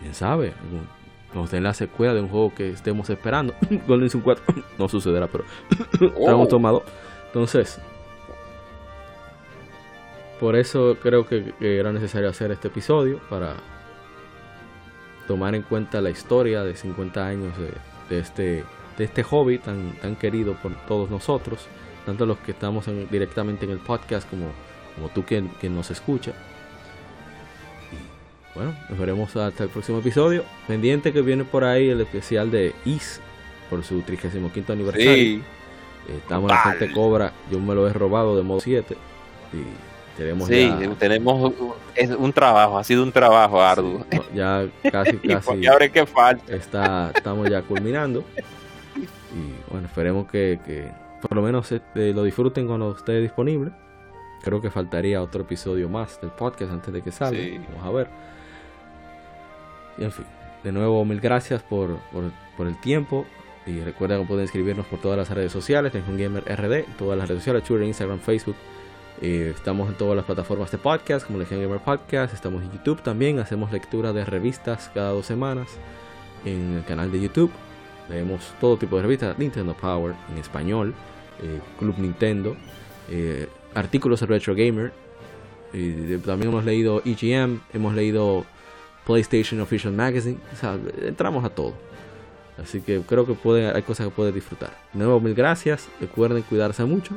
[0.00, 0.52] quién sabe,
[1.34, 3.54] nos den la secuela de un juego que estemos esperando.
[3.86, 4.44] Golden Sun 4
[4.78, 5.44] no sucederá, pero
[5.92, 6.48] estamos Oh.
[6.48, 6.82] tomados.
[7.26, 7.80] Entonces,
[10.40, 13.54] por eso creo que, que era necesario hacer este episodio para
[15.26, 17.72] tomar en cuenta la historia de 50 años de,
[18.08, 18.64] de este
[18.96, 21.66] de este hobby tan tan querido por todos nosotros,
[22.08, 24.46] tanto los que estamos en- directamente en el podcast como
[24.96, 26.32] como tú que, que nos escucha.
[27.92, 30.42] Y, bueno, nos veremos hasta el próximo episodio.
[30.66, 33.20] Pendiente que viene por ahí el especial de Is
[33.70, 35.06] por su 35 aniversario.
[35.14, 35.42] Sí.
[36.08, 37.32] Eh, Estamos en la gente cobra.
[37.50, 38.96] Yo me lo he robado de modo 7.
[39.52, 41.52] Y tenemos Sí, ya, tenemos
[41.94, 44.04] es un trabajo, ha sido un trabajo arduo.
[44.10, 46.52] sí, ya casi, Y casi ahora es que falta.
[46.54, 48.24] está, estamos ya culminando.
[49.30, 50.90] Y bueno, esperemos que, que
[51.20, 53.72] por lo menos este, lo disfruten cuando esté disponible.
[54.42, 57.40] Creo que faltaría otro episodio más del podcast antes de que salga.
[57.40, 57.58] Sí.
[57.68, 58.08] Vamos a ver.
[59.98, 60.26] Y en fin,
[60.62, 63.26] de nuevo mil gracias por, por, por el tiempo.
[63.66, 67.28] Y recuerden que pueden escribirnos por todas las redes sociales, en Gamer RD, todas las
[67.28, 68.56] redes sociales, Twitter, Instagram, Facebook.
[69.20, 72.32] Eh, estamos en todas las plataformas de podcast, como Legion Gamer Podcast.
[72.32, 73.40] Estamos en YouTube también.
[73.40, 75.68] Hacemos lectura de revistas cada dos semanas
[76.44, 77.50] en el canal de YouTube.
[78.08, 80.94] Leemos todo tipo de revistas, Nintendo Power en español,
[81.42, 82.56] eh, Club Nintendo,
[83.10, 84.92] eh, artículos de Retro Gamer.
[86.24, 88.46] También hemos leído EGM, hemos leído
[89.06, 90.38] PlayStation Official Magazine.
[91.02, 91.74] Entramos a todo.
[92.62, 94.70] Así que creo que hay cosas que puedes disfrutar.
[94.92, 95.88] De nuevo, mil gracias.
[96.00, 97.16] Recuerden cuidarse mucho.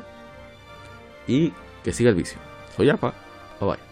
[1.26, 1.52] Y
[1.82, 2.38] que siga el vicio.
[2.76, 3.14] Soy Apa.
[3.60, 3.91] Bye bye.